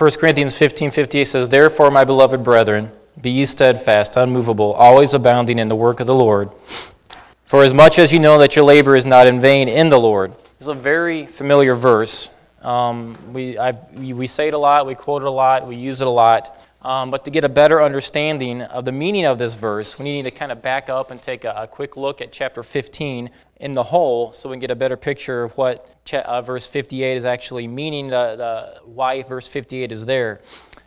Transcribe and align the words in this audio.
1 0.00 0.12
Corinthians 0.12 0.56
15 0.56 0.92
58 0.92 1.24
says, 1.24 1.48
Therefore, 1.50 1.90
my 1.90 2.04
beloved 2.04 2.42
brethren, 2.42 2.90
be 3.20 3.28
ye 3.28 3.44
steadfast, 3.44 4.16
unmovable, 4.16 4.72
always 4.72 5.12
abounding 5.12 5.58
in 5.58 5.68
the 5.68 5.76
work 5.76 6.00
of 6.00 6.06
the 6.06 6.14
Lord. 6.14 6.48
For 7.44 7.62
as 7.62 7.74
much 7.74 7.98
as 7.98 8.10
you 8.10 8.18
know 8.18 8.38
that 8.38 8.56
your 8.56 8.64
labor 8.64 8.96
is 8.96 9.04
not 9.04 9.26
in 9.26 9.38
vain 9.40 9.68
in 9.68 9.90
the 9.90 10.00
Lord. 10.00 10.32
It's 10.56 10.68
a 10.68 10.74
very 10.74 11.26
familiar 11.26 11.74
verse. 11.74 12.30
Um, 12.62 13.14
we, 13.30 13.58
I, 13.58 13.72
we 13.92 14.26
say 14.26 14.48
it 14.48 14.54
a 14.54 14.58
lot, 14.58 14.86
we 14.86 14.94
quote 14.94 15.20
it 15.20 15.28
a 15.28 15.30
lot, 15.30 15.68
we 15.68 15.76
use 15.76 16.00
it 16.00 16.06
a 16.06 16.10
lot. 16.10 16.58
Um, 16.82 17.10
but 17.10 17.24
to 17.26 17.30
get 17.30 17.44
a 17.44 17.48
better 17.48 17.82
understanding 17.82 18.62
of 18.62 18.86
the 18.86 18.92
meaning 18.92 19.26
of 19.26 19.36
this 19.36 19.54
verse, 19.54 19.98
we 19.98 20.04
need 20.04 20.22
to 20.22 20.30
kind 20.30 20.50
of 20.50 20.62
back 20.62 20.88
up 20.88 21.10
and 21.10 21.20
take 21.20 21.44
a, 21.44 21.52
a 21.56 21.66
quick 21.66 21.96
look 21.96 22.22
at 22.22 22.32
chapter 22.32 22.62
15 22.62 23.30
in 23.56 23.72
the 23.72 23.82
whole 23.82 24.32
so 24.32 24.48
we 24.48 24.54
can 24.54 24.60
get 24.60 24.70
a 24.70 24.76
better 24.76 24.96
picture 24.96 25.42
of 25.42 25.56
what 25.58 26.04
cha- 26.06 26.20
uh, 26.20 26.40
verse 26.40 26.66
58 26.66 27.16
is 27.16 27.26
actually 27.26 27.68
meaning, 27.68 28.08
the, 28.08 28.36
the, 28.36 28.80
why 28.88 29.22
verse 29.22 29.46
58 29.46 29.92
is 29.92 30.06
there. 30.06 30.40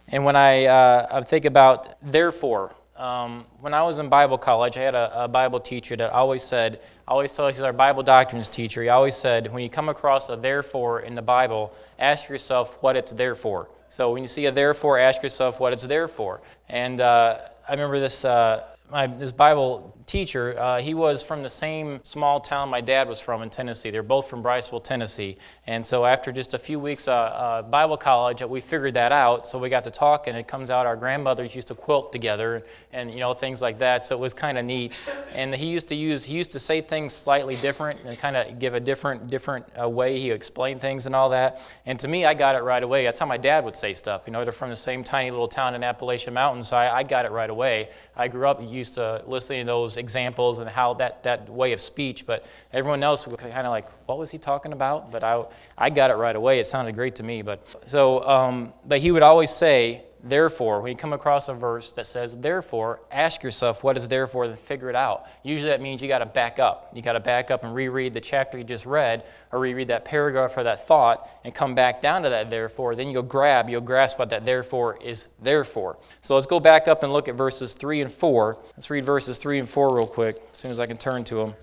And 0.08 0.26
when 0.26 0.35
I, 0.35 0.66
uh, 0.66 1.08
I 1.12 1.21
think 1.21 1.45
about 1.45 1.96
therefore, 2.02 2.73
um, 2.96 3.46
when 3.60 3.73
I 3.73 3.84
was 3.84 3.99
in 3.99 4.10
Bible 4.10 4.40
college, 4.40 4.77
I 4.77 4.82
had 4.82 4.96
a, 4.96 5.26
a 5.26 5.27
Bible 5.27 5.60
teacher 5.60 5.96
that 5.96 6.12
always 6.12 6.41
said, 6.41 6.82
always 7.07 7.32
told 7.34 7.49
us, 7.49 7.57
he's 7.57 7.63
our 7.63 7.73
Bible 7.73 8.02
doctrines 8.02 8.48
teacher, 8.48 8.82
he 8.82 8.90
always 8.90 9.16
said, 9.16 9.52
when 9.54 9.62
you 9.62 9.70
come 9.70 9.90
across 9.90 10.30
a 10.30 10.35
therefore 10.35 11.02
in 11.02 11.13
the 11.13 11.21
Bible, 11.21 11.71
ask 11.99 12.30
yourself 12.30 12.77
what 12.82 12.96
it's 12.96 13.12
there 13.12 13.35
for. 13.35 13.70
So 13.94 14.12
when 14.12 14.24
you 14.24 14.28
see 14.28 14.48
a 14.48 14.52
therefore, 14.52 14.98
ask 14.98 15.22
yourself 15.22 15.60
what 15.60 15.72
it's 15.72 15.86
there 15.86 16.08
for. 16.08 16.42
And 16.68 17.00
uh, 17.00 17.42
I 17.70 17.72
remember 17.74 18.00
this, 18.00 18.26
uh, 18.26 18.66
my, 18.90 19.06
this 19.06 19.32
Bible 19.32 19.96
teacher, 20.05 20.57
uh, 20.57 20.80
he 20.80 20.93
was 20.93 21.23
from 21.23 21.43
the 21.43 21.49
same 21.49 21.99
small 22.03 22.39
town 22.39 22.70
my 22.70 22.81
dad 22.81 23.07
was 23.07 23.20
from 23.20 23.41
in 23.41 23.49
Tennessee. 23.49 23.89
They're 23.89 24.03
both 24.03 24.29
from 24.29 24.43
Briceville, 24.43 24.84
Tennessee. 24.84 25.38
And 25.67 25.85
so 25.85 26.05
after 26.05 26.31
just 26.31 26.53
a 26.53 26.57
few 26.57 26.79
weeks 26.79 27.07
uh, 27.07 27.13
uh, 27.13 27.62
Bible 27.62 27.98
college, 27.98 28.41
we 28.41 28.62
figured 28.62 28.93
that 28.95 29.12
out. 29.12 29.48
So 29.48 29.57
we 29.57 29.70
got 29.70 29.84
to 29.85 29.91
talk, 29.91 30.27
and 30.27 30.37
it 30.37 30.48
comes 30.48 30.70
out 30.70 30.85
our 30.85 30.95
grandmothers 30.95 31.55
used 31.55 31.70
to 31.70 31.76
quilt 31.76 32.12
together, 32.12 32.63
and 32.91 33.13
you 33.13 33.20
know 33.20 33.34
things 33.34 33.62
like 33.62 33.77
that. 33.79 34.05
So 34.05 34.15
it 34.15 34.20
was 34.20 34.34
kind 34.34 34.57
of 34.57 34.65
neat. 34.65 34.98
And 35.34 35.54
he 35.54 35.68
used 35.68 35.87
to 35.90 35.95
use, 35.95 36.23
he 36.23 36.35
used 36.35 36.51
to 36.51 36.60
say 36.60 36.82
things 36.82 37.13
slightly 37.13 37.55
different 37.57 37.99
and 38.05 38.17
kind 38.17 38.35
of 38.35 38.60
give 38.60 38.73
a 38.73 38.79
different, 38.79 39.27
different 39.27 39.65
uh, 39.79 39.90
way 39.90 40.20
he 40.20 40.32
explained 40.32 40.82
things 40.82 41.05
and 41.05 41.15
all 41.15 41.29
that. 41.29 41.62
And 41.85 41.99
to 41.99 42.07
me, 42.07 42.26
I 42.26 42.34
got 42.34 42.55
it 42.55 42.63
right 42.63 42.84
away. 42.84 43.04
That's 43.05 43.20
how 43.20 43.26
my 43.26 43.38
dad 43.38 43.65
would 43.65 43.76
say 43.76 43.93
stuff. 43.93 44.23
You 44.26 44.34
know, 44.34 44.43
they're 44.43 44.51
from 44.51 44.70
the 44.70 44.76
same 44.76 45.04
tiny 45.04 45.32
little 45.32 45.48
town 45.48 45.76
in 45.76 45.84
Appalachian 45.84 46.34
Mountains, 46.34 46.70
so 46.70 46.77
I, 46.77 46.99
I 46.99 47.04
got 47.04 47.26
it 47.26 47.32
right 47.32 47.49
away. 47.49 47.90
I 48.15 48.27
grew 48.27 48.48
up 48.48 48.62
used 48.62 48.95
to 48.95 49.23
listening 49.27 49.62
to 49.62 49.65
those 49.65 49.93
examples 49.98 50.60
and 50.60 50.70
how 50.70 50.94
that, 50.96 51.24
that 51.24 51.49
way 51.49 51.74
of 51.74 51.80
speech, 51.80 52.26
but 52.26 52.46
everyone 52.72 53.04
else 53.04 53.27
was 53.27 53.40
kind 53.40 53.54
of 53.54 53.72
like, 53.72 53.88
what 54.08 54.18
was 54.18 54.32
he 54.32 54.38
talking 54.38 54.74
about? 54.74 55.12
But 55.12 55.24
I, 55.24 55.44
I 55.77 55.90
got 55.90 56.12
it 56.12 56.16
right 56.16 56.35
away. 56.35 56.60
It 56.60 56.66
sounded 56.66 56.96
great 56.96 57.16
to 57.16 57.24
me. 57.24 57.41
But 57.41 57.68
so, 57.85 58.24
um, 58.27 58.74
but 58.85 59.00
he 59.00 59.12
would 59.12 59.24
always 59.24 59.50
say, 59.50 60.04
therefore, 60.24 60.82
when 60.82 60.91
you 60.91 60.98
come 60.98 61.13
across 61.13 61.49
a 61.49 61.54
verse 61.54 61.91
that 61.91 62.05
says 62.05 62.35
therefore, 62.38 63.02
ask 63.12 63.43
yourself 63.43 63.84
what 63.84 63.98
is 63.98 64.07
therefore, 64.07 64.47
then 64.47 64.56
figure 64.56 64.90
it 64.90 64.96
out. 64.96 65.28
Usually 65.44 65.69
that 65.69 65.81
means 65.81 66.02
you 66.02 66.07
got 66.07 66.19
to 66.19 66.25
back 66.25 66.59
up. 66.59 66.90
You 66.94 67.02
got 67.02 67.13
to 67.13 67.19
back 67.19 67.52
up 67.52 67.63
and 67.63 67.75
reread 67.75 68.13
the 68.13 68.22
chapter 68.22 68.57
you 68.57 68.63
just 68.63 68.85
read, 68.85 69.24
or 69.51 69.59
reread 69.59 69.90
that 69.90 70.06
paragraph 70.06 70.57
or 70.57 70.63
that 70.63 70.88
thought, 70.88 71.29
and 71.44 71.53
come 71.53 71.75
back 71.75 72.01
down 72.01 72.24
to 72.24 72.29
that 72.29 72.50
therefore. 72.50 72.96
Then 72.96 73.09
you'll 73.09 73.24
grab, 73.24 73.69
you'll 73.69 73.81
grasp 73.81 74.18
what 74.18 74.29
that 74.29 74.46
therefore 74.46 74.97
is 75.03 75.28
there 75.41 75.63
for. 75.63 75.97
So 76.22 76.35
let's 76.35 76.47
go 76.47 76.59
back 76.59 76.88
up 76.88 77.03
and 77.03 77.12
look 77.12 77.28
at 77.28 77.35
verses 77.35 77.74
3 77.74 78.01
and 78.01 78.12
4. 78.12 78.57
Let's 78.75 78.90
read 78.90 79.03
verses 79.03 79.38
3 79.38 79.59
and 79.59 79.69
4 79.69 79.96
real 79.96 80.07
quick, 80.07 80.41
as 80.51 80.57
soon 80.57 80.72
as 80.72 80.79
I 80.79 80.85
can 80.85 80.97
turn 80.97 81.24
to 81.25 81.35
them. 81.35 81.53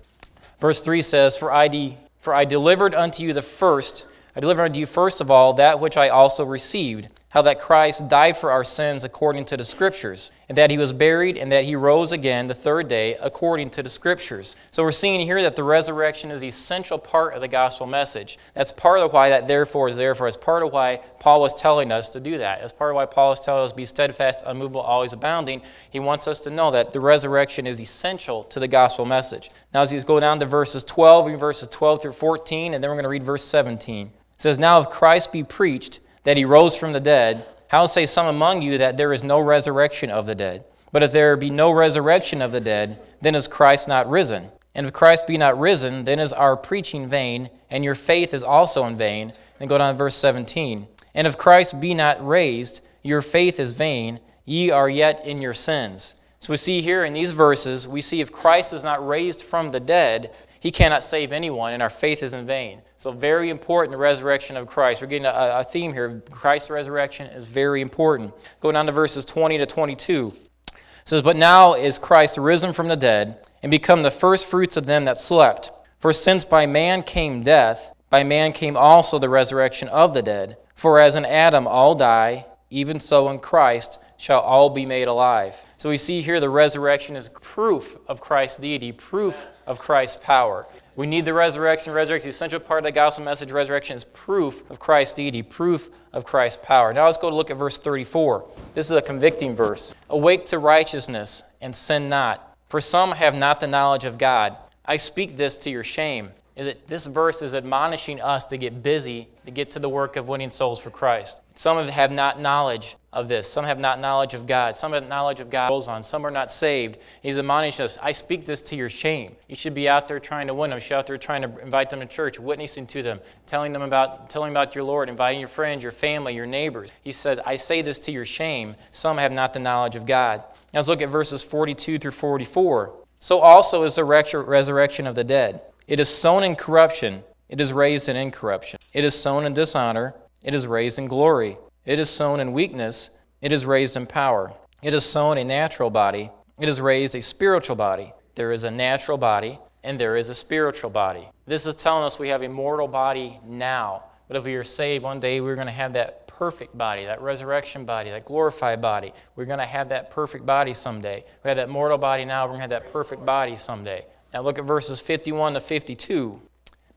Verse 0.59 0.83
3 0.83 1.01
says, 1.01 1.35
For 1.35 1.51
I, 1.51 1.67
de- 1.67 1.97
for 2.19 2.35
I 2.35 2.45
delivered 2.45 2.93
unto 2.93 3.23
you 3.23 3.33
the 3.33 3.41
first, 3.41 4.05
I 4.35 4.39
delivered 4.39 4.63
unto 4.63 4.79
you 4.79 4.85
first 4.85 5.19
of 5.19 5.31
all 5.31 5.53
that 5.53 5.79
which 5.79 5.97
I 5.97 6.09
also 6.09 6.45
received 6.45 7.09
how 7.31 7.41
that 7.41 7.59
Christ 7.59 8.09
died 8.09 8.35
for 8.35 8.51
our 8.51 8.65
sins 8.65 9.05
according 9.05 9.45
to 9.45 9.57
the 9.57 9.63
Scriptures, 9.63 10.31
and 10.49 10.57
that 10.57 10.69
he 10.69 10.77
was 10.77 10.91
buried, 10.91 11.37
and 11.37 11.49
that 11.53 11.63
he 11.63 11.77
rose 11.77 12.11
again 12.11 12.47
the 12.47 12.53
third 12.53 12.89
day 12.89 13.15
according 13.21 13.69
to 13.69 13.81
the 13.81 13.89
Scriptures. 13.89 14.57
So 14.71 14.83
we're 14.83 14.91
seeing 14.91 15.21
here 15.21 15.41
that 15.41 15.55
the 15.55 15.63
resurrection 15.63 16.29
is 16.29 16.41
the 16.41 16.49
essential 16.49 16.97
part 16.97 17.33
of 17.33 17.39
the 17.39 17.47
gospel 17.47 17.87
message. 17.87 18.37
That's 18.53 18.73
part 18.73 18.99
of 18.99 19.13
why 19.13 19.29
that 19.29 19.47
therefore 19.47 19.87
is 19.87 19.95
therefore. 19.95 20.27
It's 20.27 20.35
part 20.35 20.61
of 20.61 20.73
why 20.73 20.99
Paul 21.19 21.39
was 21.39 21.53
telling 21.53 21.89
us 21.89 22.09
to 22.09 22.19
do 22.19 22.37
that. 22.37 22.61
It's 22.63 22.73
part 22.73 22.91
of 22.91 22.95
why 22.97 23.05
Paul 23.05 23.31
is 23.31 23.39
telling 23.39 23.63
us 23.63 23.71
be 23.71 23.85
steadfast, 23.85 24.43
unmovable, 24.45 24.81
always 24.81 25.13
abounding. 25.13 25.61
He 25.89 26.01
wants 26.01 26.27
us 26.27 26.41
to 26.41 26.49
know 26.49 26.69
that 26.71 26.91
the 26.91 26.99
resurrection 26.99 27.65
is 27.65 27.79
essential 27.79 28.43
to 28.45 28.59
the 28.59 28.67
gospel 28.67 29.05
message. 29.05 29.51
Now, 29.73 29.81
as 29.81 29.93
you 29.93 30.01
go 30.01 30.19
down 30.19 30.39
to 30.39 30.45
verses 30.45 30.83
12, 30.83 31.39
verses 31.39 31.69
12 31.69 32.01
through 32.01 32.11
14, 32.11 32.73
and 32.73 32.83
then 32.83 32.89
we're 32.89 32.95
going 32.95 33.03
to 33.03 33.09
read 33.09 33.23
verse 33.23 33.45
17. 33.45 34.07
It 34.07 34.13
says, 34.35 34.59
Now 34.59 34.81
if 34.81 34.89
Christ 34.89 35.31
be 35.31 35.45
preached, 35.45 36.01
that 36.23 36.37
he 36.37 36.45
rose 36.45 36.75
from 36.75 36.93
the 36.93 36.99
dead, 36.99 37.45
how 37.67 37.85
say 37.85 38.05
some 38.05 38.27
among 38.27 38.61
you 38.61 38.77
that 38.77 38.97
there 38.97 39.13
is 39.13 39.23
no 39.23 39.39
resurrection 39.39 40.09
of 40.09 40.25
the 40.25 40.35
dead? 40.35 40.63
But 40.91 41.03
if 41.03 41.11
there 41.11 41.37
be 41.37 41.49
no 41.49 41.71
resurrection 41.71 42.41
of 42.41 42.51
the 42.51 42.59
dead, 42.59 42.99
then 43.21 43.35
is 43.35 43.47
Christ 43.47 43.87
not 43.87 44.09
risen? 44.09 44.49
And 44.75 44.85
if 44.85 44.93
Christ 44.93 45.27
be 45.27 45.37
not 45.37 45.59
risen, 45.59 46.03
then 46.03 46.19
is 46.19 46.33
our 46.33 46.55
preaching 46.55 47.07
vain, 47.07 47.49
and 47.69 47.83
your 47.83 47.95
faith 47.95 48.33
is 48.33 48.43
also 48.43 48.85
in 48.85 48.95
vain. 48.95 49.33
Then 49.59 49.67
go 49.67 49.77
down 49.77 49.93
to 49.93 49.97
verse 49.97 50.15
17. 50.15 50.87
And 51.13 51.27
if 51.27 51.37
Christ 51.37 51.79
be 51.79 51.93
not 51.93 52.25
raised, 52.25 52.81
your 53.03 53.21
faith 53.21 53.59
is 53.59 53.73
vain, 53.73 54.19
ye 54.45 54.69
are 54.69 54.89
yet 54.89 55.25
in 55.25 55.41
your 55.41 55.53
sins. 55.53 56.15
So 56.39 56.51
we 56.51 56.57
see 56.57 56.81
here 56.81 57.05
in 57.05 57.13
these 57.13 57.31
verses, 57.31 57.87
we 57.87 58.01
see 58.01 58.21
if 58.21 58.31
Christ 58.31 58.73
is 58.73 58.83
not 58.83 59.05
raised 59.05 59.41
from 59.41 59.69
the 59.69 59.79
dead, 59.79 60.31
he 60.61 60.71
cannot 60.71 61.03
save 61.03 61.31
anyone, 61.31 61.73
and 61.73 61.81
our 61.81 61.89
faith 61.89 62.21
is 62.21 62.35
in 62.35 62.45
vain. 62.45 62.83
So, 62.99 63.11
very 63.11 63.49
important, 63.49 63.93
the 63.93 63.97
resurrection 63.97 64.55
of 64.55 64.67
Christ. 64.67 65.01
We're 65.01 65.07
getting 65.07 65.25
a, 65.25 65.31
a 65.31 65.63
theme 65.63 65.91
here. 65.91 66.21
Christ's 66.29 66.69
resurrection 66.69 67.25
is 67.31 67.47
very 67.47 67.81
important. 67.81 68.31
Going 68.59 68.75
down 68.75 68.85
to 68.85 68.91
verses 68.91 69.25
20 69.25 69.57
to 69.57 69.65
22. 69.65 70.33
It 70.67 70.81
says, 71.03 71.23
But 71.23 71.35
now 71.35 71.73
is 71.73 71.97
Christ 71.97 72.37
risen 72.37 72.73
from 72.73 72.89
the 72.89 72.95
dead, 72.95 73.39
and 73.63 73.71
become 73.71 74.03
the 74.03 74.11
first 74.11 74.47
fruits 74.47 74.77
of 74.77 74.85
them 74.85 75.05
that 75.05 75.17
slept. 75.17 75.71
For 75.97 76.13
since 76.13 76.45
by 76.45 76.67
man 76.67 77.01
came 77.01 77.41
death, 77.41 77.91
by 78.11 78.23
man 78.23 78.53
came 78.53 78.77
also 78.77 79.17
the 79.17 79.29
resurrection 79.29 79.87
of 79.87 80.13
the 80.13 80.21
dead. 80.21 80.57
For 80.75 80.99
as 80.99 81.15
in 81.15 81.25
Adam 81.25 81.65
all 81.65 81.95
die, 81.95 82.45
even 82.69 82.99
so 82.99 83.29
in 83.29 83.39
Christ 83.39 83.97
shall 84.21 84.41
all 84.41 84.69
be 84.69 84.85
made 84.85 85.07
alive. 85.07 85.55
So 85.77 85.89
we 85.89 85.97
see 85.97 86.21
here 86.21 86.39
the 86.39 86.47
resurrection 86.47 87.15
is 87.15 87.27
proof 87.29 87.97
of 88.07 88.21
Christ's 88.21 88.57
deity, 88.57 88.91
proof 88.91 89.47
of 89.65 89.79
Christ's 89.79 90.17
power. 90.23 90.67
We 90.95 91.07
need 91.07 91.25
the 91.25 91.33
resurrection. 91.33 91.91
Resurrection, 91.91 92.27
the 92.27 92.29
essential 92.29 92.59
part 92.59 92.81
of 92.81 92.83
the 92.83 92.91
gospel 92.91 93.25
message, 93.25 93.51
resurrection 93.51 93.95
is 93.95 94.03
proof 94.03 94.69
of 94.69 94.79
Christ's 94.79 95.15
deity, 95.15 95.41
proof 95.41 95.89
of 96.13 96.23
Christ's 96.23 96.63
power. 96.63 96.93
Now 96.93 97.05
let's 97.05 97.17
go 97.17 97.31
to 97.31 97.35
look 97.35 97.49
at 97.49 97.57
verse 97.57 97.79
34. 97.79 98.47
This 98.73 98.91
is 98.91 98.91
a 98.91 99.01
convicting 99.01 99.55
verse. 99.55 99.95
Awake 100.11 100.45
to 100.45 100.59
righteousness 100.59 101.43
and 101.59 101.75
sin 101.75 102.07
not, 102.07 102.55
for 102.69 102.79
some 102.79 103.11
have 103.13 103.33
not 103.33 103.59
the 103.59 103.65
knowledge 103.65 104.05
of 104.05 104.19
God. 104.19 104.55
I 104.85 104.97
speak 104.97 105.35
this 105.35 105.57
to 105.57 105.71
your 105.71 105.83
shame. 105.83 106.29
This 106.55 107.07
verse 107.07 107.41
is 107.41 107.55
admonishing 107.55 108.21
us 108.21 108.45
to 108.45 108.57
get 108.57 108.83
busy, 108.83 109.29
to 109.45 109.51
get 109.51 109.71
to 109.71 109.79
the 109.79 109.89
work 109.89 110.15
of 110.15 110.27
winning 110.27 110.49
souls 110.51 110.79
for 110.79 110.91
Christ. 110.91 111.41
Some 111.55 111.87
have 111.87 112.11
not 112.11 112.39
knowledge 112.39 112.97
of 113.13 113.27
this. 113.27 113.47
Some 113.47 113.65
have 113.65 113.79
not 113.79 113.99
knowledge 113.99 114.33
of 114.33 114.47
God. 114.47 114.77
Some 114.77 114.93
have 114.93 115.07
knowledge 115.07 115.41
of 115.41 115.49
God 115.49 115.71
on. 115.87 116.01
Some 116.01 116.25
are 116.25 116.31
not 116.31 116.51
saved. 116.51 116.97
He's 117.21 117.37
admonishing 117.37 117.83
us. 117.83 117.97
I 118.01 118.13
speak 118.13 118.45
this 118.45 118.61
to 118.63 118.75
your 118.75 118.89
shame. 118.89 119.35
You 119.49 119.55
should 119.55 119.73
be 119.73 119.89
out 119.89 120.07
there 120.07 120.19
trying 120.19 120.47
to 120.47 120.53
win 120.53 120.69
them. 120.69 120.77
You 120.77 120.81
should 120.81 120.89
be 120.89 120.95
out 120.95 121.07
there 121.07 121.17
trying 121.17 121.41
to 121.41 121.57
invite 121.59 121.89
them 121.89 121.99
to 121.99 122.05
church, 122.05 122.39
witnessing 122.39 122.87
to 122.87 123.03
them, 123.03 123.19
telling 123.45 123.73
them 123.73 123.81
about 123.81 124.29
telling 124.29 124.51
about 124.51 124.75
your 124.75 124.85
Lord, 124.85 125.09
inviting 125.09 125.39
your 125.39 125.49
friends, 125.49 125.83
your 125.83 125.91
family, 125.91 126.33
your 126.33 126.45
neighbors. 126.45 126.89
He 127.03 127.11
says, 127.11 127.39
I 127.45 127.57
say 127.57 127.81
this 127.81 127.99
to 127.99 128.11
your 128.11 128.25
shame. 128.25 128.75
Some 128.91 129.17
have 129.17 129.31
not 129.31 129.53
the 129.53 129.59
knowledge 129.59 129.95
of 129.95 130.05
God. 130.05 130.39
Now 130.73 130.79
let's 130.79 130.87
look 130.87 131.01
at 131.01 131.09
verses 131.09 131.43
42 131.43 131.99
through 131.99 132.11
44. 132.11 132.93
So 133.19 133.39
also 133.39 133.83
is 133.83 133.95
the 133.95 134.05
resurrection 134.05 135.05
of 135.05 135.15
the 135.15 135.23
dead. 135.23 135.61
It 135.87 135.99
is 135.99 136.07
sown 136.07 136.43
in 136.43 136.55
corruption, 136.55 137.23
it 137.49 137.59
is 137.59 137.73
raised 137.73 138.07
in 138.07 138.15
incorruption. 138.15 138.79
It 138.93 139.03
is 139.03 139.13
sown 139.13 139.45
in 139.45 139.53
dishonor, 139.53 140.15
it 140.43 140.55
is 140.55 140.65
raised 140.65 140.97
in 140.97 141.07
glory. 141.07 141.57
It 141.83 141.97
is 141.97 142.11
sown 142.11 142.39
in 142.39 142.53
weakness, 142.53 143.09
it 143.41 143.51
is 143.51 143.65
raised 143.65 143.97
in 143.97 144.05
power. 144.05 144.53
It 144.83 144.93
is 144.93 145.03
sown 145.03 145.39
a 145.39 145.43
natural 145.43 145.89
body, 145.89 146.29
it 146.59 146.69
is 146.69 146.79
raised 146.79 147.15
a 147.15 147.23
spiritual 147.23 147.75
body. 147.75 148.13
There 148.35 148.51
is 148.51 148.65
a 148.65 148.71
natural 148.71 149.17
body, 149.17 149.57
and 149.83 149.99
there 149.99 150.15
is 150.15 150.29
a 150.29 150.35
spiritual 150.35 150.91
body. 150.91 151.27
This 151.47 151.65
is 151.65 151.73
telling 151.73 152.03
us 152.03 152.19
we 152.19 152.29
have 152.29 152.43
a 152.43 152.49
mortal 152.49 152.87
body 152.87 153.39
now. 153.47 154.05
But 154.27 154.37
if 154.37 154.43
we 154.43 154.53
are 154.55 154.63
saved, 154.63 155.03
one 155.03 155.19
day 155.19 155.41
we're 155.41 155.55
going 155.55 155.65
to 155.65 155.73
have 155.73 155.93
that 155.93 156.27
perfect 156.27 156.77
body, 156.77 157.05
that 157.05 157.19
resurrection 157.19 157.83
body, 157.83 158.11
that 158.11 158.25
glorified 158.25 158.79
body. 158.79 159.11
We're 159.35 159.45
going 159.45 159.57
to 159.57 159.65
have 159.65 159.89
that 159.89 160.11
perfect 160.11 160.45
body 160.45 160.75
someday. 160.75 161.25
We 161.43 161.47
have 161.47 161.57
that 161.57 161.69
mortal 161.69 161.97
body 161.97 162.25
now, 162.25 162.43
we're 162.43 162.49
going 162.49 162.59
to 162.59 162.75
have 162.75 162.83
that 162.83 162.93
perfect 162.93 163.25
body 163.25 163.55
someday. 163.55 164.05
Now 164.35 164.41
look 164.41 164.59
at 164.59 164.65
verses 164.65 164.99
51 164.99 165.55
to 165.55 165.59
52. 165.59 166.39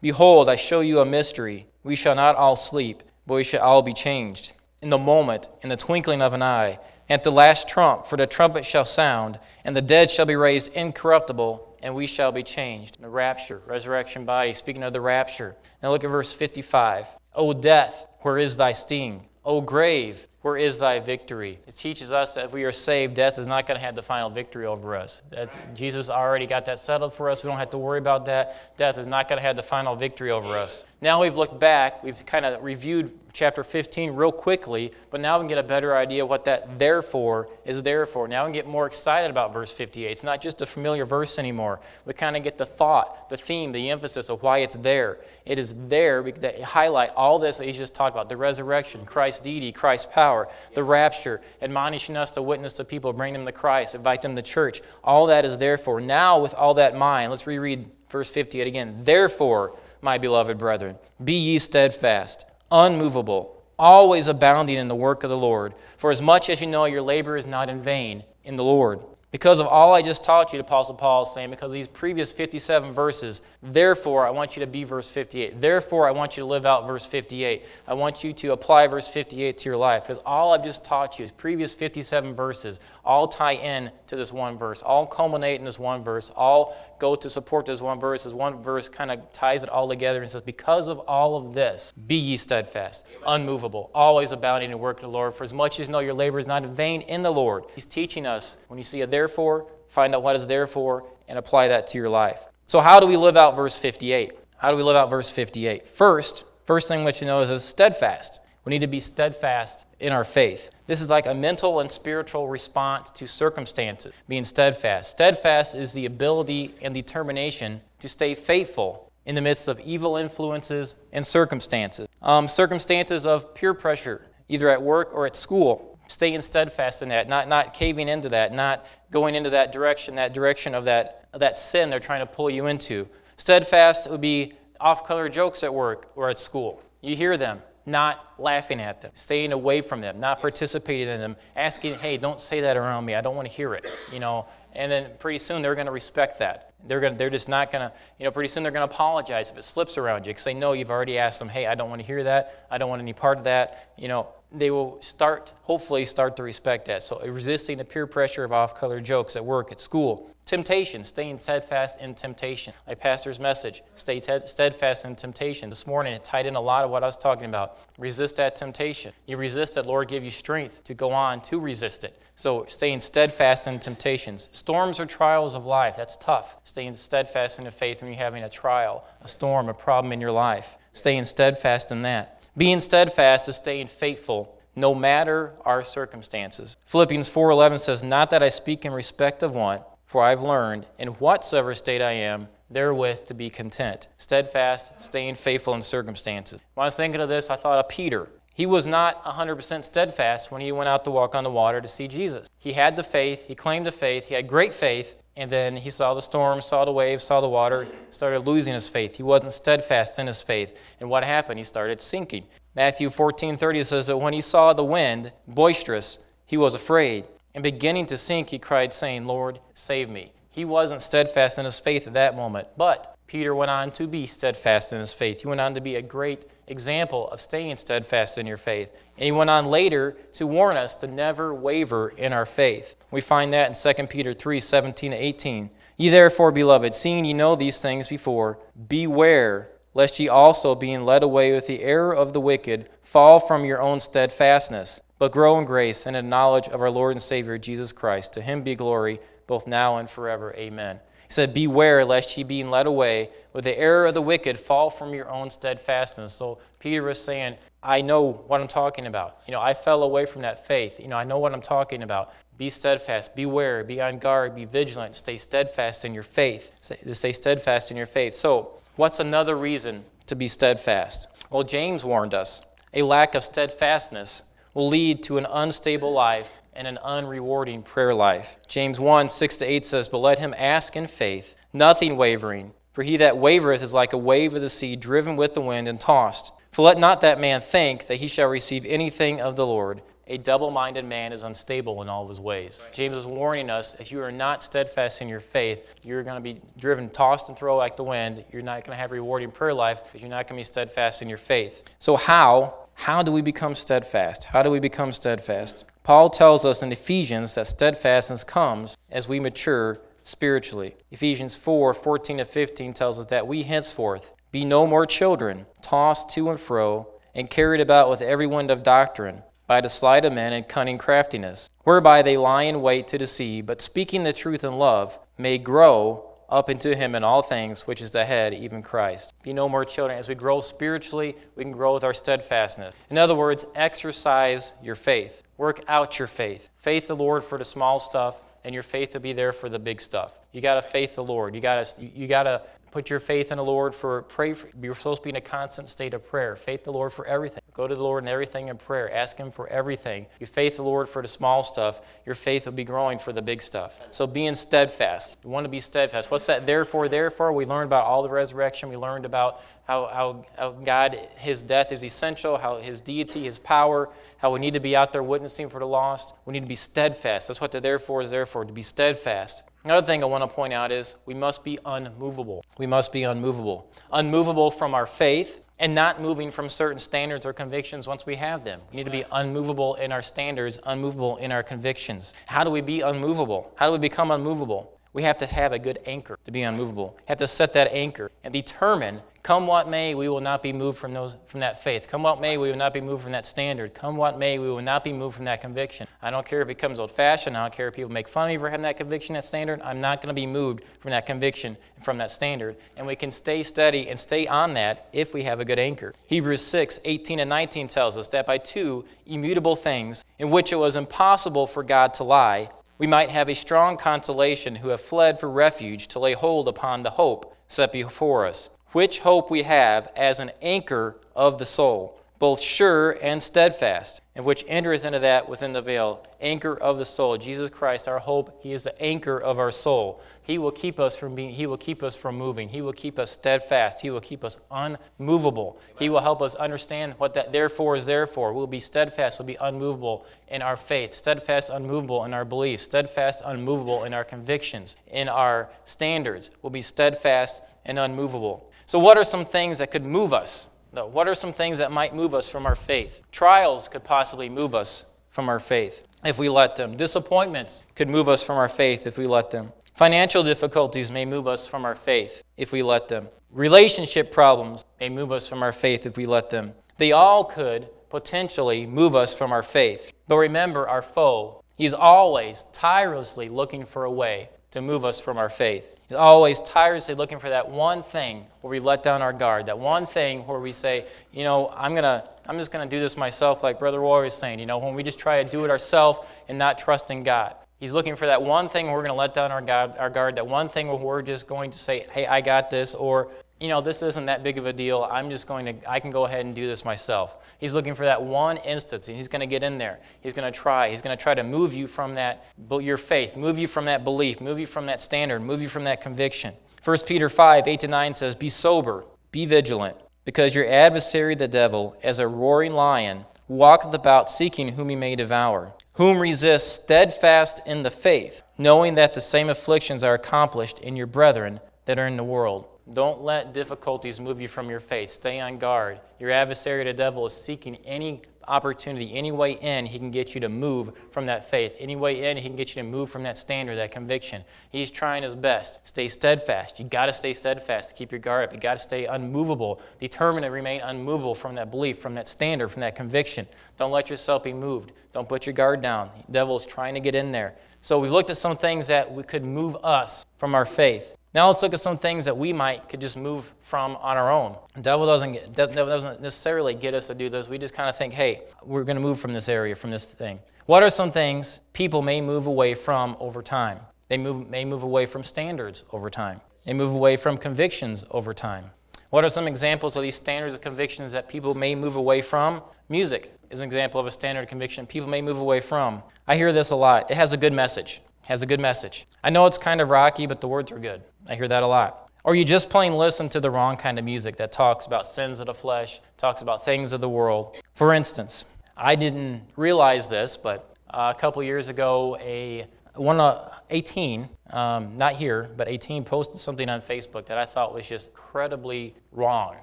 Behold, 0.03 0.51
I 0.51 0.57
show 0.57 0.81
you 0.81 1.01
a 1.01 1.07
mystery. 1.07 1.69
We 1.85 1.97
shall 1.97 2.15
not 2.15 2.37
all 2.37 2.55
sleep, 2.55 3.03
but 3.27 3.37
we 3.37 3.45
shall 3.45 3.63
all 3.63 3.81
be 3.81 3.95
changed 3.95 4.53
in 4.85 4.91
the 4.91 4.99
moment, 4.99 5.49
in 5.63 5.71
the 5.71 5.77
twinkling 5.77 6.23
of 6.23 6.35
an 6.35 6.43
eye. 6.43 6.79
At 7.09 7.25
the 7.25 7.33
last 7.33 7.69
trump, 7.69 8.07
for 8.07 8.17
the 8.17 8.27
trumpet 8.27 8.65
shall 8.65 8.85
sound, 8.85 9.41
and 9.65 9.75
the 9.75 9.83
dead 9.83 10.11
shall 10.11 10.27
be 10.27 10.37
raised 10.37 10.73
incorruptible, 10.75 11.77
and 11.83 11.95
we 11.95 12.07
shall 12.07 12.33
be 12.33 12.43
changed. 12.43 13.01
The 13.01 13.09
rapture, 13.09 13.61
resurrection 13.67 14.25
body, 14.25 14.55
speaking 14.55 14.83
of 14.83 14.93
the 14.93 15.01
rapture. 15.01 15.57
Now 15.83 15.91
look 15.91 16.05
at 16.05 16.11
verse 16.11 16.33
55. 16.33 17.07
O 17.35 17.53
death, 17.53 18.07
where 18.21 18.39
is 18.39 18.57
thy 18.57 18.73
sting? 18.73 19.27
O 19.45 19.61
grave, 19.61 20.27
where 20.43 20.57
is 20.57 20.79
thy 20.79 21.01
victory? 21.01 21.59
It 21.67 21.75
teaches 21.77 22.13
us 22.13 22.35
that 22.35 22.47
if 22.47 22.53
we 22.53 22.65
are 22.65 22.73
saved, 22.73 23.15
death 23.15 23.39
is 23.39 23.47
not 23.47 23.67
going 23.67 23.79
to 23.79 23.85
have 23.85 23.95
the 23.95 24.03
final 24.03 24.29
victory 24.29 24.67
over 24.67 24.95
us. 24.97 25.23
That 25.31 25.75
Jesus 25.75 26.11
already 26.11 26.47
got 26.47 26.67
that 26.67 26.79
settled 26.79 27.15
for 27.15 27.31
us. 27.31 27.43
We 27.43 27.49
don't 27.49 27.59
have 27.59 27.71
to 27.71 27.79
worry 27.79 27.99
about 27.99 28.27
that. 28.27 28.77
Death 28.77 28.99
is 28.99 29.07
not 29.07 29.29
going 29.29 29.39
to 29.39 29.43
have 29.43 29.57
the 29.57 29.63
final 29.63 29.97
victory 29.97 30.31
over 30.31 30.57
us. 30.59 30.85
Now 31.01 31.23
we've 31.23 31.37
looked 31.37 31.59
back, 31.59 32.03
we've 32.03 32.25
kind 32.27 32.45
of 32.45 32.63
reviewed 32.63 33.11
chapter 33.35 33.65
15 33.65 34.13
real 34.13 34.31
quickly, 34.31 34.93
but 35.11 35.21
now 35.21 35.37
we 35.37 35.43
can 35.43 35.49
get 35.49 35.59
a 35.59 35.63
better 35.63 35.97
idea 35.97 36.25
what 36.25 36.45
that 36.45 36.79
therefore 36.79 37.49
is 37.65 37.83
there 37.83 38.07
for. 38.07 38.29
Now 38.29 38.45
we 38.45 38.53
can 38.53 38.53
get 38.53 38.69
more 38.69 38.87
excited 38.87 39.29
about 39.29 39.53
verse 39.53 39.73
58. 39.73 40.11
It's 40.11 40.23
not 40.23 40.41
just 40.41 40.63
a 40.63 40.67
familiar 40.67 41.05
verse 41.05 41.39
anymore. 41.39 41.81
We 42.07 42.15
kind 42.15 42.37
of 42.37 42.45
get 42.45 42.57
the 42.57 42.65
thought, 42.65 43.29
the 43.29 43.37
theme, 43.37 43.73
the 43.73 43.91
emphasis 43.91 44.31
of 44.31 44.43
why 44.43 44.59
it's 44.59 44.77
there. 44.77 45.19
It 45.45 45.59
is 45.59 45.75
there 45.89 46.23
to 46.23 46.65
highlight 46.65 47.11
all 47.17 47.41
this 47.41 47.59
that 47.59 47.65
he's 47.65 47.77
just 47.77 47.93
talked 47.93 48.15
about 48.15 48.29
the 48.29 48.37
resurrection, 48.37 49.05
Christ's 49.05 49.41
deity, 49.41 49.73
Christ's 49.73 50.13
power, 50.13 50.49
the 50.75 50.85
rapture, 50.85 51.43
admonishing 51.61 52.17
us 52.17 52.31
to 52.33 52.43
witness 52.43 52.73
to 52.75 52.85
people, 52.85 53.13
bring 53.13 53.33
them 53.33 53.45
to 53.45 53.53
Christ, 53.53 53.97
invite 53.97 54.23
them 54.23 54.37
to 54.37 54.43
church. 54.43 54.81
All 55.03 55.27
that 55.27 55.45
is 55.45 55.59
there 55.59 55.77
for. 55.77 56.01
Now, 56.01 56.39
with 56.41 56.55
all 56.55 56.75
that 56.75 56.93
in 56.93 56.99
mind, 57.01 57.33
let's 57.33 57.49
reread 57.49 57.91
verse 58.09 58.31
58 58.31 58.69
again. 58.69 59.01
Therefore, 59.03 59.77
my 60.03 60.19
beloved 60.19 60.57
brethren, 60.57 60.97
be 61.25 61.33
ye 61.33 61.59
steadfast 61.59 62.47
unmovable, 62.75 63.63
always 63.79 64.27
abounding 64.27 64.79
in 64.79 64.89
the 64.89 64.95
work 64.95 65.23
of 65.23 65.31
the 65.31 65.39
Lord. 65.39 65.75
For 65.97 66.11
as 66.11 66.21
much 66.21 66.51
as 66.51 66.61
you 66.61 66.67
know 66.67 66.85
your 66.87 67.03
labor 67.03 67.37
is 67.37 67.47
not 67.47 67.71
in 67.71 67.81
vain 67.81 68.25
in 68.43 68.57
the 68.57 68.65
Lord. 68.65 69.01
Because 69.31 69.59
of 69.59 69.67
all 69.67 69.93
I 69.93 70.01
just 70.01 70.23
taught 70.23 70.53
you, 70.53 70.61
Apostle 70.61 70.95
Paul 70.95 71.23
is 71.23 71.33
saying, 71.33 71.51
because 71.51 71.71
of 71.71 71.73
these 71.73 71.89
previous 71.89 72.31
57 72.31 72.93
verses, 72.93 73.43
therefore 73.63 74.25
I 74.27 74.31
want 74.31 74.57
you 74.57 74.61
to 74.61 74.67
be 74.67 74.85
verse 74.85 75.09
58. 75.09 75.61
Therefore 75.61 76.07
I 76.07 76.13
want 76.13 76.37
you 76.37 76.43
to 76.43 76.47
live 76.47 76.65
out 76.67 76.87
verse 76.87 77.05
58. 77.05 77.65
I 77.89 77.95
want 77.95 78.23
you 78.23 78.33
to 78.33 78.53
apply 78.53 78.87
verse 78.87 79.09
58 79.09 79.59
to 79.59 79.69
your 79.69 79.77
life. 79.77 80.05
Because 80.05 80.23
all 80.25 80.53
I've 80.53 80.63
just 80.63 80.85
taught 80.85 81.19
you, 81.19 81.25
is 81.25 81.33
previous 81.33 81.75
57 81.75 82.33
verses, 82.35 82.79
all 83.05 83.27
tie 83.27 83.55
in 83.55 83.91
to 84.07 84.15
this 84.15 84.33
one 84.33 84.57
verse, 84.57 84.83
all 84.83 85.05
culminate 85.05 85.59
in 85.59 85.65
this 85.65 85.81
one 85.81 86.05
verse, 86.05 86.31
all 86.37 86.77
go 87.05 87.15
to 87.15 87.29
support 87.29 87.67
this 87.67 87.81
one 87.83 88.01
verse. 88.01 88.25
This 88.25 88.33
one 88.33 88.63
verse 88.63 88.89
kind 88.89 89.11
of 89.11 89.33
ties 89.33 89.63
it 89.63 89.69
all 89.69 89.89
together 89.89 90.23
and 90.23 90.31
says, 90.31 90.43
Because 90.43 90.89
of 90.89 91.01
all 91.01 91.37
of 91.37 91.53
this, 91.53 91.93
be 92.07 92.17
ye 92.17 92.37
steadfast, 92.37 93.05
unmovable, 93.27 93.91
always 93.95 94.33
abounding 94.33 94.71
in 94.71 94.79
work 94.79 94.99
of 94.99 95.03
the 95.03 95.09
Lord. 95.09 95.35
For 95.35 95.45
as 95.45 95.53
much 95.53 95.81
as 95.81 95.89
you 95.89 95.93
know 95.93 95.99
your 95.99 96.15
labor 96.15 96.39
is 96.39 96.47
not 96.47 96.65
in 96.65 96.75
vain 96.75 97.03
in 97.03 97.23
the 97.23 97.31
Lord. 97.31 97.65
He's 97.75 97.85
teaching 97.85 98.27
us 98.27 98.57
when 98.69 98.79
you 98.79 98.85
see 98.85 99.03
a 99.03 99.07
there 99.07 99.25
therefore, 99.25 99.67
find 99.89 100.15
out 100.15 100.23
what 100.23 100.37
is 100.37 100.47
there 100.47 100.67
for, 100.67 101.03
and 101.29 101.39
apply 101.39 101.69
that 101.69 101.87
to 101.87 101.99
your 101.99 102.11
life. 102.11 102.45
So, 102.67 102.79
how 102.81 103.01
do 103.01 103.07
we 103.07 103.17
live 103.17 103.39
out 103.39 103.57
verse 103.57 103.79
58? 103.79 104.33
How 104.59 104.71
do 104.71 104.77
we 104.77 104.83
live 104.83 104.97
out 104.97 105.09
verse 105.09 105.31
58? 105.31 105.89
First, 105.89 106.45
first 106.67 106.89
thing 106.89 107.07
that 107.07 107.23
you 107.23 107.27
know 107.27 107.41
is, 107.41 107.49
is 107.49 107.65
steadfast. 107.65 108.41
We 108.67 108.71
need 108.71 108.81
to 108.81 108.87
be 108.87 109.01
steadfast 109.01 109.87
in 109.99 110.13
our 110.13 110.25
faith. 110.25 110.69
This 110.87 111.01
is 111.01 111.11
like 111.11 111.27
a 111.27 111.35
mental 111.35 111.81
and 111.81 111.91
spiritual 111.91 112.49
response 112.49 113.11
to 113.13 113.27
circumstances, 113.27 114.13
being 114.29 114.45
steadfast. 114.45 115.11
Steadfast 115.11 115.75
is 115.75 115.93
the 115.93 116.07
ability 116.07 116.75
and 116.83 116.95
determination 116.95 117.81
to 118.01 118.09
stay 118.09 118.35
faithful 118.35 119.11
in 119.27 119.35
the 119.35 119.41
midst 119.41 119.69
of 119.69 119.81
evil 119.81 120.17
influences 120.17 120.95
and 121.13 121.27
circumstances. 121.27 122.07
Um, 122.21 122.47
circumstances 122.47 123.25
of 123.25 123.55
peer 123.55 123.73
pressure, 123.73 124.23
either 124.49 124.69
at 124.69 124.83
work 124.83 125.15
or 125.15 125.25
at 125.25 125.37
school 125.37 125.95
staying 126.09 126.41
steadfast 126.41 127.03
in 127.03 127.09
that, 127.09 127.29
not, 127.29 127.49
not 127.49 127.75
caving 127.75 128.09
into 128.09 128.29
that, 128.29 128.53
not 128.53 128.87
going 129.11 129.35
into 129.35 129.51
that 129.51 129.73
direction, 129.73 130.15
that 130.17 130.35
direction 130.35 130.75
of 130.75 130.85
that, 130.85 131.29
that 131.33 131.57
sin 131.57 131.91
they're 131.91 132.01
trying 132.01 132.21
to 132.21 132.27
pull 132.27 132.51
you 132.51 132.67
into. 132.67 133.09
Steadfast 133.37 134.11
would 134.11 134.21
be 134.21 134.53
off 134.81 135.07
color 135.07 135.29
jokes 135.29 135.63
at 135.63 135.73
work 135.73 136.11
or 136.15 136.29
at 136.29 136.39
school. 136.39 136.81
You 137.01 137.17
hear 137.17 137.37
them, 137.37 137.63
not 137.87 138.33
laughing 138.39 138.81
at 138.81 139.03
them, 139.03 139.11
staying 139.15 139.53
away 139.53 139.81
from 139.81 140.01
them, 140.01 140.19
not 140.19 140.41
participating 140.41 141.09
in 141.09 141.21
them, 141.21 141.37
asking, 141.57 141.95
hey, 141.95 142.17
don't 142.17 142.41
say 142.41 142.61
that 142.61 142.77
around 142.77 143.05
me. 143.05 143.15
I 143.15 143.21
don't 143.21 143.37
want 143.37 143.49
to 143.49 143.55
hear 143.55 143.75
it. 143.75 143.87
You 144.13 144.21
know, 144.21 144.47
and 144.73 144.91
then 144.91 145.11
pretty 145.19 145.39
soon 145.39 145.63
they're 145.63 145.75
going 145.75 145.87
to 145.87 145.93
respect 145.93 146.39
that. 146.39 146.73
They're, 146.87 147.01
going 147.01 147.15
to, 147.15 147.19
they're 147.19 147.31
just 147.31 147.49
not 147.49 147.73
going 147.73 147.89
to, 147.89 147.95
you 148.19 148.25
know, 148.25 148.31
pretty 148.31 148.49
soon 148.49 148.63
they're 148.63 148.73
going 148.73 148.87
to 148.87 148.93
apologize 148.93 149.51
if 149.51 149.57
it 149.57 149.65
slips 149.65 149.97
around 149.97 150.27
you 150.27 150.31
because 150.31 150.45
they 150.45 150.55
know 150.55 150.73
you've 150.73 150.91
already 150.91 151.19
asked 151.19 151.39
them, 151.39 151.49
hey, 151.49 151.67
I 151.67 151.75
don't 151.75 151.89
want 151.89 152.01
to 152.01 152.07
hear 152.07 152.23
that. 152.25 152.67
I 152.71 152.79
don't 152.79 152.91
want 152.91 153.01
any 153.01 153.15
part 153.15 153.39
of 153.39 153.45
that. 153.45 153.93
You 153.97 154.09
know, 154.09 154.29
they 154.55 154.71
will 154.71 155.01
start, 155.03 155.53
hopefully, 155.63 156.05
start 156.05 156.37
to 156.37 156.43
respect 156.43 156.87
that. 156.87 157.03
So, 157.03 157.21
resisting 157.27 157.79
the 157.79 157.85
peer 157.85 158.07
pressure 158.07 158.45
of 158.45 158.53
off 158.53 158.75
color 158.75 159.01
jokes 159.01 159.37
at 159.37 159.45
work, 159.45 159.73
at 159.73 159.81
school. 159.81 160.31
Temptation, 160.47 161.03
staying 161.03 161.39
steadfast 161.39 162.01
in 162.01 162.15
temptation. 162.15 162.75
My 162.87 162.95
pastor's 162.95 163.41
message, 163.41 163.83
stay 163.97 164.21
steadfast 164.21 165.07
in 165.07 165.17
temptation. 165.17 165.71
This 165.71 165.87
morning, 165.87 166.13
it 166.13 166.23
tied 166.23 166.45
in 166.45 166.55
a 166.55 166.61
lot 166.61 166.85
of 166.85 166.91
what 166.91 167.03
I 167.03 167.07
was 167.07 167.17
talking 167.17 167.47
about. 167.47 167.79
Resist 167.99 168.37
that 168.37 168.55
temptation. 168.55 169.13
You 169.27 169.39
resist 169.39 169.79
it, 169.79 169.87
Lord, 169.87 170.09
give 170.09 170.23
you 170.23 170.31
strength 170.31 170.85
to 170.85 170.93
go 170.93 171.13
on 171.13 171.41
to 171.43 171.59
resist 171.59 172.05
it. 172.05 172.21
So, 172.37 172.67
staying 172.69 173.01
steadfast 173.01 173.67
in 173.67 173.79
temptations. 173.81 174.49
Storms 174.53 175.01
or 175.01 175.07
trials 175.07 175.55
of 175.55 175.65
life, 175.65 175.97
that's 175.97 176.17
tough. 176.17 176.57
Staying 176.65 176.95
steadfast 176.95 177.59
in 177.59 177.65
the 177.65 177.71
faith 177.71 178.03
when 178.03 178.11
you're 178.11 178.19
having 178.19 178.43
a 178.43 178.49
trial, 178.49 179.05
a 179.23 179.29
storm, 179.29 179.69
a 179.69 179.75
problem 179.75 180.13
in 180.13 180.21
your 180.21 180.33
life. 180.33 180.77
Staying 180.93 181.25
steadfast 181.25 181.91
in 181.91 182.03
that. 182.03 182.34
Being 182.57 182.79
steadfast 182.79 183.49
is 183.49 183.57
staying 183.57 183.89
faithful 183.89 184.57
no 184.77 184.95
matter 184.95 185.55
our 185.65 185.83
circumstances. 185.83 186.77
Philippians 186.87 187.29
4:11 187.29 187.79
says, 187.79 188.05
"Not 188.05 188.31
that 188.31 188.45
I 188.45 188.49
speak 188.49 188.85
in 188.85 188.93
respect 188.93 189.43
of 189.43 189.57
want, 189.57 189.83
for 190.07 190.23
I've 190.23 190.43
learned 190.43 190.87
in 190.99 191.09
whatsoever 191.09 191.75
state 191.75 192.01
I 192.01 192.13
am, 192.13 192.49
therewith 192.71 193.25
to 193.25 193.35
be 193.35 193.51
content." 193.51 194.07
Steadfast, 194.19 195.03
staying 195.03 195.35
faithful 195.35 195.75
in 195.75 195.83
circumstances. 195.83 196.61
When 196.75 196.83
I 196.83 196.87
was 196.87 196.95
thinking 196.95 197.21
of 197.21 197.29
this, 197.29 197.51
I 197.51 197.57
thought 197.57 197.79
of 197.81 197.89
Peter. 197.89 198.29
He 198.55 198.67
was 198.67 198.87
not 198.87 199.21
100% 199.25 199.85
steadfast 199.85 200.53
when 200.53 200.61
he 200.61 200.71
went 200.71 200.89
out 200.89 201.03
to 201.05 201.11
walk 201.11 201.35
on 201.35 201.43
the 201.43 201.51
water 201.51 201.81
to 201.81 201.89
see 201.89 202.07
Jesus. 202.07 202.47
He 202.57 202.75
had 202.75 202.95
the 202.95 203.03
faith, 203.03 203.49
he 203.49 203.57
claimed 203.57 203.85
the 203.85 203.91
faith, 203.91 204.27
he 204.27 204.35
had 204.35 204.47
great 204.47 204.73
faith, 204.73 205.17
and 205.37 205.51
then 205.51 205.77
he 205.77 205.91
saw 205.91 206.15
the 206.15 206.21
storm, 206.21 206.61
saw 206.61 206.85
the 206.85 206.93
waves, 206.93 207.25
saw 207.25 207.41
the 207.41 207.49
water, 207.49 207.87
started 208.11 208.41
losing 208.41 208.75
his 208.75 208.89
faith. 208.89 209.17
He 209.17 209.23
wasn't 209.23 209.53
steadfast 209.53 210.19
in 210.19 210.27
his 210.27 210.43
faith. 210.43 210.79
And 211.01 211.11
what 211.11 211.25
happened? 211.25 211.59
He 211.59 211.65
started 211.65 212.01
sinking. 212.01 212.45
Matthew 212.77 213.11
14 213.11 213.57
30 213.57 213.85
says 213.85 214.07
that 214.07 214.17
when 214.17 214.33
he 214.33 214.41
saw 214.41 214.73
the 214.73 214.85
wind 214.85 215.33
boisterous, 215.49 216.27
he 216.47 216.57
was 216.57 216.75
afraid. 216.75 217.25
And 217.55 217.63
beginning 217.63 218.07
to 218.07 218.19
sink, 218.19 218.51
he 218.51 218.59
cried, 218.59 218.93
saying, 218.93 219.27
Lord, 219.27 219.61
save 219.75 220.09
me. 220.09 220.33
He 220.51 220.65
wasn't 220.65 221.03
steadfast 221.03 221.59
in 221.59 221.65
his 221.65 221.79
faith 221.79 222.07
at 222.07 222.15
that 222.15 222.37
moment, 222.37 222.69
but 222.77 223.17
Peter 223.27 223.55
went 223.55 223.71
on 223.71 223.91
to 223.93 224.07
be 224.07 224.27
steadfast 224.27 224.93
in 224.93 225.01
his 225.01 225.13
faith. 225.13 225.41
He 225.41 225.49
went 225.49 225.61
on 225.61 225.75
to 225.75 225.81
be 225.81 225.97
a 225.97 226.03
great 226.03 226.47
example 226.69 227.29
of 227.29 227.41
staying 227.41 227.75
steadfast 227.77 228.39
in 228.39 228.47
your 228.47 228.57
faith. 228.57 228.91
And 229.17 229.25
he 229.25 229.33
went 229.33 229.51
on 229.51 229.67
later 229.67 230.17
to 230.33 230.47
warn 230.47 230.77
us 230.77 230.95
to 230.97 231.07
never 231.07 231.55
waver 231.55 232.09
in 232.11 232.33
our 232.33 232.47
faith. 232.47 232.97
We 233.11 233.21
find 233.21 233.53
that 233.53 233.69
in 233.69 233.95
2 233.95 234.07
Peter 234.09 234.35
3 234.35 234.61
17 234.61 235.11
to 235.13 235.17
18. 235.17 235.71
Ye 235.97 236.09
therefore, 236.09 236.51
beloved, 236.51 236.95
seeing 236.95 237.25
ye 237.25 237.33
know 237.33 237.55
these 237.55 237.81
things 237.81 238.09
before, 238.09 238.59
beware 238.89 239.69
lest 239.95 240.19
ye 240.19 240.29
also, 240.29 240.75
being 240.75 241.05
led 241.05 241.23
away 241.23 241.53
with 241.53 241.67
the 241.67 241.83
error 241.83 242.15
of 242.15 242.33
the 242.33 242.41
wicked, 242.41 242.91
fall 243.03 243.39
from 243.39 243.65
your 243.65 243.81
own 243.81 244.01
steadfastness, 244.01 245.01
but 245.19 245.33
grow 245.33 245.59
in 245.59 245.65
grace 245.65 246.07
and 246.07 246.17
in 246.17 246.29
knowledge 246.29 246.69
of 246.69 246.83
our 246.83 246.91
Lord 246.91 247.13
and 247.13 247.23
Savior 247.23 247.57
Jesus 247.59 247.93
Christ. 247.93 248.33
To 248.35 248.43
him 248.43 248.63
be 248.63 248.75
glory, 248.75 249.21
both 249.47 249.67
now 249.67 249.99
and 249.99 250.11
forever. 250.11 250.53
Amen. 250.57 250.99
He 251.29 251.33
said, 251.33 251.55
Beware 251.55 252.05
lest 252.05 252.37
ye, 252.37 252.43
being 252.43 252.69
led 252.69 252.87
away 252.87 253.31
with 253.53 253.65
the 253.65 253.79
error 253.79 254.07
of 254.07 254.15
the 254.15 254.23
wicked, 254.23 254.59
fall 254.59 254.91
from 254.91 255.15
your 255.15 255.31
own 255.31 255.49
steadfastness. 255.49 256.35
So 256.35 256.59
Peter 256.85 257.03
was 257.03 257.19
saying, 257.19 257.57
I 257.83 258.03
know 258.03 258.45
what 258.47 258.61
I'm 258.61 258.69
talking 258.69 259.07
about. 259.07 259.39
You 259.47 259.53
know, 259.53 259.61
I 259.63 259.73
fell 259.73 260.03
away 260.03 260.27
from 260.27 260.43
that 260.43 260.67
faith. 260.67 261.01
You 261.01 261.09
know, 261.09 261.17
I 261.17 261.25
know 261.25 261.39
what 261.39 261.55
I'm 261.55 261.63
talking 261.63 262.03
about. 262.03 262.35
Be 262.59 262.69
steadfast, 262.69 263.35
beware, 263.35 263.83
be 263.85 264.03
on 264.03 264.19
guard, 264.19 264.55
be 264.55 264.67
vigilant, 264.67 265.15
stay 265.15 265.39
steadfast 265.39 266.05
in 266.05 266.13
your 266.13 266.23
faith. 266.23 266.73
Stay 266.83 267.33
steadfast 267.33 267.91
in 267.91 267.97
your 267.97 268.05
faith. 268.05 268.35
So, 268.35 268.73
what's 268.97 269.19
another 269.19 269.57
reason 269.57 270.05
to 270.27 270.37
be 270.37 270.47
steadfast? 270.47 271.29
Well, 271.49 271.63
James 271.63 272.05
warned 272.05 272.35
us 272.35 272.61
a 272.93 273.01
lack 273.01 273.35
of 273.35 273.43
steadfastness 273.43 274.43
will 274.75 274.89
lead 274.89 275.23
to 275.23 275.39
an 275.39 275.47
unstable 275.49 276.13
life 276.13 276.53
and 276.75 276.87
an 276.87 276.99
unrewarding 277.03 277.83
prayer 277.83 278.13
life. 278.13 278.59
James 278.69 279.01
1 279.01 279.31
6 279.31 279.57
to 279.57 279.65
8 279.65 279.87
says, 279.87 280.09
But 280.09 280.19
let 280.19 280.39
him 280.39 280.55
ask 280.59 280.97
in 280.97 281.07
faith, 281.07 281.57
nothing 281.73 282.19
wavering. 282.19 282.75
For 282.93 283.03
he 283.03 283.17
that 283.17 283.35
wavereth 283.35 283.81
is 283.81 283.95
like 283.95 284.13
a 284.13 284.19
wave 284.19 284.55
of 284.55 284.61
the 284.61 284.69
sea, 284.69 284.97
driven 284.97 285.37
with 285.37 285.55
the 285.55 285.63
wind 285.63 285.89
and 285.89 285.99
tossed. 285.99 286.53
For 286.75 286.83
let 286.83 286.99
not 286.99 287.21
that 287.21 287.39
man 287.39 287.61
think 287.61 288.09
that 288.09 288.17
he 288.17 288.27
shall 288.27 288.49
receive 288.49 288.85
anything 288.85 289.41
of 289.41 289.55
the 289.55 289.65
Lord. 289.65 290.03
A 290.27 290.39
double 290.39 290.73
minded 290.73 291.05
man 291.05 291.33
is 291.33 291.45
unstable 291.45 292.03
in 292.03 292.09
all 292.09 292.25
of 292.25 292.29
his 292.29 292.41
ways. 292.41 292.83
James 292.93 293.17
is 293.17 293.25
warning 293.25 293.71
us 293.71 293.95
if 294.01 294.11
you 294.11 294.21
are 294.21 294.33
not 294.33 294.61
steadfast 294.61 295.23
in 295.23 295.29
your 295.29 295.39
faith, 295.39 295.95
you're 296.03 296.25
going 296.25 296.35
to 296.35 296.41
be 296.41 296.61
driven, 296.77 297.09
tossed, 297.09 297.49
and 297.49 297.57
thrown 297.57 297.79
like 297.79 297.97
the 297.97 298.03
wind. 298.03 298.45
You're 298.51 298.63
not 298.63 298.85
going 298.85 298.97
to 298.97 299.01
have 299.01 299.13
rewarding 299.13 299.53
prayer 299.53 299.73
life 299.73 300.03
because 300.03 300.21
you're 300.21 300.29
not 300.29 300.49
going 300.49 300.57
to 300.57 300.61
be 300.61 300.65
steadfast 300.65 301.23
in 301.23 301.29
your 301.29 301.39
faith. 301.39 301.85
So, 302.01 302.17
how? 302.17 302.75
How 302.95 303.23
do 303.23 303.31
we 303.31 303.41
become 303.41 303.77
steadfast? 303.77 304.43
How 304.43 304.65
do 304.65 304.71
we 304.73 304.81
become 304.81 305.13
steadfast? 305.13 305.85
Paul 306.03 306.29
tells 306.29 306.65
us 306.65 306.83
in 306.83 306.91
Ephesians 306.91 307.55
that 307.55 307.69
steadfastness 307.69 308.43
comes 308.43 308.97
as 309.13 309.29
we 309.29 309.39
mature 309.39 310.01
spiritually. 310.25 310.97
Ephesians 311.13 311.55
4 311.55 311.95
14 311.95 312.39
to 312.39 312.45
15 312.45 312.95
tells 312.95 313.21
us 313.21 313.27
that 313.27 313.47
we 313.47 313.63
henceforth 313.63 314.33
be 314.55 314.65
no 314.65 314.87
more 314.87 315.05
children, 315.05 315.67
tossed 315.83 316.31
to 316.31 316.49
and 316.49 316.61
fro, 316.61 317.09
and 317.35 317.51
carried 317.51 317.81
about 317.81 318.09
with 318.09 318.23
every 318.23 318.47
wind 318.47 318.71
of 318.71 318.85
doctrine 318.85 319.43
by 319.67 319.81
the 319.81 319.89
sleight 319.89 320.25
of 320.25 320.33
men 320.33 320.53
and 320.53 320.69
cunning 320.69 320.97
craftiness, 320.97 321.69
whereby 321.83 322.23
they 322.23 322.37
lie 322.37 322.63
in 322.63 322.81
wait 322.81 323.09
to 323.09 323.19
deceive, 323.19 323.67
but 323.67 323.83
speaking 323.83 324.23
the 324.23 324.33
truth 324.33 324.63
in 324.63 324.75
love, 324.75 325.19
may 325.39 325.59
grow 325.59 326.31
up 326.49 326.71
into 326.71 326.95
him 326.95 327.17
in 327.17 327.25
all 327.25 327.43
things, 327.43 327.89
which 327.89 328.01
is 328.01 328.13
the 328.13 328.25
head, 328.25 328.55
even 328.55 328.81
Christ. 328.81 329.35
Be 329.43 329.53
no 329.53 329.69
more 329.69 329.85
children. 329.85 330.17
As 330.17 330.29
we 330.29 330.37
grow 330.37 330.61
spiritually, 330.61 331.35
we 331.57 331.65
can 331.65 331.73
grow 331.73 331.93
with 331.93 332.05
our 332.05 332.15
steadfastness. 332.15 332.95
In 333.11 333.19
other 333.19 333.35
words, 333.35 333.67
exercise 333.75 334.75
your 334.81 334.95
faith. 334.95 335.43
Work 335.57 335.83
out 335.89 336.21
your 336.21 336.29
faith. 336.29 336.71
Faith 336.77 337.09
the 337.09 337.17
Lord 337.17 337.43
for 337.43 337.59
the 337.59 337.65
small 337.65 337.99
stuff, 337.99 338.41
and 338.63 338.73
your 338.73 338.85
faith 338.85 339.15
will 339.15 339.21
be 339.21 339.33
there 339.33 339.53
for 339.53 339.69
the 339.69 339.81
big 339.81 340.01
stuff. 340.01 340.39
You 340.53 340.61
got 340.61 340.75
to 340.77 340.83
faith 340.83 341.17
the 341.17 341.25
Lord. 341.25 341.57
You 341.57 341.61
got 341.61 341.85
to 341.85 342.05
you 342.05 342.29
got 342.29 342.45
to 342.45 342.63
Put 342.95 343.11
your 343.11 343.19
faith 343.19 343.51
in 343.51 343.59
the 343.59 343.65
Lord 343.65 343.93
for 343.93 344.23
pray. 344.23 344.55
For, 344.55 344.69
you're 344.81 344.95
supposed 344.95 345.23
to 345.23 345.25
be 345.25 345.31
in 345.31 345.35
a 345.35 345.41
constant 345.41 345.89
state 345.89 346.15
of 346.15 346.25
prayer. 346.25 346.55
Faith 346.55 346.85
the 346.85 346.93
Lord 346.93 347.13
for 347.13 347.27
everything. 347.27 347.61
Go 347.73 347.89
to 347.89 347.95
the 347.97 348.01
Lord 348.01 348.23
in 348.23 348.29
everything 348.29 348.69
in 348.69 348.77
prayer. 348.77 349.13
Ask 349.13 349.37
Him 349.37 349.51
for 349.51 349.67
everything. 349.67 350.27
You 350.39 350.47
faith 350.47 350.77
the 350.77 350.85
Lord 350.85 351.09
for 351.09 351.21
the 351.21 351.27
small 351.27 351.65
stuff. 351.65 352.03
Your 352.25 352.37
faith 352.37 352.67
will 352.67 352.73
be 352.73 352.85
growing 352.85 353.19
for 353.19 353.33
the 353.33 353.43
big 353.43 353.63
stuff. 353.63 354.01
So 354.13 354.29
being 354.29 354.55
steadfast. 354.55 355.41
You 355.43 355.51
want 355.51 355.65
to 355.65 355.69
be 355.69 355.81
steadfast. 355.81 356.31
What's 356.31 356.47
that 356.47 356.67
therefore? 356.67 357.09
Therefore, 357.09 357.53
we 357.53 357.67
learned 357.67 357.89
about 357.89 358.05
all 358.05 358.23
the 358.23 358.29
resurrection. 358.29 358.89
We 358.89 358.97
learned 358.97 359.25
about 359.25 359.61
how, 359.89 360.07
how, 360.07 360.47
how 360.57 360.71
God, 360.71 361.19
His 361.35 361.63
death 361.63 361.91
is 361.91 362.05
essential, 362.05 362.57
how 362.57 362.77
His 362.77 363.01
deity, 363.01 363.47
His 363.47 363.59
power, 363.59 364.09
how 364.37 364.53
we 364.53 364.61
need 364.61 364.75
to 364.75 364.81
be 364.81 364.95
out 364.95 365.13
there 365.13 365.25
witnessing 365.25 365.69
for 365.69 365.81
the 365.81 365.87
lost. 365.89 366.37
We 366.47 366.53
need 366.53 366.63
to 366.63 366.69
be 366.69 366.77
steadfast. 366.77 367.49
That's 367.49 367.61
what 367.61 367.73
the 367.73 367.81
therefore 367.81 368.23
is 368.23 368.31
there 368.31 368.47
for, 368.47 368.65
to 368.65 368.73
be 368.73 368.83
steadfast. 368.83 369.65
Another 369.85 370.07
thing 370.07 370.23
I 370.23 370.27
want 370.27 370.43
to 370.43 370.49
point 370.49 370.73
out 370.73 370.91
is 370.91 371.17
we 371.27 371.35
must 371.35 371.63
be 371.63 371.79
unmovable. 371.85 372.65
We 372.79 372.87
must 372.87 373.13
be 373.13 373.25
unmovable. 373.25 373.93
Unmovable 374.13 374.71
from 374.71 374.95
our 374.95 375.07
faith 375.07 375.63
and 375.79 375.95
not 375.95 376.23
moving 376.23 376.51
from 376.51 376.71
certain 376.71 376.99
standards 376.99 377.45
or 377.45 377.53
convictions 377.53 378.07
once 378.07 378.25
we 378.25 378.35
have 378.37 378.65
them. 378.65 378.81
We 378.91 378.97
need 378.97 379.05
to 379.05 379.11
be 379.11 379.27
unmovable 379.31 379.97
in 379.97 380.11
our 380.11 380.23
standards, 380.23 380.79
unmovable 380.87 381.37
in 381.37 381.53
our 381.53 381.63
convictions. 381.63 382.33
How 382.47 382.65
do 382.65 382.71
we 382.71 382.81
be 382.81 383.03
unmovable? 383.03 383.73
How 383.75 383.87
do 383.89 383.93
we 383.93 383.99
become 383.99 384.31
unmovable? 384.31 384.94
We 385.15 385.23
have 385.23 385.39
to 385.39 385.47
have 385.47 385.73
a 385.73 385.79
good 385.79 386.01
anchor 386.05 386.39
to 386.45 386.51
be 386.51 386.63
unmovable. 386.63 387.17
Have 387.27 387.39
to 387.39 387.47
set 387.47 387.73
that 387.73 387.91
anchor 387.93 388.31
and 388.43 388.53
determine 388.53 389.23
Come 389.45 389.67
what 389.67 389.91
may, 389.91 390.15
we 390.15 390.31
will 390.31 390.41
not 390.41 390.63
be 390.63 390.73
moved 390.73 390.97
from, 390.97 391.13
those, 391.13 391.37
from 391.49 391.61
that 391.61 391.85
faith. 391.85 392.09
Come 392.09 392.23
what 392.23 392.41
may, 392.41 392.57
we 392.57 392.71
will 392.71 392.79
not 392.79 392.95
be 392.95 393.03
moved 393.03 393.25
from 393.25 393.33
that 393.33 393.45
standard. 393.45 393.93
Come 393.93 394.17
what 394.17 394.39
may, 394.39 394.59
we 394.59 394.71
will 394.71 394.81
not 394.81 395.05
be 395.05 395.13
moved 395.13 395.37
from 395.37 395.45
that 395.45 395.61
conviction. 395.61 396.07
I 396.23 396.31
don't 396.31 396.47
care 396.47 396.63
if 396.63 396.65
it 396.65 396.69
becomes 396.69 396.99
old 396.99 397.13
fashioned. 397.13 397.55
I 397.55 397.63
don't 397.63 397.75
care 397.75 397.89
if 397.89 397.95
people 397.95 398.11
make 398.11 398.27
fun 398.27 398.45
of 398.45 398.49
me 398.49 398.57
for 398.57 398.71
having 398.71 398.85
that 398.85 398.97
conviction, 398.97 399.35
that 399.35 399.45
standard. 399.45 399.83
I'm 399.83 400.01
not 400.01 400.23
going 400.23 400.29
to 400.29 400.35
be 400.35 400.47
moved 400.47 400.85
from 400.99 401.11
that 401.11 401.27
conviction, 401.27 401.77
from 402.03 402.17
that 402.17 402.31
standard. 402.31 402.77
And 402.97 403.07
we 403.07 403.17
can 403.17 403.31
stay 403.31 403.63
steady 403.63 404.09
and 404.09 404.19
stay 404.19 404.47
on 404.47 404.73
that 404.75 405.11
if 405.13 405.35
we 405.35 405.43
have 405.43 405.61
a 405.61 405.65
good 405.67 405.79
anchor. 405.79 406.15
Hebrews 406.27 406.65
6 406.65 407.01
18 407.05 407.41
and 407.41 407.51
19 407.51 407.87
tells 407.87 408.17
us 408.17 408.29
that 408.29 408.47
by 408.47 408.57
two 408.57 409.05
immutable 409.27 409.77
things, 409.77 410.25
in 410.39 410.49
which 410.49 410.73
it 410.73 410.77
was 410.77 410.97
impossible 410.97 411.67
for 411.67 411.83
God 411.83 412.15
to 412.15 412.25
lie, 412.25 412.71
we 412.99 413.07
might 413.07 413.31
have 413.31 413.49
a 413.49 413.55
strong 413.55 413.97
consolation 413.97 414.77
who 414.77 414.89
have 414.89 415.01
fled 415.01 415.41
for 415.41 415.51
refuge 415.51 416.09
to 416.09 416.19
lay 416.19 416.33
hold 416.33 416.69
upon 416.69 417.03
the 417.03 417.11
hope 417.11 417.57
set 417.69 417.93
before 417.93 418.47
us 418.47 418.71
which 418.95 419.19
hope 419.19 419.51
we 419.51 419.63
have 419.63 420.09
as 420.15 420.39
an 420.39 420.53
anchor 420.63 421.17
of 421.35 421.59
the 421.59 421.65
soul, 421.65 422.14
both 422.39 422.61
sure 422.61 423.13
and 423.23 423.41
steadfast, 423.41 424.21
and 424.35 424.45
which 424.45 424.65
entereth 424.67 425.05
into 425.05 425.21
that 425.21 425.49
within 425.49 425.73
the 425.73 425.81
veil, 425.81 426.27
anchor 426.41 426.77
of 426.77 426.99
the 426.99 427.05
soul. 427.05 427.39
Jesus 427.39 427.71
Christ, 427.71 428.09
our 428.09 428.19
hope, 428.19 428.61
He 428.61 428.73
is 428.73 428.83
the 428.83 429.03
anchor 429.03 429.39
of 429.39 429.59
our 429.59 429.71
soul. 429.71 430.21
He 430.43 430.59
will 430.59 430.73
keep 430.73 430.99
us 430.99 431.17
from 431.17 431.35
being, 431.37 431.51
He 431.51 431.67
will 431.67 431.79
keep 431.79 432.03
us 432.03 432.17
from 432.17 432.37
moving. 432.37 432.69
He 432.69 432.83
will 432.83 432.93
keep 432.93 433.19
us 433.19 433.31
steadfast. 433.31 434.01
He 434.01 434.11
will 434.11 434.21
keep 434.21 434.43
us 434.43 434.59
unmovable. 434.71 435.81
He 435.99 436.09
will 436.09 436.21
help 436.21 436.43
us 436.43 436.57
understand 436.57 437.15
what 437.19 437.35
that 437.35 437.53
therefore 437.53 437.97
is 437.97 438.05
there 438.05 438.27
for. 438.27 438.53
We'll 438.53 438.67
be 438.67 438.81
steadfast, 438.81 439.39
we'll 439.39 439.47
be 439.47 439.57
unmovable 439.61 440.27
in 440.49 440.61
our 440.61 440.77
faith, 440.77 441.15
steadfast, 441.15 441.71
unmovable 441.71 442.25
in 442.25 442.35
our 442.35 442.45
beliefs, 442.45 442.83
steadfast, 442.83 443.43
unmovable 443.45 444.05
in 444.05 444.13
our 444.13 444.25
convictions, 444.25 444.97
in 445.07 445.29
our 445.29 445.71
standards. 445.85 446.51
We'll 446.63 446.71
be 446.71 446.83
steadfast 446.83 447.63
and 447.85 447.99
unmovable. 447.99 448.71
So, 448.87 448.99
what 448.99 449.17
are 449.17 449.25
some 449.25 449.45
things 449.45 449.79
that 449.79 449.91
could 449.91 450.05
move 450.05 450.33
us? 450.33 450.69
What 451.03 451.27
are 451.27 451.35
some 451.35 451.53
things 451.53 451.79
that 451.79 451.91
might 451.91 452.15
move 452.15 452.35
us 452.35 452.49
from 452.49 452.67
our 452.67 452.77
faith? 452.77 453.21
Trials 453.33 453.89
could 453.89 454.05
possibly 454.05 454.49
move 454.49 454.75
us 454.75 455.07
from 455.31 455.49
our 455.49 455.59
faith 455.59 456.07
if 456.25 456.39
we 456.39 456.49
let 456.49 456.77
them. 456.77 456.97
Disappointments 456.97 457.83
could 457.97 458.09
move 458.09 458.29
us 458.29 458.45
from 458.45 458.57
our 458.57 458.69
faith 458.69 459.07
if 459.07 459.19
we 459.19 459.27
let 459.27 459.51
them. 459.51 459.73
Financial 459.95 460.45
difficulties 460.45 461.11
may 461.11 461.25
move 461.25 461.49
us 461.49 461.67
from 461.67 461.85
our 461.85 461.95
faith 461.95 462.43
if 462.57 462.71
we 462.71 462.83
let 462.83 463.09
them. 463.09 463.29
Relationship 463.51 464.31
problems 464.33 464.85
may 465.01 465.09
move 465.09 465.33
us 465.33 465.49
from 465.49 465.63
our 465.63 465.73
faith 465.73 466.07
if 466.07 466.17
we 466.17 466.27
let 466.27 466.51
them. 466.51 466.73
They 466.99 467.13
all 467.13 467.45
could 467.45 467.89
potentially 468.11 468.87
move 468.87 469.17
us 469.17 469.35
from 469.35 469.53
our 469.53 469.63
faith. 469.63 470.13
But 470.29 470.37
remember, 470.37 470.89
our 470.89 471.03
foe, 471.03 471.63
he's 471.77 471.93
always 471.93 472.67
tirelessly 472.73 473.49
looking 473.49 473.85
for 473.85 474.05
a 474.05 474.11
way 474.11 474.49
to 474.71 474.81
move 474.81 475.05
us 475.05 475.21
from 475.21 475.39
our 475.39 475.49
faith. 475.49 475.94
He's 476.09 476.19
always 476.19 476.61
tirelessly 476.61 477.15
looking 477.15 477.39
for 477.39 477.49
that 477.49 477.71
one 477.71 478.03
thing 478.03 478.45
where 478.61 478.71
we 478.71 478.79
let 478.79 479.03
down 479.03 479.23
our 479.23 479.33
guard, 479.33 479.67
that 479.67 479.79
one 479.79 480.05
thing 480.05 480.47
where 480.47 480.61
we 480.61 480.71
say, 480.71 481.07
you 481.33 481.45
know, 481.45 481.73
I'm 481.75 481.95
gonna, 481.95 482.29
I'm 482.47 482.59
just 482.59 482.71
gonna 482.71 482.87
do 482.87 483.01
this 483.01 483.17
myself, 483.17 483.63
like 483.63 483.79
Brother 483.79 484.01
Roy 484.01 484.25
was 484.25 484.35
saying. 484.35 484.59
You 484.59 484.67
know, 484.67 484.79
when 484.79 484.95
we 484.95 485.03
just 485.03 485.19
try 485.19 485.43
to 485.43 485.49
do 485.49 485.65
it 485.65 485.71
ourselves 485.71 486.21
and 486.49 486.59
not 486.59 486.79
trust 486.79 487.11
in 487.11 487.23
God. 487.23 487.57
He's 487.81 487.95
looking 487.95 488.17
for 488.17 488.27
that 488.27 488.41
one 488.41 488.69
thing 488.69 488.87
where 488.87 488.95
we're 488.97 489.07
to 489.07 489.13
let 489.13 489.35
down 489.35 489.51
our 489.51 489.61
guard, 489.61 489.93
our 489.99 490.11
guard, 490.11 490.37
that 490.37 490.47
one 490.47 490.69
thing 490.69 490.89
where 490.89 490.97
we're 490.97 491.23
just 491.23 491.47
going 491.47 491.71
to 491.71 491.79
say, 491.79 492.07
hey, 492.13 492.27
I 492.27 492.41
got 492.41 492.71
this, 492.71 492.95
or 492.95 493.29
you 493.61 493.69
know, 493.69 493.81
this 493.81 494.03
isn't 494.03 494.27
that 494.27 494.43
big 494.43 494.59
of 494.59 494.67
a 494.67 494.73
deal. 494.73 495.09
I'm 495.11 495.31
just 495.31 495.47
going 495.47 495.67
to, 495.67 495.91
I 495.91 496.01
can 496.01 496.11
go 496.11 496.27
ahead 496.27 496.45
and 496.45 496.55
do 496.55 496.67
this 496.67 496.85
myself. 496.85 497.37
He's 497.59 497.75
looking 497.75 497.95
for 497.95 498.05
that 498.05 498.21
one 498.23 498.57
instance, 498.59 499.09
and 499.09 499.17
he's 499.17 499.29
going 499.29 499.41
to 499.41 499.47
get 499.47 499.63
in 499.63 499.79
there. 499.79 500.01
He's 500.21 500.35
going 500.35 500.53
to 500.53 500.57
try. 500.57 500.91
He's 500.91 501.01
going 501.01 501.17
to 501.17 501.23
try 501.23 501.35
to 501.35 501.45
move 501.45 501.73
you 501.73 501.87
from 501.87 502.15
that, 502.15 502.47
your 502.71 502.97
faith, 502.97 503.37
move 503.37 503.59
you 503.59 503.69
from 503.69 503.85
that 503.85 504.05
belief, 504.05 504.41
move 504.41 504.59
you 504.59 504.67
from 504.67 504.87
that 504.87 505.01
standard, 505.01 505.41
move 505.41 505.63
you 505.63 505.69
from 505.69 505.85
that 505.85 506.01
conviction. 506.01 506.53
1 506.85 506.99
Peter 507.07 507.29
5, 507.29 507.67
8 507.67 507.81
to 507.81 507.89
9 507.89 508.15
says, 508.15 508.37
Be 508.37 508.49
sober, 508.49 509.05
be 509.31 509.47
vigilant, 509.47 509.97
because 510.25 510.55
your 510.55 510.69
adversary, 510.69 511.35
the 511.35 511.49
devil, 511.49 511.97
as 512.03 512.19
a 512.19 512.29
roaring 512.29 512.73
lion, 512.73 513.25
walketh 513.49 513.95
about 513.95 514.29
seeking 514.29 514.69
whom 514.69 514.89
he 514.89 514.97
may 514.97 515.17
devour, 515.17 515.73
whom 515.95 516.19
resist 516.19 516.83
steadfast 516.83 517.67
in 517.67 517.83
the 517.83 517.91
faith, 517.91 518.43
knowing 518.59 518.97
that 518.97 519.15
the 519.15 519.21
same 519.21 519.49
afflictions 519.49 520.03
are 520.03 520.15
accomplished 520.15 520.79
in 520.81 520.97
your 520.97 521.07
brethren 521.07 521.61
that 521.85 521.99
are 521.99 522.07
in 522.07 522.17
the 522.17 522.25
world. 522.25 522.67
Don't 522.93 523.23
let 523.23 523.55
difficulties 523.55 524.21
move 524.21 524.41
you 524.41 524.49
from 524.49 524.69
your 524.69 524.81
faith. 524.81 525.09
Stay 525.09 525.41
on 525.41 525.57
guard. 525.57 526.01
Your 526.19 526.31
adversary, 526.31 526.85
the 526.85 526.93
devil, 526.93 527.25
is 527.25 527.33
seeking 527.33 527.77
any 527.87 528.21
opportunity, 528.47 529.15
any 529.15 529.33
way 529.33 529.53
in, 529.53 529.87
he 529.87 529.99
can 529.99 530.11
get 530.11 530.35
you 530.35 530.41
to 530.43 530.51
move 530.51 530.93
from 531.11 531.25
that 531.27 531.49
faith. 531.49 531.75
Any 531.79 531.97
way 531.97 532.31
in, 532.31 532.37
he 532.37 532.43
can 532.43 532.57
get 532.57 532.77
you 532.77 532.83
to 532.83 532.89
move 532.89 533.09
from 533.09 533.23
that 533.23 533.39
standard, 533.39 533.77
that 533.77 533.91
conviction. 533.91 534.45
He's 534.71 534.91
trying 534.91 535.23
his 535.23 535.35
best. 535.35 535.87
Stay 535.87 536.09
steadfast. 536.09 536.79
You 536.79 536.85
got 536.87 537.07
to 537.07 537.13
stay 537.13 537.33
steadfast. 537.33 537.91
to 537.91 537.95
Keep 537.95 538.13
your 538.13 538.19
guard 538.19 538.49
up. 538.49 538.55
You 538.55 538.61
got 538.61 538.75
to 538.75 538.81
stay 538.81 539.07
unmovable, 539.07 539.81
determined 539.99 540.45
to 540.45 540.51
remain 540.51 540.81
unmovable 540.83 541.35
from 541.35 541.55
that 541.55 541.71
belief, 541.71 541.99
from 541.99 542.15
that 542.15 542.29
standard, 542.29 542.69
from 542.69 542.81
that 542.81 542.97
conviction. 542.97 543.47
Don't 543.79 543.93
let 543.93 544.11
yourself 544.11 544.45
be 544.45 544.53
moved. 544.53 544.93
Don't 545.13 545.29
put 545.29 545.47
your 545.47 545.55
guard 545.55 545.81
down. 545.81 546.11
The 546.27 546.33
devil 546.33 546.57
is 546.57 546.67
trying 546.67 546.95
to 546.95 547.01
get 547.01 547.15
in 547.15 547.33
there. 547.33 547.55
So 547.81 547.99
we've 547.99 548.13
looked 548.13 548.31
at 548.31 548.37
some 548.37 548.57
things 548.57 548.87
that 548.89 549.27
could 549.27 549.45
move 549.45 549.77
us 549.83 550.27
from 550.37 550.55
our 550.55 550.67
faith. 550.67 551.17
Now 551.35 551.49
let's 551.49 551.61
look 551.65 551.75
at 551.75 551.81
some 551.81 551.99
things 551.99 552.25
that 552.27 552.37
we 552.37 552.53
might 552.53 552.89
could 552.89 553.01
just 553.01 553.17
move 553.17 553.53
from 553.61 553.97
on 553.97 554.17
our 554.17 554.31
own. 554.31 554.57
The 554.75 554.83
devil 554.83 555.05
doesn't, 555.05 555.33
get, 555.33 555.75
doesn't 555.75 556.23
necessarily 556.23 556.75
get 556.75 556.95
us 556.95 557.09
to 557.09 557.15
do 557.15 557.29
this. 557.29 557.49
We 557.49 557.59
just 557.59 557.75
kind 557.75 557.91
of 557.91 557.97
think, 557.97 558.15
hey, 558.15 558.43
we're 558.63 558.85
going 558.85 558.97
to 558.97 559.03
move 559.03 559.19
from 559.19 559.33
this 559.33 559.49
area, 559.49 559.75
from 559.75 559.91
this 559.91 560.07
thing. 560.07 560.39
What 560.67 560.85
are 560.85 560.91
some 560.91 561.11
things 561.11 561.61
people 561.73 562.03
may 562.03 562.21
move 562.21 562.47
away 562.47 562.75
from 562.75 563.17
over 563.19 563.43
time? 563.43 563.81
They 564.07 564.17
move, 564.17 564.49
may 564.49 564.65
move 564.65 564.85
away 564.85 565.07
from 565.07 565.25
standards 565.25 565.83
over 565.91 566.09
time. 566.09 566.41
They 566.67 566.73
move 566.73 566.95
away 566.95 567.17
from 567.17 567.37
convictions 567.37 568.05
over 568.13 568.33
time. 568.33 568.71
What 569.11 569.25
are 569.25 569.29
some 569.29 569.49
examples 569.49 569.97
of 569.97 570.03
these 570.03 570.15
standards 570.15 570.55
of 570.55 570.61
convictions 570.61 571.11
that 571.13 571.29
people 571.29 571.55
may 571.55 571.75
move 571.75 571.97
away 571.97 572.23
from? 572.23 572.63
Music 572.89 573.35
is 573.51 573.61
an 573.61 573.67
example 573.67 574.01
of 574.01 574.07
a 574.07 574.11
standard 574.11 574.49
conviction 574.49 574.87
people 574.87 575.09
may 575.09 575.21
move 575.21 575.39
away 575.39 575.61
from. 575.61 576.01
I 576.29 576.37
hear 576.37 576.53
this 576.53 576.71
a 576.71 576.77
lot. 576.77 577.11
It 577.11 577.17
has 577.17 577.33
a 577.33 577.37
good 577.37 577.53
message. 577.53 578.01
Has 578.25 578.43
a 578.43 578.47
good 578.47 578.61
message. 578.61 579.07
I 579.23 579.29
know 579.29 579.45
it's 579.45 579.59
kind 579.59 579.83
of 579.83 579.91
rocky, 579.91 580.27
but 580.27 580.41
the 580.41 580.49
words 580.49 580.73
are 580.73 580.79
good. 580.79 581.03
I 581.29 581.35
hear 581.35 581.47
that 581.49 581.63
a 581.63 581.67
lot. 581.67 582.11
Or 582.25 582.35
you 582.35 582.43
just 582.43 582.71
plain 582.71 582.95
listen 582.95 583.29
to 583.29 583.41
the 583.41 583.51
wrong 583.51 583.77
kind 583.77 583.99
of 583.99 584.05
music 584.07 584.37
that 584.37 584.51
talks 584.51 584.87
about 584.87 585.07
sins 585.07 585.41
of 585.41 585.47
the 585.47 585.53
flesh, 585.53 586.01
talks 586.17 586.41
about 586.41 586.65
things 586.65 586.95
of 586.95 587.03
the 587.03 587.09
world. 587.09 587.61
For 587.75 587.93
instance, 587.93 588.47
I 588.79 588.95
didn't 588.95 589.43
realize 589.57 590.09
this, 590.09 590.39
but 590.39 590.75
a 590.89 591.13
couple 591.13 591.43
years 591.43 591.69
ago, 591.69 592.17
a 592.19 592.67
one 592.95 593.21
uh, 593.21 593.51
18, 593.71 594.29
um, 594.51 594.97
not 594.97 595.15
here, 595.15 595.51
but 595.57 595.69
18 595.69 596.05
posted 596.05 596.39
something 596.39 596.69
on 596.69 596.81
Facebook 596.81 597.27
that 597.27 597.39
I 597.39 597.45
thought 597.45 597.75
was 597.75 597.89
just 597.89 598.09
incredibly 598.09 598.95
wrong, 599.11 599.57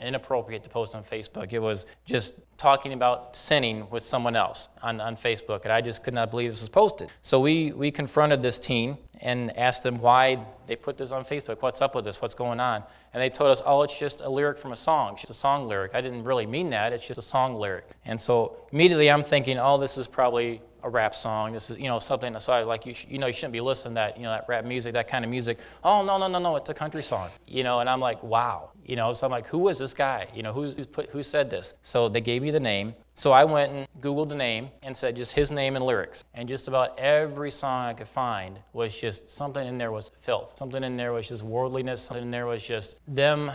inappropriate 0.00 0.62
to 0.64 0.68
post 0.68 0.94
on 0.94 1.02
Facebook. 1.02 1.52
It 1.52 1.60
was 1.60 1.86
just 2.04 2.34
talking 2.58 2.92
about 2.92 3.34
sinning 3.36 3.88
with 3.90 4.02
someone 4.02 4.36
else 4.36 4.68
on, 4.82 5.00
on 5.00 5.16
Facebook, 5.16 5.62
and 5.64 5.72
I 5.72 5.80
just 5.80 6.02
could 6.02 6.14
not 6.14 6.30
believe 6.30 6.50
this 6.50 6.60
was 6.60 6.68
posted. 6.68 7.10
So 7.22 7.40
we, 7.40 7.72
we 7.72 7.90
confronted 7.90 8.42
this 8.42 8.58
teen, 8.58 8.98
and 9.20 9.56
asked 9.56 9.82
them 9.82 9.98
why 9.98 10.44
they 10.66 10.76
put 10.76 10.96
this 10.96 11.12
on 11.12 11.24
Facebook. 11.24 11.62
What's 11.62 11.80
up 11.80 11.94
with 11.94 12.04
this? 12.04 12.20
What's 12.20 12.34
going 12.34 12.60
on? 12.60 12.82
And 13.14 13.22
they 13.22 13.30
told 13.30 13.50
us, 13.50 13.62
oh, 13.64 13.82
it's 13.82 13.98
just 13.98 14.20
a 14.20 14.28
lyric 14.28 14.58
from 14.58 14.72
a 14.72 14.76
song. 14.76 15.12
It's 15.12 15.22
just 15.22 15.30
a 15.30 15.34
song 15.34 15.66
lyric. 15.66 15.94
I 15.94 16.00
didn't 16.00 16.24
really 16.24 16.46
mean 16.46 16.70
that. 16.70 16.92
It's 16.92 17.06
just 17.06 17.18
a 17.18 17.22
song 17.22 17.54
lyric. 17.54 17.88
And 18.04 18.20
so 18.20 18.56
immediately 18.72 19.10
I'm 19.10 19.22
thinking, 19.22 19.58
oh, 19.58 19.78
this 19.78 19.96
is 19.96 20.06
probably 20.06 20.60
a 20.86 20.90
rap 20.90 21.14
song. 21.14 21.52
This 21.52 21.70
is, 21.70 21.78
you 21.78 21.88
know, 21.88 21.98
something. 21.98 22.38
So 22.38 22.52
I 22.52 22.62
like 22.62 22.86
you, 22.86 22.94
you 23.08 23.18
know, 23.18 23.26
you 23.26 23.32
shouldn't 23.32 23.52
be 23.52 23.60
listening 23.60 23.92
to 23.92 23.94
that, 23.96 24.16
you 24.16 24.22
know, 24.22 24.30
that 24.30 24.46
rap 24.48 24.64
music, 24.64 24.92
that 24.94 25.08
kind 25.08 25.24
of 25.24 25.30
music. 25.30 25.58
Oh 25.84 26.04
no, 26.04 26.16
no, 26.16 26.28
no, 26.28 26.38
no, 26.38 26.56
it's 26.56 26.70
a 26.70 26.74
country 26.74 27.02
song. 27.02 27.28
You 27.46 27.64
know, 27.64 27.80
and 27.80 27.90
I'm 27.90 28.00
like, 28.00 28.22
wow. 28.22 28.70
You 28.84 28.94
know, 28.94 29.12
so 29.12 29.26
I'm 29.26 29.32
like, 29.32 29.48
who 29.48 29.68
is 29.68 29.78
this 29.78 29.92
guy? 29.92 30.28
You 30.32 30.44
know, 30.44 30.52
who's, 30.52 30.74
who's 30.74 30.86
put, 30.86 31.10
who 31.10 31.20
said 31.22 31.50
this? 31.50 31.74
So 31.82 32.08
they 32.08 32.20
gave 32.20 32.40
me 32.40 32.52
the 32.52 32.60
name. 32.60 32.94
So 33.16 33.32
I 33.32 33.44
went 33.44 33.72
and 33.72 33.88
Googled 34.00 34.28
the 34.28 34.36
name 34.36 34.68
and 34.84 34.96
said 34.96 35.16
just 35.16 35.32
his 35.32 35.50
name 35.50 35.74
and 35.74 35.84
lyrics. 35.84 36.22
And 36.34 36.48
just 36.48 36.68
about 36.68 36.96
every 36.98 37.50
song 37.50 37.86
I 37.86 37.94
could 37.94 38.06
find 38.06 38.60
was 38.74 38.96
just 38.96 39.28
something 39.28 39.66
in 39.66 39.76
there 39.76 39.90
was 39.90 40.12
filth. 40.20 40.56
Something 40.56 40.84
in 40.84 40.96
there 40.96 41.12
was 41.12 41.26
just 41.26 41.42
worldliness. 41.42 42.00
Something 42.02 42.24
in 42.24 42.30
there 42.30 42.46
was 42.46 42.64
just 42.64 42.96
them 43.08 43.50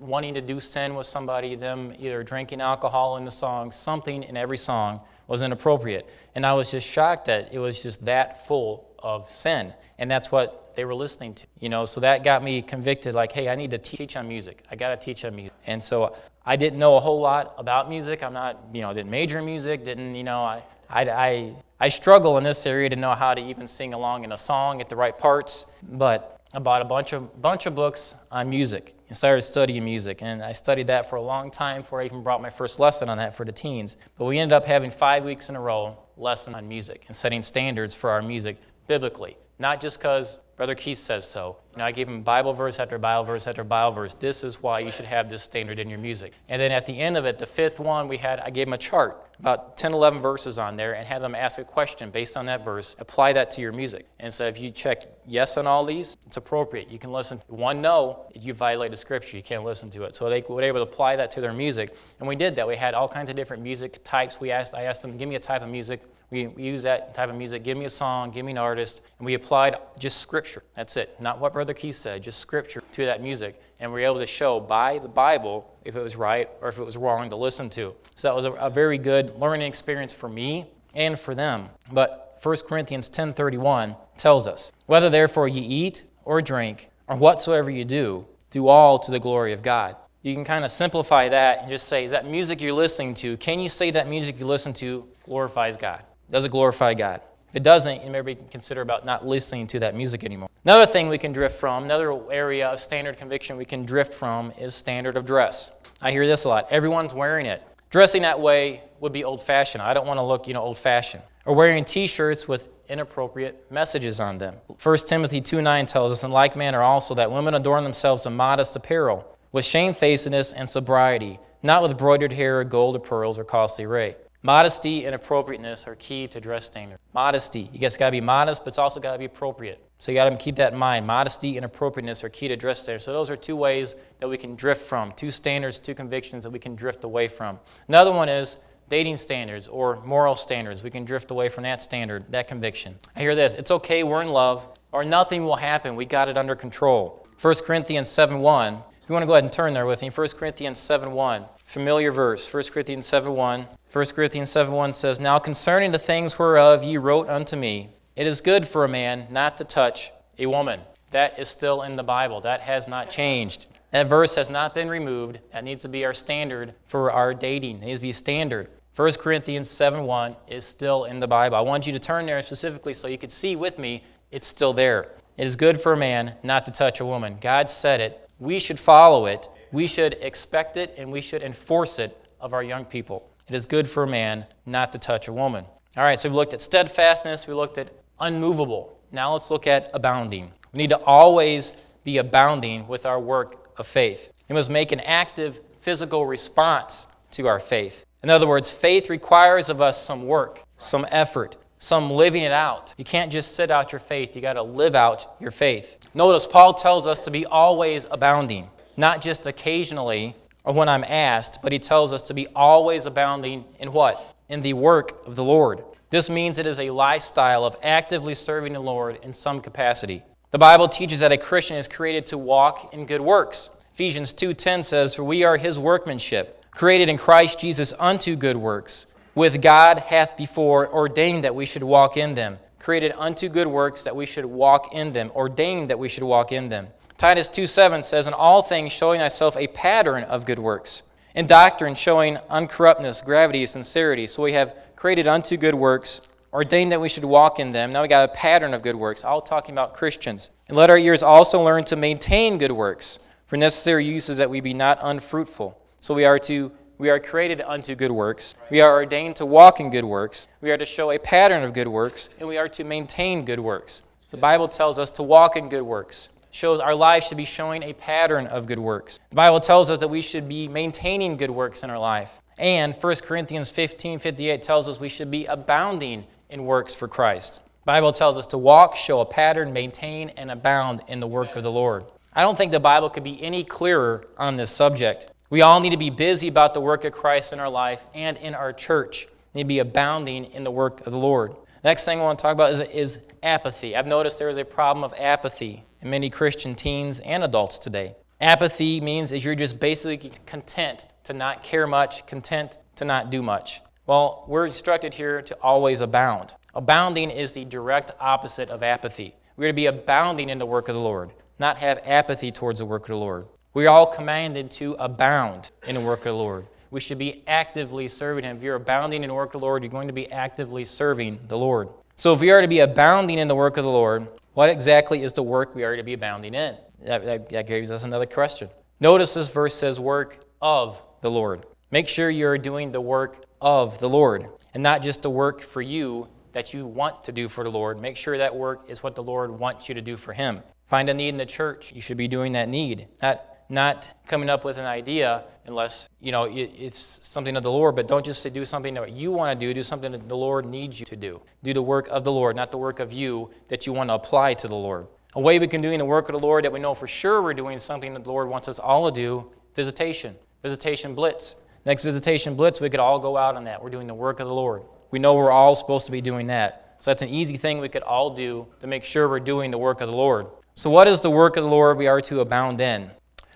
wanting 0.00 0.34
to 0.34 0.40
do 0.40 0.58
sin 0.58 0.96
with 0.96 1.06
somebody, 1.06 1.54
them 1.54 1.94
either 1.98 2.24
drinking 2.24 2.60
alcohol 2.60 3.18
in 3.18 3.24
the 3.24 3.30
song. 3.30 3.70
Something 3.70 4.24
in 4.24 4.36
every 4.36 4.58
song 4.58 5.00
was 5.32 5.40
inappropriate. 5.40 6.06
And 6.34 6.44
I 6.44 6.52
was 6.52 6.70
just 6.70 6.86
shocked 6.86 7.24
that 7.24 7.54
it 7.54 7.58
was 7.58 7.82
just 7.82 8.04
that 8.04 8.46
full 8.46 8.90
of 8.98 9.30
sin. 9.30 9.72
And 9.98 10.10
that's 10.10 10.30
what 10.30 10.76
they 10.76 10.84
were 10.84 10.94
listening 10.94 11.32
to. 11.36 11.46
You 11.58 11.70
know, 11.70 11.86
so 11.86 12.00
that 12.00 12.22
got 12.22 12.44
me 12.44 12.60
convicted 12.60 13.14
like, 13.14 13.32
hey, 13.32 13.48
I 13.48 13.54
need 13.54 13.70
to 13.70 13.78
teach 13.78 14.14
on 14.18 14.28
music. 14.28 14.62
I 14.70 14.76
got 14.76 14.90
to 14.90 15.02
teach 15.02 15.24
on 15.24 15.34
music. 15.34 15.54
And 15.66 15.82
so 15.82 16.14
I 16.44 16.56
didn't 16.56 16.78
know 16.78 16.96
a 16.96 17.00
whole 17.00 17.18
lot 17.18 17.54
about 17.56 17.88
music. 17.88 18.22
I'm 18.22 18.34
not, 18.34 18.60
you 18.74 18.82
know, 18.82 18.92
didn't 18.92 19.10
major 19.10 19.38
in 19.38 19.46
music, 19.46 19.84
didn't, 19.84 20.14
you 20.14 20.22
know, 20.22 20.42
I, 20.42 20.62
I, 20.90 21.02
I, 21.08 21.54
I 21.80 21.88
struggle 21.88 22.36
in 22.36 22.44
this 22.44 22.66
area 22.66 22.90
to 22.90 22.96
know 22.96 23.12
how 23.12 23.32
to 23.32 23.40
even 23.40 23.66
sing 23.66 23.94
along 23.94 24.24
in 24.24 24.32
a 24.32 24.38
song 24.38 24.82
at 24.82 24.90
the 24.90 24.96
right 24.96 25.16
parts. 25.16 25.64
But 25.82 26.42
I 26.52 26.58
bought 26.58 26.82
a 26.82 26.84
bunch 26.84 27.14
of, 27.14 27.40
bunch 27.40 27.64
of 27.64 27.74
books 27.74 28.16
on 28.30 28.50
music 28.50 28.94
and 29.12 29.16
started 29.18 29.42
studying 29.42 29.84
music. 29.84 30.22
And 30.22 30.42
I 30.42 30.52
studied 30.52 30.86
that 30.86 31.10
for 31.10 31.16
a 31.16 31.20
long 31.20 31.50
time 31.50 31.82
before 31.82 32.00
I 32.00 32.06
even 32.06 32.22
brought 32.22 32.40
my 32.40 32.48
first 32.48 32.80
lesson 32.80 33.10
on 33.10 33.18
that 33.18 33.36
for 33.36 33.44
the 33.44 33.52
teens. 33.52 33.98
But 34.16 34.24
we 34.24 34.38
ended 34.38 34.54
up 34.54 34.64
having 34.64 34.90
five 34.90 35.22
weeks 35.22 35.50
in 35.50 35.54
a 35.54 35.60
row 35.60 35.98
lesson 36.16 36.54
on 36.54 36.66
music 36.66 37.04
and 37.08 37.14
setting 37.14 37.42
standards 37.42 37.94
for 37.94 38.08
our 38.08 38.22
music 38.22 38.56
biblically. 38.86 39.36
Not 39.58 39.82
just 39.82 39.98
because 39.98 40.40
Brother 40.56 40.74
Keith 40.74 40.96
says 40.96 41.28
so. 41.28 41.58
You 41.72 41.80
know, 41.80 41.84
I 41.84 41.92
gave 41.92 42.08
him 42.08 42.22
Bible 42.22 42.54
verse 42.54 42.80
after 42.80 42.96
Bible 42.96 43.24
verse 43.24 43.46
after 43.46 43.62
Bible 43.62 43.94
verse. 43.94 44.14
This 44.14 44.44
is 44.44 44.62
why 44.62 44.80
you 44.80 44.90
should 44.90 45.04
have 45.04 45.28
this 45.28 45.42
standard 45.42 45.78
in 45.78 45.90
your 45.90 45.98
music. 45.98 46.32
And 46.48 46.58
then 46.58 46.72
at 46.72 46.86
the 46.86 46.98
end 46.98 47.18
of 47.18 47.26
it, 47.26 47.38
the 47.38 47.44
fifth 47.44 47.80
one, 47.80 48.08
we 48.08 48.16
had 48.16 48.40
I 48.40 48.48
gave 48.48 48.66
him 48.66 48.72
a 48.72 48.78
chart, 48.78 49.31
about 49.42 49.76
10, 49.76 49.92
11 49.92 50.20
verses 50.20 50.56
on 50.56 50.76
there, 50.76 50.94
and 50.94 51.04
had 51.04 51.20
them 51.20 51.34
ask 51.34 51.58
a 51.58 51.64
question 51.64 52.10
based 52.10 52.36
on 52.36 52.46
that 52.46 52.64
verse. 52.64 52.94
Apply 53.00 53.32
that 53.32 53.50
to 53.50 53.60
your 53.60 53.72
music. 53.72 54.06
And 54.20 54.32
so 54.32 54.46
if 54.46 54.58
you 54.58 54.70
check 54.70 55.02
yes 55.26 55.56
on 55.56 55.66
all 55.66 55.84
these, 55.84 56.16
it's 56.28 56.36
appropriate. 56.36 56.88
You 56.88 57.00
can 57.00 57.10
listen. 57.10 57.42
One 57.48 57.82
no, 57.82 58.26
you 58.34 58.54
violated 58.54 58.96
scripture. 58.98 59.36
You 59.36 59.42
can't 59.42 59.64
listen 59.64 59.90
to 59.90 60.04
it. 60.04 60.14
So 60.14 60.30
they 60.30 60.42
were 60.48 60.62
able 60.62 60.78
to 60.78 60.88
apply 60.88 61.16
that 61.16 61.32
to 61.32 61.40
their 61.40 61.52
music, 61.52 61.96
and 62.20 62.28
we 62.28 62.36
did 62.36 62.54
that. 62.54 62.68
We 62.68 62.76
had 62.76 62.94
all 62.94 63.08
kinds 63.08 63.30
of 63.30 63.36
different 63.36 63.64
music 63.64 63.98
types. 64.04 64.38
We 64.38 64.52
asked, 64.52 64.76
I 64.76 64.82
asked 64.82 65.02
them, 65.02 65.18
give 65.18 65.28
me 65.28 65.34
a 65.34 65.40
type 65.40 65.62
of 65.62 65.68
music. 65.68 66.02
We, 66.30 66.46
we 66.46 66.62
use 66.62 66.84
that 66.84 67.12
type 67.12 67.28
of 67.28 67.34
music. 67.34 67.64
Give 67.64 67.76
me 67.76 67.84
a 67.84 67.90
song. 67.90 68.30
Give 68.30 68.46
me 68.46 68.52
an 68.52 68.58
artist. 68.58 69.02
And 69.18 69.26
we 69.26 69.34
applied 69.34 69.76
just 69.98 70.18
scripture. 70.18 70.62
That's 70.76 70.96
it. 70.96 71.16
Not 71.20 71.40
what 71.40 71.52
Brother 71.52 71.74
Keith 71.74 71.96
said, 71.96 72.22
just 72.22 72.38
scripture 72.38 72.82
to 72.92 73.04
that 73.06 73.20
music. 73.20 73.60
And 73.80 73.92
we 73.92 74.00
were 74.00 74.06
able 74.06 74.20
to 74.20 74.26
show 74.26 74.60
by 74.60 74.98
the 74.98 75.08
Bible 75.08 75.71
if 75.84 75.96
it 75.96 76.02
was 76.02 76.16
right 76.16 76.48
or 76.60 76.68
if 76.68 76.78
it 76.78 76.84
was 76.84 76.96
wrong 76.96 77.30
to 77.30 77.36
listen 77.36 77.70
to. 77.70 77.94
So 78.14 78.28
that 78.28 78.34
was 78.34 78.44
a, 78.44 78.52
a 78.52 78.70
very 78.70 78.98
good 78.98 79.38
learning 79.38 79.66
experience 79.66 80.12
for 80.12 80.28
me 80.28 80.66
and 80.94 81.18
for 81.18 81.34
them. 81.34 81.68
But 81.92 82.38
1 82.42 82.56
Corinthians 82.68 83.08
10:31 83.08 83.96
tells 84.16 84.46
us, 84.46 84.72
"Whether 84.86 85.10
therefore 85.10 85.48
ye 85.48 85.60
eat 85.60 86.04
or 86.24 86.40
drink 86.42 86.90
or 87.08 87.16
whatsoever 87.16 87.70
you 87.70 87.84
do, 87.84 88.26
do 88.50 88.68
all 88.68 88.98
to 88.98 89.10
the 89.10 89.20
glory 89.20 89.52
of 89.52 89.62
God." 89.62 89.96
You 90.22 90.34
can 90.34 90.44
kind 90.44 90.64
of 90.64 90.70
simplify 90.70 91.28
that 91.28 91.62
and 91.62 91.68
just 91.68 91.88
say, 91.88 92.04
is 92.04 92.12
that 92.12 92.26
music 92.26 92.60
you're 92.60 92.72
listening 92.72 93.14
to, 93.14 93.36
can 93.38 93.58
you 93.58 93.68
say 93.68 93.90
that 93.90 94.06
music 94.06 94.38
you 94.38 94.46
listen 94.46 94.72
to 94.74 95.04
glorifies 95.24 95.76
God? 95.76 96.04
Does 96.30 96.44
it 96.44 96.50
glorify 96.50 96.94
God? 96.94 97.20
If 97.52 97.56
it 97.56 97.64
doesn't, 97.64 98.02
you 98.02 98.10
maybe 98.10 98.34
consider 98.50 98.80
about 98.80 99.04
not 99.04 99.26
listening 99.26 99.66
to 99.66 99.80
that 99.80 99.94
music 99.94 100.24
anymore. 100.24 100.48
Another 100.64 100.86
thing 100.86 101.10
we 101.10 101.18
can 101.18 101.34
drift 101.34 101.60
from, 101.60 101.84
another 101.84 102.18
area 102.32 102.66
of 102.66 102.80
standard 102.80 103.18
conviction 103.18 103.58
we 103.58 103.66
can 103.66 103.82
drift 103.84 104.14
from 104.14 104.54
is 104.58 104.74
standard 104.74 105.18
of 105.18 105.26
dress. 105.26 105.70
I 106.00 106.12
hear 106.12 106.26
this 106.26 106.44
a 106.44 106.48
lot. 106.48 106.66
Everyone's 106.70 107.12
wearing 107.12 107.44
it. 107.44 107.62
Dressing 107.90 108.22
that 108.22 108.40
way 108.40 108.82
would 109.00 109.12
be 109.12 109.22
old 109.22 109.42
fashioned. 109.42 109.82
I 109.82 109.92
don't 109.92 110.06
want 110.06 110.16
to 110.16 110.22
look, 110.22 110.48
you 110.48 110.54
know, 110.54 110.62
old 110.62 110.78
fashioned. 110.78 111.22
Or 111.44 111.54
wearing 111.54 111.84
t 111.84 112.06
shirts 112.06 112.48
with 112.48 112.68
inappropriate 112.88 113.70
messages 113.70 114.18
on 114.18 114.38
them. 114.38 114.56
1 114.82 114.96
Timothy 115.06 115.42
2 115.42 115.60
9 115.60 115.84
tells 115.84 116.10
us, 116.10 116.24
In 116.24 116.30
like 116.30 116.56
manner 116.56 116.80
also, 116.80 117.14
that 117.16 117.30
women 117.30 117.52
adorn 117.52 117.84
themselves 117.84 118.24
in 118.24 118.32
modest 118.32 118.76
apparel, 118.76 119.36
with 119.52 119.66
shamefacedness 119.66 120.54
and 120.54 120.66
sobriety, 120.66 121.38
not 121.62 121.82
with 121.82 121.98
broidered 121.98 122.32
hair 122.32 122.60
or 122.60 122.64
gold 122.64 122.96
or 122.96 123.00
pearls 123.00 123.36
or 123.36 123.44
costly 123.44 123.84
array. 123.84 124.16
Modesty 124.44 125.04
and 125.04 125.14
appropriateness 125.14 125.86
are 125.86 125.94
key 125.94 126.26
to 126.26 126.40
dress 126.40 126.64
standard. 126.64 126.98
Modesty, 127.14 127.70
you 127.72 127.78
guys 127.78 127.96
got 127.96 128.06
to 128.06 128.10
be 128.10 128.20
modest, 128.20 128.64
but 128.64 128.68
it's 128.68 128.78
also 128.78 128.98
got 128.98 129.12
to 129.12 129.18
be 129.18 129.26
appropriate. 129.26 129.80
So 130.00 130.10
you 130.10 130.16
got 130.16 130.28
to 130.28 130.36
keep 130.36 130.56
that 130.56 130.72
in 130.72 130.78
mind. 130.80 131.06
Modesty 131.06 131.54
and 131.54 131.64
appropriateness 131.64 132.24
are 132.24 132.28
key 132.28 132.48
to 132.48 132.56
dress 132.56 132.82
standard. 132.82 133.02
So 133.02 133.12
those 133.12 133.30
are 133.30 133.36
two 133.36 133.54
ways 133.54 133.94
that 134.18 134.28
we 134.28 134.36
can 134.36 134.56
drift 134.56 134.80
from, 134.80 135.12
two 135.12 135.30
standards, 135.30 135.78
two 135.78 135.94
convictions 135.94 136.42
that 136.42 136.50
we 136.50 136.58
can 136.58 136.74
drift 136.74 137.04
away 137.04 137.28
from. 137.28 137.56
Another 137.86 138.10
one 138.10 138.28
is 138.28 138.56
dating 138.88 139.16
standards 139.16 139.68
or 139.68 140.02
moral 140.04 140.34
standards. 140.34 140.82
We 140.82 140.90
can 140.90 141.04
drift 141.04 141.30
away 141.30 141.48
from 141.48 141.62
that 141.62 141.80
standard, 141.80 142.24
that 142.32 142.48
conviction. 142.48 142.98
I 143.14 143.20
hear 143.20 143.36
this 143.36 143.54
it's 143.54 143.70
okay, 143.70 144.02
we're 144.02 144.22
in 144.22 144.28
love, 144.28 144.66
or 144.90 145.04
nothing 145.04 145.44
will 145.44 145.54
happen. 145.54 145.94
We 145.94 146.04
got 146.04 146.28
it 146.28 146.36
under 146.36 146.56
control. 146.56 147.28
1 147.40 147.54
Corinthians 147.64 148.08
7 148.08 148.40
1. 148.40 148.74
If 148.74 149.08
you 149.08 149.12
want 149.12 149.22
to 149.22 149.26
go 149.28 149.34
ahead 149.34 149.44
and 149.44 149.52
turn 149.52 149.72
there 149.72 149.86
with 149.86 150.02
me, 150.02 150.10
1 150.10 150.28
Corinthians 150.30 150.80
7 150.80 151.12
1. 151.12 151.44
Familiar 151.64 152.10
verse, 152.10 152.52
1 152.52 152.64
Corinthians 152.72 153.06
7 153.06 153.32
1. 153.32 153.66
1 153.92 154.06
Corinthians 154.06 154.48
7 154.48 154.72
1 154.72 154.90
says, 154.90 155.20
Now 155.20 155.38
concerning 155.38 155.90
the 155.92 155.98
things 155.98 156.38
whereof 156.38 156.82
ye 156.82 156.96
wrote 156.96 157.28
unto 157.28 157.56
me, 157.56 157.90
it 158.16 158.26
is 158.26 158.40
good 158.40 158.66
for 158.66 158.86
a 158.86 158.88
man 158.88 159.26
not 159.28 159.58
to 159.58 159.64
touch 159.64 160.10
a 160.38 160.46
woman. 160.46 160.80
That 161.10 161.38
is 161.38 161.50
still 161.50 161.82
in 161.82 161.94
the 161.94 162.02
Bible. 162.02 162.40
That 162.40 162.62
has 162.62 162.88
not 162.88 163.10
changed. 163.10 163.68
That 163.90 164.08
verse 164.08 164.34
has 164.34 164.48
not 164.48 164.74
been 164.74 164.88
removed. 164.88 165.40
That 165.52 165.64
needs 165.64 165.82
to 165.82 165.90
be 165.90 166.06
our 166.06 166.14
standard 166.14 166.72
for 166.86 167.12
our 167.12 167.34
dating. 167.34 167.82
It 167.82 167.86
needs 167.86 167.98
to 167.98 168.02
be 168.02 168.12
standard. 168.12 168.70
1 168.96 169.12
Corinthians 169.14 169.68
7 169.68 170.04
1 170.04 170.36
is 170.48 170.64
still 170.64 171.04
in 171.04 171.20
the 171.20 171.28
Bible. 171.28 171.58
I 171.58 171.60
want 171.60 171.86
you 171.86 171.92
to 171.92 171.98
turn 171.98 172.24
there 172.24 172.40
specifically 172.40 172.94
so 172.94 173.08
you 173.08 173.18
could 173.18 173.32
see 173.32 173.56
with 173.56 173.78
me 173.78 174.04
it's 174.30 174.46
still 174.46 174.72
there. 174.72 175.12
It 175.36 175.46
is 175.46 175.54
good 175.54 175.78
for 175.78 175.92
a 175.92 175.98
man 175.98 176.32
not 176.42 176.64
to 176.64 176.72
touch 176.72 177.00
a 177.00 177.04
woman. 177.04 177.36
God 177.42 177.68
said 177.68 178.00
it. 178.00 178.26
We 178.38 178.58
should 178.58 178.80
follow 178.80 179.26
it. 179.26 179.50
We 179.70 179.86
should 179.86 180.14
expect 180.22 180.78
it 180.78 180.94
and 180.96 181.12
we 181.12 181.20
should 181.20 181.42
enforce 181.42 181.98
it 181.98 182.16
of 182.40 182.54
our 182.54 182.62
young 182.62 182.86
people. 182.86 183.28
It 183.48 183.54
is 183.54 183.66
good 183.66 183.88
for 183.88 184.04
a 184.04 184.06
man 184.06 184.46
not 184.66 184.92
to 184.92 184.98
touch 184.98 185.28
a 185.28 185.32
woman. 185.32 185.64
All 185.96 186.04
right, 186.04 186.18
so 186.18 186.28
we've 186.28 186.36
looked 186.36 186.54
at 186.54 186.62
steadfastness, 186.62 187.46
we 187.46 187.54
looked 187.54 187.78
at 187.78 187.88
unmovable. 188.20 188.98
Now 189.10 189.32
let's 189.32 189.50
look 189.50 189.66
at 189.66 189.90
abounding. 189.92 190.52
We 190.72 190.78
need 190.78 190.90
to 190.90 190.98
always 191.00 191.72
be 192.04 192.18
abounding 192.18 192.88
with 192.88 193.04
our 193.04 193.20
work 193.20 193.68
of 193.78 193.86
faith. 193.86 194.32
We 194.48 194.54
must 194.54 194.70
make 194.70 194.92
an 194.92 195.00
active 195.00 195.60
physical 195.80 196.26
response 196.26 197.08
to 197.32 197.46
our 197.48 197.58
faith. 197.58 198.06
In 198.22 198.30
other 198.30 198.46
words, 198.46 198.70
faith 198.70 199.10
requires 199.10 199.68
of 199.68 199.80
us 199.80 200.02
some 200.02 200.26
work, 200.26 200.62
some 200.76 201.06
effort, 201.10 201.56
some 201.78 202.08
living 202.08 202.44
it 202.44 202.52
out. 202.52 202.94
You 202.96 203.04
can't 203.04 203.32
just 203.32 203.56
sit 203.56 203.70
out 203.70 203.92
your 203.92 203.98
faith, 203.98 204.36
you 204.36 204.40
got 204.40 204.52
to 204.52 204.62
live 204.62 204.94
out 204.94 205.34
your 205.40 205.50
faith. 205.50 205.98
Notice 206.14 206.46
Paul 206.46 206.72
tells 206.72 207.06
us 207.06 207.18
to 207.20 207.30
be 207.30 207.44
always 207.46 208.06
abounding, 208.10 208.70
not 208.96 209.20
just 209.20 209.46
occasionally 209.46 210.36
or 210.64 210.74
when 210.74 210.88
I'm 210.88 211.04
asked, 211.04 211.60
but 211.62 211.72
he 211.72 211.78
tells 211.78 212.12
us 212.12 212.22
to 212.22 212.34
be 212.34 212.46
always 212.54 213.06
abounding 213.06 213.64
in 213.78 213.92
what? 213.92 214.34
In 214.48 214.60
the 214.60 214.74
work 214.74 215.26
of 215.26 215.36
the 215.36 215.44
Lord. 215.44 215.82
This 216.10 216.28
means 216.28 216.58
it 216.58 216.66
is 216.66 216.78
a 216.78 216.90
lifestyle 216.90 217.64
of 217.64 217.76
actively 217.82 218.34
serving 218.34 218.74
the 218.74 218.80
Lord 218.80 219.18
in 219.22 219.32
some 219.32 219.60
capacity. 219.60 220.22
The 220.50 220.58
Bible 220.58 220.88
teaches 220.88 221.20
that 221.20 221.32
a 221.32 221.38
Christian 221.38 221.78
is 221.78 221.88
created 221.88 222.26
to 222.26 222.38
walk 222.38 222.92
in 222.92 223.06
good 223.06 223.22
works. 223.22 223.70
Ephesians 223.94 224.32
2:10 224.34 224.82
says, 224.82 225.14
"For 225.14 225.24
we 225.24 225.44
are 225.44 225.56
his 225.56 225.78
workmanship, 225.78 226.64
created 226.70 227.08
in 227.08 227.16
Christ 227.16 227.58
Jesus 227.58 227.94
unto 227.98 228.36
good 228.36 228.56
works, 228.56 229.06
with 229.34 229.62
God 229.62 229.98
hath 230.08 230.36
before 230.36 230.92
ordained 230.92 231.44
that 231.44 231.54
we 231.54 231.64
should 231.64 231.82
walk 231.82 232.16
in 232.16 232.34
them." 232.34 232.58
Created 232.78 233.14
unto 233.16 233.48
good 233.48 233.68
works 233.68 234.02
that 234.04 234.16
we 234.16 234.26
should 234.26 234.44
walk 234.44 234.92
in 234.92 235.12
them, 235.12 235.30
ordained 235.34 235.88
that 235.88 235.98
we 235.98 236.08
should 236.08 236.24
walk 236.24 236.52
in 236.52 236.68
them. 236.68 236.88
Titus 237.18 237.48
2:7 237.48 238.02
says, 238.02 238.26
"In 238.26 238.34
all 238.34 238.62
things 238.62 238.92
showing 238.92 239.20
thyself 239.20 239.56
a 239.56 239.66
pattern 239.68 240.24
of 240.24 240.44
good 240.44 240.58
works, 240.58 241.02
in 241.34 241.46
doctrine 241.46 241.94
showing 241.94 242.38
uncorruptness, 242.50 243.24
gravity, 243.24 243.64
sincerity." 243.66 244.26
So 244.26 244.42
we 244.42 244.52
have 244.54 244.74
created 244.96 245.26
unto 245.26 245.56
good 245.56 245.74
works, 245.74 246.22
ordained 246.52 246.92
that 246.92 247.00
we 247.00 247.08
should 247.08 247.24
walk 247.24 247.58
in 247.58 247.72
them. 247.72 247.92
Now 247.92 248.02
we 248.02 248.08
got 248.08 248.24
a 248.24 248.32
pattern 248.32 248.74
of 248.74 248.82
good 248.82 248.96
works, 248.96 249.24
all 249.24 249.40
talking 249.40 249.74
about 249.74 249.94
Christians. 249.94 250.50
And 250.68 250.76
let 250.76 250.90
our 250.90 250.98
ears 250.98 251.22
also 251.22 251.62
learn 251.62 251.84
to 251.84 251.96
maintain 251.96 252.58
good 252.58 252.72
works, 252.72 253.18
for 253.46 253.56
necessary 253.56 254.04
uses 254.04 254.38
that 254.38 254.50
we 254.50 254.60
be 254.60 254.74
not 254.74 254.98
unfruitful. 255.00 255.76
So 256.00 256.14
we 256.14 256.24
are 256.24 256.38
to 256.40 256.72
we 256.98 257.10
are 257.10 257.18
created 257.18 257.60
unto 257.60 257.96
good 257.96 258.12
works. 258.12 258.54
We 258.70 258.80
are 258.80 258.92
ordained 258.92 259.34
to 259.36 259.44
walk 259.44 259.80
in 259.80 259.90
good 259.90 260.04
works. 260.04 260.46
We 260.60 260.70
are 260.70 260.76
to 260.76 260.84
show 260.84 261.10
a 261.10 261.18
pattern 261.18 261.64
of 261.64 261.72
good 261.72 261.88
works, 261.88 262.30
and 262.38 262.48
we 262.48 262.58
are 262.58 262.68
to 262.68 262.84
maintain 262.84 263.44
good 263.44 263.58
works. 263.58 264.02
The 264.30 264.36
Bible 264.36 264.68
tells 264.68 265.00
us 265.00 265.10
to 265.12 265.24
walk 265.24 265.56
in 265.56 265.68
good 265.68 265.82
works. 265.82 266.28
Shows 266.54 266.80
our 266.80 266.94
life 266.94 267.24
should 267.24 267.38
be 267.38 267.46
showing 267.46 267.82
a 267.82 267.94
pattern 267.94 268.46
of 268.46 268.66
good 268.66 268.78
works. 268.78 269.18
The 269.30 269.36
Bible 269.36 269.58
tells 269.58 269.90
us 269.90 270.00
that 270.00 270.08
we 270.08 270.20
should 270.20 270.50
be 270.50 270.68
maintaining 270.68 271.38
good 271.38 271.50
works 271.50 271.82
in 271.82 271.88
our 271.88 271.98
life. 271.98 272.42
And 272.58 272.94
1 272.94 273.14
Corinthians 273.22 273.70
15 273.70 274.18
58 274.18 274.60
tells 274.60 274.86
us 274.86 275.00
we 275.00 275.08
should 275.08 275.30
be 275.30 275.46
abounding 275.46 276.24
in 276.50 276.66
works 276.66 276.94
for 276.94 277.08
Christ. 277.08 277.62
The 277.64 277.86
Bible 277.86 278.12
tells 278.12 278.36
us 278.36 278.44
to 278.48 278.58
walk, 278.58 278.96
show 278.96 279.20
a 279.20 279.24
pattern, 279.24 279.72
maintain, 279.72 280.28
and 280.36 280.50
abound 280.50 281.00
in 281.08 281.20
the 281.20 281.26
work 281.26 281.56
of 281.56 281.62
the 281.62 281.70
Lord. 281.70 282.04
I 282.34 282.42
don't 282.42 282.56
think 282.56 282.70
the 282.70 282.78
Bible 282.78 283.08
could 283.08 283.24
be 283.24 283.42
any 283.42 283.64
clearer 283.64 284.22
on 284.36 284.54
this 284.54 284.70
subject. 284.70 285.28
We 285.48 285.62
all 285.62 285.80
need 285.80 285.90
to 285.90 285.96
be 285.96 286.10
busy 286.10 286.48
about 286.48 286.74
the 286.74 286.82
work 286.82 287.06
of 287.06 287.14
Christ 287.14 287.54
in 287.54 287.60
our 287.60 287.70
life 287.70 288.04
and 288.14 288.36
in 288.36 288.54
our 288.54 288.74
church. 288.74 289.26
We 289.54 289.60
need 289.60 289.64
to 289.64 289.68
be 289.68 289.78
abounding 289.78 290.44
in 290.52 290.64
the 290.64 290.70
work 290.70 291.06
of 291.06 291.14
the 291.14 291.18
Lord. 291.18 291.56
Next 291.82 292.04
thing 292.04 292.20
I 292.20 292.22
want 292.22 292.38
to 292.38 292.42
talk 292.42 292.52
about 292.52 292.72
is, 292.72 292.80
is 292.80 293.20
apathy. 293.42 293.96
I've 293.96 294.06
noticed 294.06 294.38
there 294.38 294.50
is 294.50 294.58
a 294.58 294.64
problem 294.66 295.02
of 295.02 295.14
apathy 295.18 295.82
in 296.02 296.10
many 296.10 296.28
Christian 296.28 296.74
teens 296.74 297.20
and 297.20 297.42
adults 297.44 297.78
today. 297.78 298.14
Apathy 298.40 299.00
means 299.00 299.32
is 299.32 299.44
you're 299.44 299.54
just 299.54 299.78
basically 299.78 300.32
content 300.46 301.06
to 301.24 301.32
not 301.32 301.62
care 301.62 301.86
much, 301.86 302.26
content 302.26 302.78
to 302.96 303.04
not 303.04 303.30
do 303.30 303.40
much. 303.42 303.80
Well, 304.06 304.44
we're 304.48 304.66
instructed 304.66 305.14
here 305.14 305.40
to 305.42 305.56
always 305.62 306.00
abound. 306.00 306.54
Abounding 306.74 307.30
is 307.30 307.52
the 307.52 307.64
direct 307.64 308.10
opposite 308.18 308.68
of 308.68 308.82
apathy. 308.82 309.36
We're 309.56 309.68
to 309.68 309.72
be 309.72 309.86
abounding 309.86 310.48
in 310.48 310.58
the 310.58 310.66
work 310.66 310.88
of 310.88 310.96
the 310.96 311.00
Lord, 311.00 311.30
not 311.60 311.76
have 311.78 312.00
apathy 312.04 312.50
towards 312.50 312.80
the 312.80 312.86
work 312.86 313.02
of 313.02 313.08
the 313.08 313.16
Lord. 313.16 313.46
We 313.74 313.86
are 313.86 313.94
all 313.94 314.06
commanded 314.06 314.70
to 314.72 314.94
abound 314.98 315.70
in 315.86 315.94
the 315.94 316.00
work 316.00 316.20
of 316.20 316.24
the 316.24 316.34
Lord. 316.34 316.66
We 316.90 317.00
should 317.00 317.18
be 317.18 317.42
actively 317.46 318.08
serving 318.08 318.44
Him. 318.44 318.56
If 318.56 318.62
you're 318.62 318.74
abounding 318.74 319.22
in 319.22 319.28
the 319.28 319.34
work 319.34 319.54
of 319.54 319.60
the 319.60 319.66
Lord, 319.66 319.82
you're 319.82 319.90
going 319.90 320.08
to 320.08 320.12
be 320.12 320.30
actively 320.30 320.84
serving 320.84 321.38
the 321.48 321.56
Lord. 321.56 321.88
So, 322.16 322.34
if 322.34 322.40
we 322.40 322.50
are 322.50 322.60
to 322.60 322.68
be 322.68 322.80
abounding 322.80 323.38
in 323.38 323.48
the 323.48 323.54
work 323.54 323.78
of 323.78 323.84
the 323.84 323.90
Lord, 323.90 324.28
what 324.54 324.70
exactly 324.70 325.22
is 325.22 325.32
the 325.32 325.42
work 325.42 325.74
we 325.74 325.84
are 325.84 325.96
to 325.96 326.02
be 326.02 326.12
abounding 326.12 326.54
in? 326.54 326.76
That, 327.04 327.24
that, 327.24 327.50
that 327.50 327.66
gives 327.66 327.90
us 327.90 328.04
another 328.04 328.26
question. 328.26 328.68
Notice 329.00 329.34
this 329.34 329.48
verse 329.48 329.74
says, 329.74 329.98
work 329.98 330.44
of 330.60 331.02
the 331.22 331.30
Lord. 331.30 331.66
Make 331.90 332.08
sure 332.08 332.30
you're 332.30 332.58
doing 332.58 332.92
the 332.92 333.00
work 333.00 333.44
of 333.60 333.98
the 333.98 334.08
Lord 334.08 334.46
and 334.74 334.82
not 334.82 335.02
just 335.02 335.22
the 335.22 335.30
work 335.30 335.60
for 335.60 335.82
you 335.82 336.28
that 336.52 336.74
you 336.74 336.86
want 336.86 337.24
to 337.24 337.32
do 337.32 337.48
for 337.48 337.64
the 337.64 337.70
Lord. 337.70 338.00
Make 338.00 338.16
sure 338.16 338.38
that 338.38 338.54
work 338.54 338.88
is 338.88 339.02
what 339.02 339.14
the 339.14 339.22
Lord 339.22 339.50
wants 339.50 339.88
you 339.88 339.94
to 339.94 340.02
do 340.02 340.16
for 340.16 340.32
Him. 340.32 340.60
Find 340.86 341.08
a 341.08 341.14
need 341.14 341.30
in 341.30 341.36
the 341.36 341.46
church, 341.46 341.92
you 341.94 342.00
should 342.00 342.16
be 342.16 342.28
doing 342.28 342.52
that 342.52 342.68
need. 342.68 343.08
Not 343.22 343.44
not 343.72 344.10
coming 344.26 344.50
up 344.50 344.64
with 344.64 344.76
an 344.76 344.84
idea 344.84 345.44
unless 345.64 346.08
you 346.20 346.30
know 346.30 346.44
it's 346.44 346.98
something 347.26 347.56
of 347.56 347.62
the 347.62 347.70
lord 347.70 347.96
but 347.96 348.06
don't 348.06 348.24
just 348.24 348.42
say 348.42 348.50
do 348.50 348.66
something 348.66 348.92
that 348.92 349.10
you 349.12 349.32
want 349.32 349.58
to 349.58 349.66
do 349.66 349.72
do 349.72 349.82
something 349.82 350.12
that 350.12 350.28
the 350.28 350.36
lord 350.36 350.66
needs 350.66 351.00
you 351.00 351.06
to 351.06 351.16
do. 351.16 351.40
Do 351.62 351.72
the 351.72 351.82
work 351.82 352.06
of 352.08 352.22
the 352.22 352.30
lord 352.30 352.54
not 352.54 352.70
the 352.70 352.76
work 352.76 353.00
of 353.00 353.12
you 353.12 353.50
that 353.68 353.86
you 353.86 353.94
want 353.94 354.10
to 354.10 354.14
apply 354.14 354.54
to 354.54 354.68
the 354.68 354.76
lord. 354.76 355.06
A 355.34 355.40
way 355.40 355.58
we 355.58 355.66
can 355.66 355.80
do 355.80 355.96
the 355.96 356.04
work 356.04 356.28
of 356.28 356.34
the 356.34 356.46
lord 356.46 356.64
that 356.64 356.72
we 356.72 356.80
know 356.80 356.92
for 356.92 357.06
sure 357.06 357.42
we're 357.42 357.54
doing 357.54 357.78
something 357.78 358.12
that 358.12 358.24
the 358.24 358.30
lord 358.30 358.48
wants 358.50 358.68
us 358.68 358.78
all 358.78 359.10
to 359.10 359.14
do 359.20 359.50
visitation 359.74 360.36
visitation 360.62 361.14
blitz. 361.14 361.56
Next 361.86 362.02
visitation 362.02 362.54
blitz 362.54 362.78
we 362.78 362.90
could 362.90 363.00
all 363.00 363.18
go 363.18 363.38
out 363.38 363.56
on 363.56 363.64
that. 363.64 363.82
We're 363.82 363.90
doing 363.90 364.06
the 364.06 364.14
work 364.14 364.38
of 364.38 364.48
the 364.48 364.54
lord. 364.54 364.82
We 365.10 365.18
know 365.18 365.34
we're 365.34 365.50
all 365.50 365.74
supposed 365.74 366.04
to 366.06 366.12
be 366.12 366.20
doing 366.20 366.46
that. 366.48 366.96
So 366.98 367.10
that's 367.10 367.22
an 367.22 367.30
easy 367.30 367.56
thing 367.56 367.78
we 367.78 367.88
could 367.88 368.02
all 368.02 368.30
do 368.30 368.66
to 368.80 368.86
make 368.86 369.02
sure 369.02 369.28
we're 369.28 369.40
doing 369.40 369.70
the 369.70 369.78
work 369.78 370.02
of 370.02 370.08
the 370.08 370.16
lord. 370.16 370.46
So 370.74 370.90
what 370.90 371.08
is 371.08 371.20
the 371.20 371.30
work 371.30 371.56
of 371.56 371.64
the 371.64 371.70
lord 371.70 371.96
we 371.96 372.06
are 372.06 372.20
to 372.20 372.40
abound 372.40 372.80
in 372.80 373.10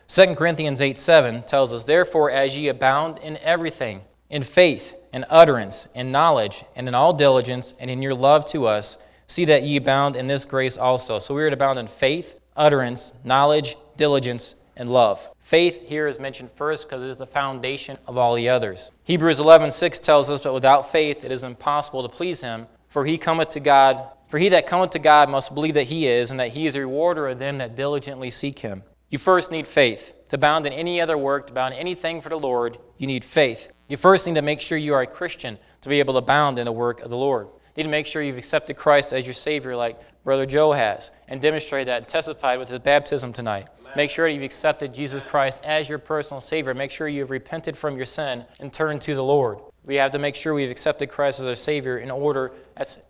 2 0.08 0.36
Corinthians 0.36 0.80
8 0.80 0.96
7 0.96 1.42
tells 1.42 1.72
us, 1.72 1.82
Therefore, 1.82 2.30
as 2.30 2.56
ye 2.56 2.68
abound 2.68 3.18
in 3.18 3.36
everything, 3.38 4.02
in 4.30 4.44
faith, 4.44 4.94
and 5.12 5.24
utterance, 5.28 5.88
and 5.96 6.12
knowledge, 6.12 6.64
and 6.76 6.86
in 6.86 6.94
all 6.94 7.12
diligence, 7.12 7.74
and 7.80 7.90
in 7.90 8.00
your 8.00 8.14
love 8.14 8.46
to 8.46 8.66
us, 8.66 8.98
see 9.26 9.44
that 9.46 9.64
ye 9.64 9.76
abound 9.76 10.14
in 10.14 10.28
this 10.28 10.44
grace 10.44 10.76
also. 10.76 11.18
So 11.18 11.34
we 11.34 11.42
are 11.42 11.50
to 11.50 11.54
abound 11.54 11.80
in 11.80 11.88
faith, 11.88 12.38
utterance, 12.56 13.14
knowledge, 13.24 13.76
diligence, 13.96 14.54
and 14.76 14.88
love. 14.88 15.28
Faith 15.40 15.82
here 15.88 16.06
is 16.06 16.20
mentioned 16.20 16.52
first 16.52 16.88
because 16.88 17.02
it 17.02 17.08
is 17.08 17.18
the 17.18 17.26
foundation 17.26 17.98
of 18.06 18.16
all 18.16 18.34
the 18.34 18.48
others. 18.48 18.92
Hebrews 19.04 19.40
11:6 19.40 19.98
tells 19.98 20.30
us, 20.30 20.40
"But 20.40 20.54
without 20.54 20.90
faith 20.92 21.24
it 21.24 21.32
is 21.32 21.42
impossible 21.42 22.02
to 22.02 22.08
please 22.08 22.42
him, 22.42 22.68
for 22.88 23.04
he 23.04 23.18
cometh 23.18 23.48
to 23.50 23.60
God, 23.60 24.00
for 24.28 24.38
he 24.38 24.50
that 24.50 24.68
cometh 24.68 24.90
to 24.90 25.00
God 25.00 25.28
must 25.28 25.52
believe 25.52 25.74
that 25.74 25.84
he 25.84 26.06
is, 26.06 26.30
and 26.30 26.38
that 26.38 26.50
he 26.50 26.66
is 26.66 26.76
a 26.76 26.80
rewarder 26.80 27.28
of 27.28 27.40
them 27.40 27.58
that 27.58 27.74
diligently 27.74 28.30
seek 28.30 28.60
him." 28.60 28.84
You 29.10 29.18
first 29.18 29.50
need 29.50 29.66
faith. 29.66 30.14
To 30.30 30.38
bound 30.38 30.66
in 30.66 30.72
any 30.72 31.00
other 31.00 31.16
work, 31.16 31.46
to 31.46 31.52
bound 31.52 31.74
anything 31.74 32.20
for 32.20 32.28
the 32.28 32.38
Lord, 32.38 32.78
you 32.98 33.06
need 33.06 33.24
faith. 33.24 33.70
You 33.88 33.96
first 33.96 34.26
need 34.26 34.34
to 34.34 34.42
make 34.42 34.60
sure 34.60 34.76
you 34.76 34.94
are 34.94 35.02
a 35.02 35.06
Christian 35.06 35.58
to 35.82 35.88
be 35.88 36.00
able 36.00 36.14
to 36.14 36.20
bound 36.20 36.58
in 36.58 36.64
the 36.64 36.72
work 36.72 37.00
of 37.00 37.10
the 37.10 37.16
Lord. 37.16 37.46
You 37.46 37.82
need 37.82 37.84
to 37.84 37.88
make 37.90 38.06
sure 38.06 38.22
you've 38.22 38.36
accepted 38.36 38.76
Christ 38.76 39.12
as 39.12 39.26
your 39.26 39.34
Savior, 39.34 39.76
like 39.76 40.00
Brother 40.24 40.46
Joe 40.46 40.72
has, 40.72 41.12
and 41.28 41.40
demonstrate 41.40 41.86
that 41.86 41.98
and 41.98 42.08
testified 42.08 42.58
with 42.58 42.68
his 42.68 42.80
baptism 42.80 43.32
tonight. 43.32 43.68
Make 43.94 44.10
sure 44.10 44.26
you've 44.26 44.42
accepted 44.42 44.92
Jesus 44.92 45.22
Christ 45.22 45.60
as 45.62 45.88
your 45.88 45.98
personal 45.98 46.40
Savior. 46.40 46.74
Make 46.74 46.90
sure 46.90 47.06
you've 47.06 47.30
repented 47.30 47.78
from 47.78 47.96
your 47.96 48.06
sin 48.06 48.44
and 48.58 48.72
turned 48.72 49.02
to 49.02 49.14
the 49.14 49.22
Lord. 49.22 49.58
We 49.84 49.94
have 49.94 50.10
to 50.10 50.18
make 50.18 50.34
sure 50.34 50.52
we've 50.52 50.70
accepted 50.70 51.08
Christ 51.08 51.38
as 51.38 51.46
our 51.46 51.54
Savior 51.54 51.98
in 51.98 52.10
order, 52.10 52.52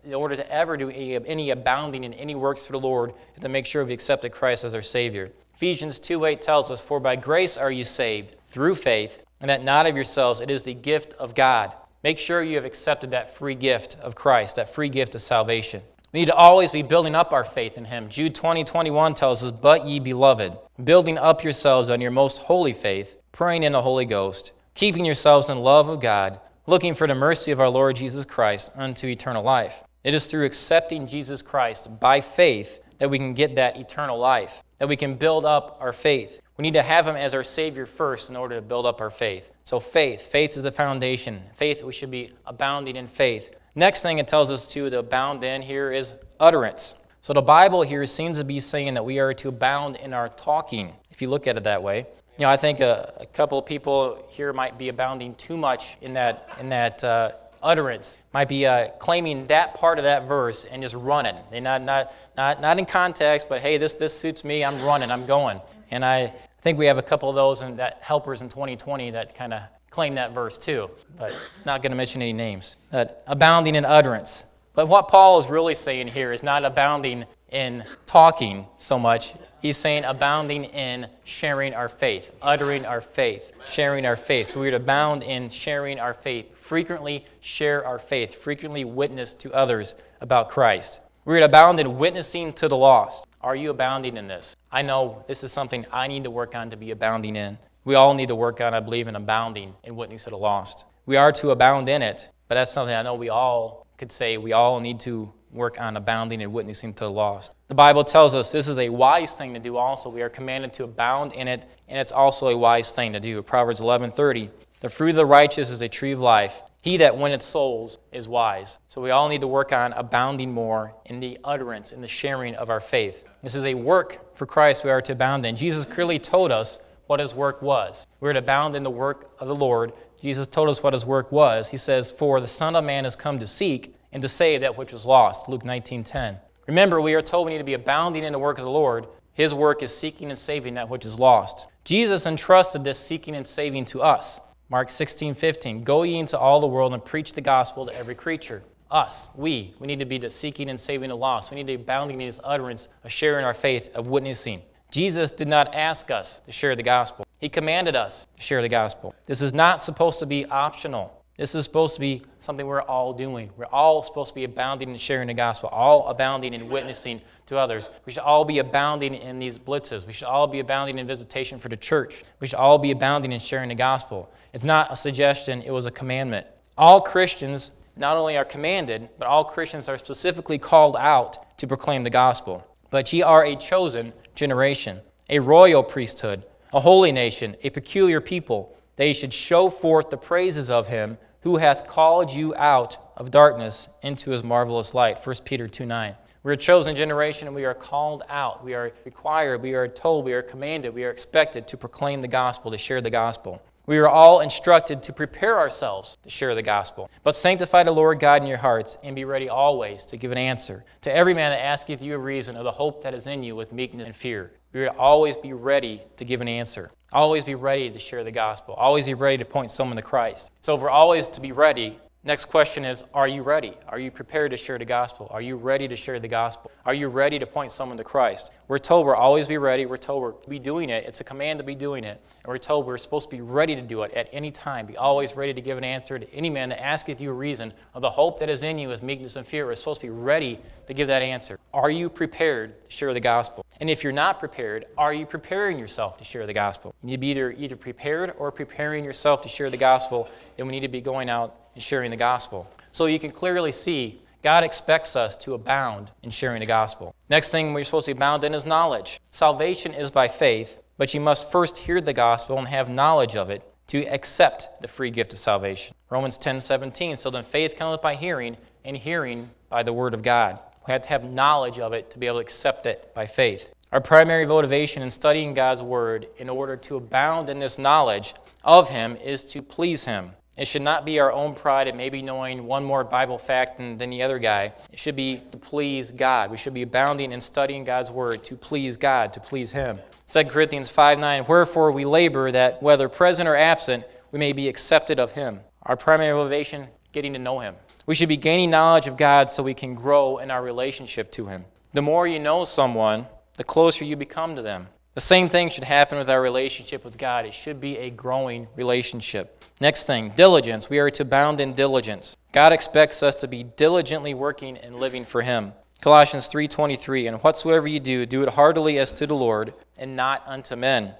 in 0.04 0.12
order 0.12 0.37
to 0.37 0.52
ever 0.52 0.76
do 0.76 0.90
any, 0.90 1.16
any 1.26 1.50
abounding 1.50 2.04
in 2.04 2.12
any 2.12 2.35
works 2.35 2.66
for 2.66 2.72
the 2.72 2.80
Lord, 2.80 3.14
and 3.35 3.42
to 3.42 3.48
make 3.48 3.64
sure 3.64 3.82
we've 3.82 3.94
accepted 3.94 4.30
Christ 4.30 4.64
as 4.64 4.74
our 4.74 4.82
Savior. 4.82 5.32
Ephesians 5.57 5.99
2:8 5.99 6.42
tells 6.42 6.71
us, 6.71 6.83
For 6.83 7.01
by 7.01 7.16
grace 7.16 7.57
are 7.57 7.71
you 7.71 7.83
saved, 7.83 8.37
through 8.47 8.75
faith, 8.75 9.25
and 9.40 9.49
that 9.49 9.64
not 9.64 9.87
of 9.87 9.97
yourselves, 9.97 10.42
it 10.42 10.51
is 10.51 10.64
the 10.64 10.75
gift 10.75 11.14
of 11.14 11.35
God. 11.35 11.73
Make 12.05 12.19
sure 12.19 12.42
you 12.42 12.57
have 12.57 12.66
accepted 12.66 13.11
that 13.12 13.35
free 13.35 13.55
gift 13.55 13.97
of 14.03 14.14
Christ, 14.14 14.57
that 14.57 14.69
free 14.69 14.90
gift 14.90 15.14
of 15.14 15.23
salvation. 15.23 15.81
We 16.12 16.21
need 16.21 16.27
to 16.27 16.35
always 16.35 16.71
be 16.71 16.83
building 16.83 17.14
up 17.14 17.33
our 17.33 17.42
faith 17.42 17.79
in 17.79 17.87
Him. 17.87 18.11
Jude 18.11 18.35
20, 18.35 18.64
21 18.64 19.14
tells 19.14 19.42
us, 19.42 19.51
But 19.51 19.87
ye 19.87 19.99
beloved, 19.99 20.53
building 20.85 21.16
up 21.16 21.42
yourselves 21.42 21.90
on 21.90 22.03
your 22.03 22.11
most 22.11 22.38
holy 22.38 22.75
faith, 22.75 23.16
praying 23.33 23.62
in 23.62 23.73
the 23.73 23.81
Holy 23.81 24.05
Ghost, 24.05 24.53
keeping 24.75 25.07
yourselves 25.07 25.49
in 25.49 25.59
love 25.59 25.88
of 25.88 26.01
God, 26.01 26.38
looking 26.66 26.92
for 26.92 27.07
the 27.07 27.14
mercy 27.14 27.51
of 27.51 27.61
our 27.61 27.71
Lord 27.71 27.97
Jesus 27.97 28.27
Christ 28.27 28.73
unto 28.77 29.07
eternal 29.07 29.42
life. 29.42 29.83
It 30.05 30.12
is 30.12 30.27
through 30.27 30.45
accepting 30.45 31.07
Jesus 31.07 31.40
Christ 31.40 31.99
by 31.99 32.21
faith 32.21 32.81
that 32.99 33.09
we 33.09 33.19
can 33.19 33.35
get 33.35 33.55
that 33.55 33.77
eternal 33.77 34.19
life, 34.19 34.62
that 34.78 34.88
we 34.88 34.96
can 34.96 35.14
build 35.14 35.44
up 35.44 35.78
our 35.80 35.92
faith. 35.92 36.40
We 36.56 36.62
need 36.62 36.74
to 36.74 36.82
have 36.82 37.06
Him 37.06 37.16
as 37.16 37.34
our 37.34 37.44
Savior 37.44 37.86
first 37.86 38.30
in 38.30 38.36
order 38.36 38.56
to 38.56 38.62
build 38.62 38.86
up 38.86 39.00
our 39.00 39.10
faith. 39.10 39.50
So, 39.64 39.80
faith. 39.80 40.28
Faith 40.28 40.56
is 40.56 40.62
the 40.62 40.70
foundation. 40.70 41.42
Faith, 41.56 41.82
we 41.82 41.92
should 41.92 42.10
be 42.10 42.30
abounding 42.46 42.96
in 42.96 43.06
faith. 43.06 43.54
Next 43.74 44.02
thing 44.02 44.18
it 44.18 44.28
tells 44.28 44.50
us 44.50 44.68
to, 44.68 44.88
to 44.88 45.00
abound 45.00 45.44
in 45.44 45.60
here 45.60 45.92
is 45.92 46.14
utterance. 46.40 46.96
So, 47.20 47.32
the 47.32 47.42
Bible 47.42 47.82
here 47.82 48.06
seems 48.06 48.38
to 48.38 48.44
be 48.44 48.60
saying 48.60 48.94
that 48.94 49.04
we 49.04 49.18
are 49.18 49.34
to 49.34 49.48
abound 49.48 49.96
in 49.96 50.12
our 50.12 50.28
talking, 50.28 50.92
if 51.10 51.20
you 51.20 51.28
look 51.28 51.46
at 51.46 51.56
it 51.56 51.64
that 51.64 51.82
way. 51.82 52.06
You 52.38 52.42
know, 52.42 52.50
I 52.50 52.56
think 52.56 52.80
a, 52.80 53.14
a 53.18 53.26
couple 53.26 53.58
of 53.58 53.64
people 53.64 54.24
here 54.28 54.52
might 54.52 54.76
be 54.76 54.90
abounding 54.90 55.34
too 55.36 55.56
much 55.56 55.96
in 56.02 56.12
that, 56.14 56.50
in 56.60 56.68
that 56.68 57.02
uh, 57.02 57.32
utterance 57.62 58.19
might 58.33 58.49
be 58.49 58.66
uh, 58.66 58.88
claiming 58.99 59.47
that 59.47 59.75
part 59.75 59.99
of 59.99 60.05
that 60.05 60.27
verse 60.27 60.64
and 60.64 60.83
just 60.83 60.95
running. 60.95 61.37
They're 61.51 61.61
not, 61.61 61.83
not, 61.83 62.12
not, 62.37 62.61
not 62.61 62.79
in 62.79 62.87
context, 62.87 63.49
but 63.49 63.61
hey, 63.61 63.79
this, 63.79 63.95
this 63.95 64.19
suits 64.19 64.45
me, 64.45 64.64
I'm 64.64 64.81
running, 64.83 65.11
I'm 65.11 65.27
going. 65.27 65.61
And 65.90 66.05
I 66.05 66.33
think 66.62 66.79
we 66.79 66.87
have 66.87 66.99
a 66.99 67.03
couple 67.03 67.29
of 67.29 67.35
those 67.35 67.62
and 67.62 67.79
that 67.79 67.99
helpers 68.01 68.42
in 68.42 68.49
2020 68.49 69.11
that 69.12 69.35
kind 69.35 69.55
of 69.55 69.62
claim 69.90 70.14
that 70.16 70.33
verse 70.33 70.59
too, 70.59 70.90
but 71.16 71.33
not 71.64 71.83
going 71.83 71.90
to 71.90 71.97
mention 71.97 72.21
any 72.23 72.33
names. 72.33 72.77
But 72.90 73.23
abounding 73.27 73.77
in 73.77 73.85
utterance. 73.85 74.45
But 74.75 74.88
what 74.88 75.09
Paul 75.09 75.38
is 75.38 75.49
really 75.49 75.75
saying 75.75 76.09
here 76.09 76.33
is 76.33 76.42
not 76.42 76.64
abounding 76.64 77.25
in 77.51 77.83
talking 78.05 78.66
so 78.77 78.99
much. 78.99 79.35
He's 79.66 79.76
saying 79.76 80.05
abounding 80.05 80.66
in 80.66 81.09
sharing 81.24 81.74
our 81.74 81.88
faith, 81.88 82.31
uttering 82.40 82.87
our 82.87 83.00
faith, 83.00 83.50
sharing 83.66 84.07
our 84.07 84.14
faith. 84.14 84.46
So 84.46 84.61
we're 84.61 84.70
to 84.70 84.76
abound 84.76 85.24
in 85.24 85.48
sharing 85.48 85.98
our 85.98 86.14
faith, 86.14 86.57
frequently 86.57 87.24
share 87.40 87.85
our 87.85 87.98
faith, 87.98 88.37
frequently 88.37 88.85
witness 88.85 89.35
to 89.35 89.52
others 89.52 89.96
about 90.20 90.50
Christ. 90.50 91.00
We're 91.24 91.40
to 91.40 91.46
abound 91.46 91.81
in 91.81 91.98
witnessing 91.98 92.52
to 92.52 92.68
the 92.68 92.76
lost. 92.76 93.26
Are 93.40 93.57
you 93.57 93.70
abounding 93.70 94.16
in 94.16 94.29
this? 94.29 94.57
I 94.70 94.83
know 94.83 95.24
this 95.26 95.42
is 95.42 95.50
something 95.50 95.85
I 95.90 96.07
need 96.07 96.22
to 96.22 96.31
work 96.31 96.55
on 96.55 96.70
to 96.70 96.76
be 96.76 96.92
abounding 96.92 97.35
in. 97.35 97.59
We 97.85 97.96
all 97.96 98.14
need 98.14 98.29
to 98.29 98.37
work 98.37 98.61
on, 98.61 98.72
I 98.72 98.79
believe, 98.79 99.09
in 99.09 99.16
abounding 99.16 99.74
in 99.83 99.96
witnessing 99.96 100.26
to 100.26 100.31
the 100.31 100.38
lost. 100.38 100.85
We 101.07 101.16
are 101.16 101.33
to 101.33 101.50
abound 101.50 101.88
in 101.88 102.02
it, 102.02 102.31
but 102.46 102.55
that's 102.55 102.70
something 102.70 102.94
I 102.94 103.02
know 103.02 103.16
we 103.16 103.31
all 103.31 103.85
could 103.98 104.12
say 104.12 104.38
we 104.38 104.52
all 104.52 104.79
need 104.79 105.00
to 105.00 105.33
work 105.52 105.80
on 105.80 105.96
abounding 105.96 106.42
and 106.42 106.52
witnessing 106.52 106.92
to 106.94 107.04
the 107.04 107.11
lost. 107.11 107.54
The 107.68 107.74
Bible 107.74 108.04
tells 108.04 108.35
us 108.35 108.52
this 108.52 108.68
is 108.68 108.78
a 108.78 108.88
wise 108.88 109.37
thing 109.37 109.54
to 109.54 109.61
do 109.61 109.76
also. 109.76 110.11
We 110.11 110.22
are 110.22 110.28
commanded 110.28 110.72
to 110.74 110.85
abound 110.85 111.32
in 111.32 111.48
it, 111.48 111.64
and 111.88 111.98
it's 111.98 112.12
also 112.12 112.48
a 112.48 112.56
wise 112.56 112.92
thing 112.92 113.12
to 113.12 113.20
do. 113.20 113.42
Proverbs 113.42 113.80
11:30, 113.80 114.50
"The 114.80 114.88
fruit 114.88 115.11
of 115.11 115.16
the 115.16 115.26
righteous 115.26 115.70
is 115.70 115.82
a 115.82 115.88
tree 115.88 116.12
of 116.12 116.20
life. 116.20 116.62
He 116.82 116.98
that 116.98 117.16
winneth 117.16 117.42
souls 117.42 117.98
is 118.12 118.28
wise." 118.28 118.78
So 118.88 119.00
we 119.00 119.11
all 119.11 119.28
need 119.28 119.40
to 119.40 119.48
work 119.48 119.72
on 119.72 119.92
abounding 119.94 120.52
more 120.52 120.94
in 121.06 121.20
the 121.20 121.38
utterance, 121.42 121.92
in 121.92 122.00
the 122.00 122.06
sharing 122.06 122.54
of 122.54 122.70
our 122.70 122.80
faith. 122.80 123.24
This 123.42 123.54
is 123.54 123.66
a 123.66 123.74
work 123.74 124.35
for 124.35 124.46
Christ 124.46 124.85
we 124.85 124.90
are 124.90 125.00
to 125.00 125.12
abound 125.12 125.46
in. 125.46 125.56
Jesus 125.56 125.85
clearly 125.85 126.18
told 126.18 126.52
us 126.52 126.78
what 127.06 127.20
his 127.20 127.35
work 127.35 127.62
was. 127.62 128.06
We're 128.20 128.32
to 128.32 128.40
abound 128.40 128.74
in 128.74 128.82
the 128.82 128.90
work 128.90 129.30
of 129.38 129.48
the 129.48 129.54
Lord. 129.54 129.92
Jesus 130.20 130.46
told 130.46 130.68
us 130.68 130.82
what 130.82 130.92
his 130.92 131.06
work 131.06 131.30
was. 131.30 131.70
He 131.70 131.76
says, 131.76 132.11
For 132.11 132.40
the 132.40 132.48
Son 132.48 132.74
of 132.74 132.85
Man 132.85 133.04
has 133.04 133.16
come 133.16 133.38
to 133.38 133.46
seek 133.46 133.95
and 134.16 134.22
to 134.22 134.29
save 134.29 134.62
that 134.62 134.79
which 134.79 134.94
was 134.94 135.05
lost. 135.05 135.46
Luke 135.46 135.62
19:10. 135.62 136.38
Remember, 136.66 137.02
we 137.02 137.12
are 137.12 137.20
told 137.20 137.44
we 137.44 137.52
need 137.52 137.59
to 137.59 137.64
be 137.64 137.74
abounding 137.74 138.24
in 138.24 138.33
the 138.33 138.38
work 138.38 138.57
of 138.57 138.64
the 138.64 138.70
Lord. 138.70 139.09
His 139.35 139.52
work 139.52 139.83
is 139.83 139.94
seeking 139.94 140.31
and 140.31 140.38
saving 140.38 140.72
that 140.72 140.88
which 140.88 141.05
is 141.05 141.20
lost. 141.20 141.66
Jesus 141.85 142.26
entrusted 142.26 142.83
this 142.83 142.98
seeking 142.98 143.37
and 143.37 143.46
saving 143.46 143.85
to 143.85 144.00
us. 144.00 144.40
Mark 144.70 144.88
16, 144.88 145.35
15. 145.35 145.85
Go 145.85 146.05
ye 146.05 146.16
into 146.16 146.38
all 146.38 146.61
the 146.61 146.66
world 146.66 146.94
and 146.94 147.05
preach 147.05 147.35
the 147.35 147.42
gospel 147.42 147.85
to 147.85 147.94
every 147.94 148.14
creature. 148.14 148.62
Us, 148.90 149.29
we, 149.35 149.74
we 149.81 149.87
need 149.87 149.98
to 149.98 150.07
be 150.07 150.16
the 150.16 150.31
seeking 150.31 150.70
and 150.70 150.81
saving 150.81 151.11
the 151.11 151.14
lost. 151.14 151.50
We 151.50 151.57
need 151.57 151.64
to 151.64 151.76
be 151.76 151.83
abounding 151.83 152.18
in 152.18 152.24
his 152.24 152.40
utterance 152.42 152.88
of 153.05 153.12
sharing 153.12 153.44
our 153.44 153.52
faith, 153.52 153.94
of 153.94 154.07
witnessing. 154.07 154.62
Jesus 154.90 155.31
did 155.31 155.46
not 155.46 155.74
ask 155.74 156.11
us 156.11 156.38
to 156.46 156.52
share 156.52 156.74
the 156.74 156.83
gospel. 156.83 157.26
He 157.38 157.50
commanded 157.50 157.94
us 157.94 158.26
to 158.35 158.42
share 158.42 158.62
the 158.62 158.70
gospel. 158.70 159.14
This 159.26 159.42
is 159.42 159.52
not 159.52 159.83
supposed 159.83 160.20
to 160.20 160.26
be 160.26 160.46
optional. 160.46 161.22
This 161.37 161.55
is 161.55 161.64
supposed 161.64 161.94
to 161.96 162.01
be 162.01 162.22
something 162.40 162.66
we're 162.66 162.81
all 162.81 163.12
doing. 163.12 163.51
We're 163.59 163.66
all 163.66 164.03
supposed 164.03 164.31
to 164.31 164.35
be 164.35 164.44
abounding 164.44 164.88
in 164.88 164.96
sharing 164.96 165.29
the 165.29 165.35
gospel, 165.35 165.68
all 165.68 166.09
abounding 166.09 166.55
in 166.55 166.70
witnessing 166.70 167.20
to 167.46 167.59
others. 167.59 167.90
We 168.07 168.12
should 168.12 168.22
all 168.22 168.44
be 168.44 168.59
abounding 168.59 169.14
in 169.14 169.38
these 169.38 169.59
blitzes. 169.59 170.07
We 170.07 170.14
should 170.14 170.29
all 170.29 170.46
be 170.46 170.61
abounding 170.61 170.99
in 170.99 171.07
visitation 171.07 171.59
for 171.59 171.68
the 171.68 171.77
church. 171.77 172.25
We 172.40 172.46
should 172.46 172.59
all 172.59 172.79
be 172.79 172.90
abounding 172.90 173.33
in 173.33 173.40
sharing 173.40 173.68
the 173.68 173.75
gospel. 173.75 174.33
It's 174.55 174.64
not 174.64 174.90
a 174.90 174.96
suggestion, 174.96 175.61
it 175.62 175.70
was 175.70 175.85
a 175.85 175.90
commandment. 175.90 176.46
All 176.79 177.01
Christians 177.01 177.70
not 177.96 178.16
only 178.16 178.38
are 178.38 178.44
commanded, 178.44 179.09
but 179.18 179.29
all 179.29 179.44
Christians 179.44 179.90
are 179.90 179.99
specifically 179.99 180.59
called 180.59 180.96
out 180.96 181.59
to 181.59 181.66
proclaim 181.66 182.03
the 182.03 182.11
gospel. 182.11 182.66
But 182.88 183.12
ye 183.12 183.22
are 183.22 183.44
a 183.44 183.57
chosen 183.57 184.14
generation, 184.35 185.01
a 185.29 185.38
royal 185.38 185.83
priesthood, 185.83 186.46
a 186.72 186.81
holy 186.81 187.12
nation, 187.12 187.57
a 187.62 187.70
peculiar 187.70 188.22
people. 188.22 188.75
They 188.96 189.12
should 189.12 189.33
show 189.33 189.68
forth 189.68 190.09
the 190.09 190.16
praises 190.16 190.70
of 190.70 190.87
him 190.87 191.18
who 191.46 191.59
hath 191.59 191.87
called 191.87 192.35
you 192.35 192.52
out 192.56 192.98
of 193.16 193.30
darkness 193.30 193.88
into 194.02 194.32
his 194.32 194.42
marvelous 194.42 194.94
light. 194.94 195.24
1 195.24 195.37
Peter 195.44 195.68
2 195.68 195.87
9. 195.87 196.12
We're 196.42 196.54
a 196.54 196.56
chosen 196.56 196.96
generation 196.96 197.46
and 197.46 197.54
we 197.54 197.64
are 197.64 197.72
called 197.72 198.24
out. 198.28 198.64
We 198.64 198.74
are 198.74 198.90
required, 199.04 199.62
we 199.62 199.74
are 199.74 199.87
told, 199.87 200.24
we 200.24 200.32
are 200.32 200.42
commanded, 200.42 200.92
we 200.92 201.04
are 201.04 201.11
expected 201.11 201.68
to 201.68 201.76
proclaim 201.76 202.20
the 202.20 202.26
gospel, 202.26 202.72
to 202.72 202.76
share 202.76 203.00
the 203.00 203.11
gospel. 203.11 203.62
We 203.87 203.98
are 203.98 204.09
all 204.09 204.40
instructed 204.40 205.04
to 205.04 205.12
prepare 205.12 205.56
ourselves 205.56 206.18
to 206.24 206.30
share 206.30 206.56
the 206.56 206.62
gospel. 206.62 207.09
But 207.22 207.37
sanctify 207.37 207.85
the 207.85 207.92
Lord 207.92 208.18
God 208.18 208.42
in 208.42 208.48
your 208.48 208.59
hearts 208.59 208.98
and 209.04 209.14
be 209.14 209.24
ready 209.24 209.48
always 209.48 210.04
to 210.06 210.16
give 210.16 210.32
an 210.32 210.38
answer 210.38 210.85
to 211.02 211.14
every 211.14 211.32
man 211.32 211.52
that 211.52 211.64
asketh 211.64 212.02
you 212.02 212.16
a 212.16 212.18
reason 212.18 212.56
of 212.56 212.64
the 212.64 212.72
hope 212.72 213.04
that 213.04 213.14
is 213.14 213.28
in 213.28 213.44
you 213.44 213.54
with 213.54 213.72
meekness 213.72 214.04
and 214.04 214.16
fear. 214.16 214.50
We 214.76 214.84
to 214.84 214.98
always 214.98 215.38
be 215.38 215.54
ready 215.54 216.02
to 216.18 216.24
give 216.26 216.42
an 216.42 216.48
answer. 216.48 216.90
Always 217.10 217.44
be 217.44 217.54
ready 217.54 217.88
to 217.88 217.98
share 217.98 218.24
the 218.24 218.30
gospel. 218.30 218.74
Always 218.74 219.06
be 219.06 219.14
ready 219.14 219.38
to 219.38 219.44
point 219.46 219.70
someone 219.70 219.96
to 219.96 220.02
Christ. 220.02 220.50
So, 220.60 220.74
if 220.74 220.82
we're 220.82 220.90
always 220.90 221.28
to 221.28 221.40
be 221.40 221.52
ready, 221.52 221.98
next 222.26 222.46
question 222.46 222.84
is 222.84 223.04
Are 223.14 223.28
you 223.28 223.42
ready? 223.42 223.74
Are 223.88 223.98
you 223.98 224.10
prepared 224.10 224.50
to 224.50 224.56
share 224.56 224.78
the 224.78 224.84
gospel? 224.84 225.28
Are 225.30 225.40
you 225.40 225.56
ready 225.56 225.86
to 225.88 225.96
share 225.96 226.18
the 226.18 226.28
gospel? 226.28 226.70
Are 226.84 226.92
you 226.92 227.08
ready 227.08 227.38
to 227.38 227.46
point 227.46 227.70
someone 227.70 227.96
to 227.98 228.04
Christ? 228.04 228.50
We're 228.68 228.78
told 228.78 229.06
we're 229.06 229.16
always 229.16 229.46
be 229.46 229.58
ready. 229.58 229.86
We're 229.86 229.96
told 229.96 230.22
we're 230.22 230.32
be 230.48 230.58
doing 230.58 230.90
it. 230.90 231.04
It's 231.04 231.20
a 231.20 231.24
command 231.24 231.58
to 231.60 231.64
be 231.64 231.76
doing 231.76 232.02
it. 232.04 232.20
And 232.42 232.48
we're 232.48 232.58
told 232.58 232.86
we're 232.86 232.98
supposed 232.98 233.30
to 233.30 233.36
be 233.36 233.42
ready 233.42 233.76
to 233.76 233.82
do 233.82 234.02
it 234.02 234.12
at 234.14 234.28
any 234.32 234.50
time. 234.50 234.86
Be 234.86 234.96
always 234.96 235.36
ready 235.36 235.54
to 235.54 235.60
give 235.60 235.78
an 235.78 235.84
answer 235.84 236.18
to 236.18 236.34
any 236.34 236.50
man 236.50 236.68
that 236.70 236.82
asketh 236.82 237.20
you 237.20 237.30
a 237.30 237.34
reason 237.34 237.72
of 237.94 238.02
the 238.02 238.10
hope 238.10 238.40
that 238.40 238.48
is 238.48 238.64
in 238.64 238.78
you 238.78 238.90
as 238.90 239.02
meekness 239.02 239.36
and 239.36 239.46
fear. 239.46 239.66
We're 239.66 239.76
supposed 239.76 240.00
to 240.00 240.06
be 240.06 240.10
ready 240.10 240.58
to 240.88 240.94
give 240.94 241.08
that 241.08 241.22
answer. 241.22 241.58
Are 241.72 241.90
you 241.90 242.08
prepared 242.08 242.84
to 242.84 242.90
share 242.90 243.14
the 243.14 243.20
gospel? 243.20 243.64
And 243.80 243.88
if 243.88 244.02
you're 244.02 244.12
not 244.12 244.40
prepared, 244.40 244.86
are 244.98 245.12
you 245.14 245.26
preparing 245.26 245.78
yourself 245.78 246.16
to 246.18 246.24
share 246.24 246.46
the 246.46 246.54
gospel? 246.54 246.94
You 247.02 247.08
need 247.08 247.16
to 247.16 247.20
be 247.20 247.26
either, 247.28 247.52
either 247.52 247.76
prepared 247.76 248.34
or 248.38 248.50
preparing 248.50 249.04
yourself 249.04 249.42
to 249.42 249.48
share 249.48 249.70
the 249.70 249.76
gospel. 249.76 250.28
Then 250.56 250.66
we 250.66 250.72
need 250.72 250.80
to 250.80 250.88
be 250.88 251.00
going 251.00 251.28
out 251.28 251.65
and 251.76 251.82
sharing 251.82 252.10
the 252.10 252.16
gospel. 252.16 252.66
So 252.90 253.04
you 253.04 253.18
can 253.18 253.30
clearly 253.30 253.70
see 253.70 254.18
God 254.42 254.64
expects 254.64 255.14
us 255.14 255.36
to 255.38 255.52
abound 255.52 256.10
in 256.22 256.30
sharing 256.30 256.60
the 256.60 256.66
gospel. 256.66 257.14
Next 257.28 257.50
thing 257.50 257.74
we're 257.74 257.84
supposed 257.84 258.06
to 258.06 258.12
abound 258.12 258.44
in 258.44 258.54
is 258.54 258.64
knowledge. 258.64 259.20
Salvation 259.30 259.92
is 259.92 260.10
by 260.10 260.26
faith, 260.26 260.80
but 260.96 261.12
you 261.12 261.20
must 261.20 261.52
first 261.52 261.76
hear 261.76 262.00
the 262.00 262.14
gospel 262.14 262.58
and 262.58 262.66
have 262.66 262.88
knowledge 262.88 263.36
of 263.36 263.50
it 263.50 263.62
to 263.88 264.06
accept 264.06 264.80
the 264.80 264.88
free 264.88 265.10
gift 265.10 265.34
of 265.34 265.38
salvation. 265.38 265.94
Romans 266.08 266.38
10 266.38 266.60
17. 266.60 267.16
So 267.16 267.28
then 267.28 267.44
faith 267.44 267.76
cometh 267.76 268.00
by 268.00 268.14
hearing, 268.14 268.56
and 268.86 268.96
hearing 268.96 269.50
by 269.68 269.82
the 269.82 269.92
word 269.92 270.14
of 270.14 270.22
God. 270.22 270.58
We 270.86 270.92
have 270.92 271.02
to 271.02 271.08
have 271.08 271.24
knowledge 271.24 271.78
of 271.78 271.92
it 271.92 272.10
to 272.12 272.18
be 272.18 272.26
able 272.26 272.38
to 272.38 272.42
accept 272.42 272.86
it 272.86 273.12
by 273.14 273.26
faith. 273.26 273.74
Our 273.92 274.00
primary 274.00 274.46
motivation 274.46 275.02
in 275.02 275.10
studying 275.10 275.54
God's 275.54 275.82
Word 275.82 276.28
in 276.38 276.48
order 276.48 276.76
to 276.76 276.96
abound 276.96 277.50
in 277.50 277.58
this 277.58 277.78
knowledge 277.78 278.34
of 278.64 278.88
Him 278.88 279.16
is 279.16 279.44
to 279.44 279.62
please 279.62 280.04
Him. 280.04 280.32
It 280.57 280.66
should 280.66 280.83
not 280.83 281.05
be 281.05 281.21
our 281.21 281.31
own 281.31 281.55
pride 281.55 281.87
in 281.87 281.97
maybe 281.97 282.23
knowing 282.23 282.66
one 282.66 282.83
more 282.83 283.05
Bible 283.05 283.38
fact 283.38 283.77
than, 283.77 283.99
than 283.99 284.09
the 284.09 284.23
other 284.23 284.38
guy. 284.38 284.73
It 284.90 284.99
should 284.99 285.16
be 285.16 285.42
to 285.53 285.59
please 285.59 286.12
God. 286.12 286.51
We 286.51 286.57
should 286.57 286.73
be 286.73 286.83
abounding 286.83 287.33
in 287.33 287.40
studying 287.40 287.85
God's 287.85 288.11
Word 288.11 288.42
to 288.45 288.57
please 288.57 288.97
God, 288.97 289.35
to 289.35 289.40
please 289.40 289.71
Him. 289.71 289.99
2 290.29 290.45
Corinthians 290.45 290.88
5 290.88 291.19
9, 291.19 291.45
Wherefore 291.47 291.92
we 291.92 292.05
labor 292.07 292.51
that, 292.51 292.83
whether 292.83 293.09
present 293.09 293.49
or 293.49 293.55
absent, 293.55 294.05
we 294.33 294.38
may 294.38 294.53
be 294.53 294.69
accepted 294.69 295.21
of 295.21 295.33
Him. 295.33 295.61
Our 295.83 295.97
primary 295.97 296.33
motivation, 296.35 296.88
getting 297.12 297.35
to 297.35 297.38
know 297.38 297.59
Him. 297.59 297.75
We 298.07 298.14
should 298.14 298.29
be 298.29 298.37
gaining 298.37 298.71
knowledge 298.71 299.07
of 299.07 299.16
God 299.16 299.51
so 299.51 299.62
we 299.62 299.75
can 299.75 299.92
grow 299.92 300.38
in 300.38 300.51
our 300.51 300.62
relationship 300.62 301.31
to 301.33 301.47
Him. 301.47 301.64
The 301.92 302.03
more 302.03 302.27
you 302.27 302.38
know 302.38 302.64
someone, 302.64 303.27
the 303.57 303.64
closer 303.64 304.05
you 304.05 304.16
become 304.16 304.57
to 304.57 304.62
them. 304.62 304.88
The 305.14 305.21
same 305.21 305.49
thing 305.49 305.71
should 305.71 305.85
happen 305.85 306.19
with 306.19 306.29
our 306.29 306.42
relationship 306.42 307.05
with 307.05 307.16
God. 307.16 307.47
It 307.47 307.55
should 307.55 307.81
be 307.81 307.97
a 307.99 308.11
growing 308.11 308.69
relationship. 308.77 309.56
Next 309.80 310.06
thing, 310.06 310.30
diligence. 310.30 310.88
We 310.88 310.98
are 311.00 311.10
to 311.10 311.22
abound 311.22 311.60
in 311.60 311.74
diligence. 311.74 312.36
God 312.52 312.72
expects 312.72 313.22
us 313.22 313.34
to 313.36 313.48
be 313.48 313.62
diligently 313.62 314.32
working 314.32 314.78
and 314.78 314.94
living 314.94 315.24
for 315.24 315.42
Him. 315.42 315.72
Colossians 316.00 316.48
3:23 316.48 317.26
And 317.26 317.42
whatsoever 317.42 317.86
you 317.86 318.00
do 318.00 318.24
do 318.26 318.42
it 318.42 318.50
heartily 318.50 318.98
as 318.98 319.12
to 319.12 319.26
the 319.26 319.34
Lord 319.34 319.74
and 319.98 320.16
not 320.16 320.42
unto 320.46 320.76
men. 320.76 321.14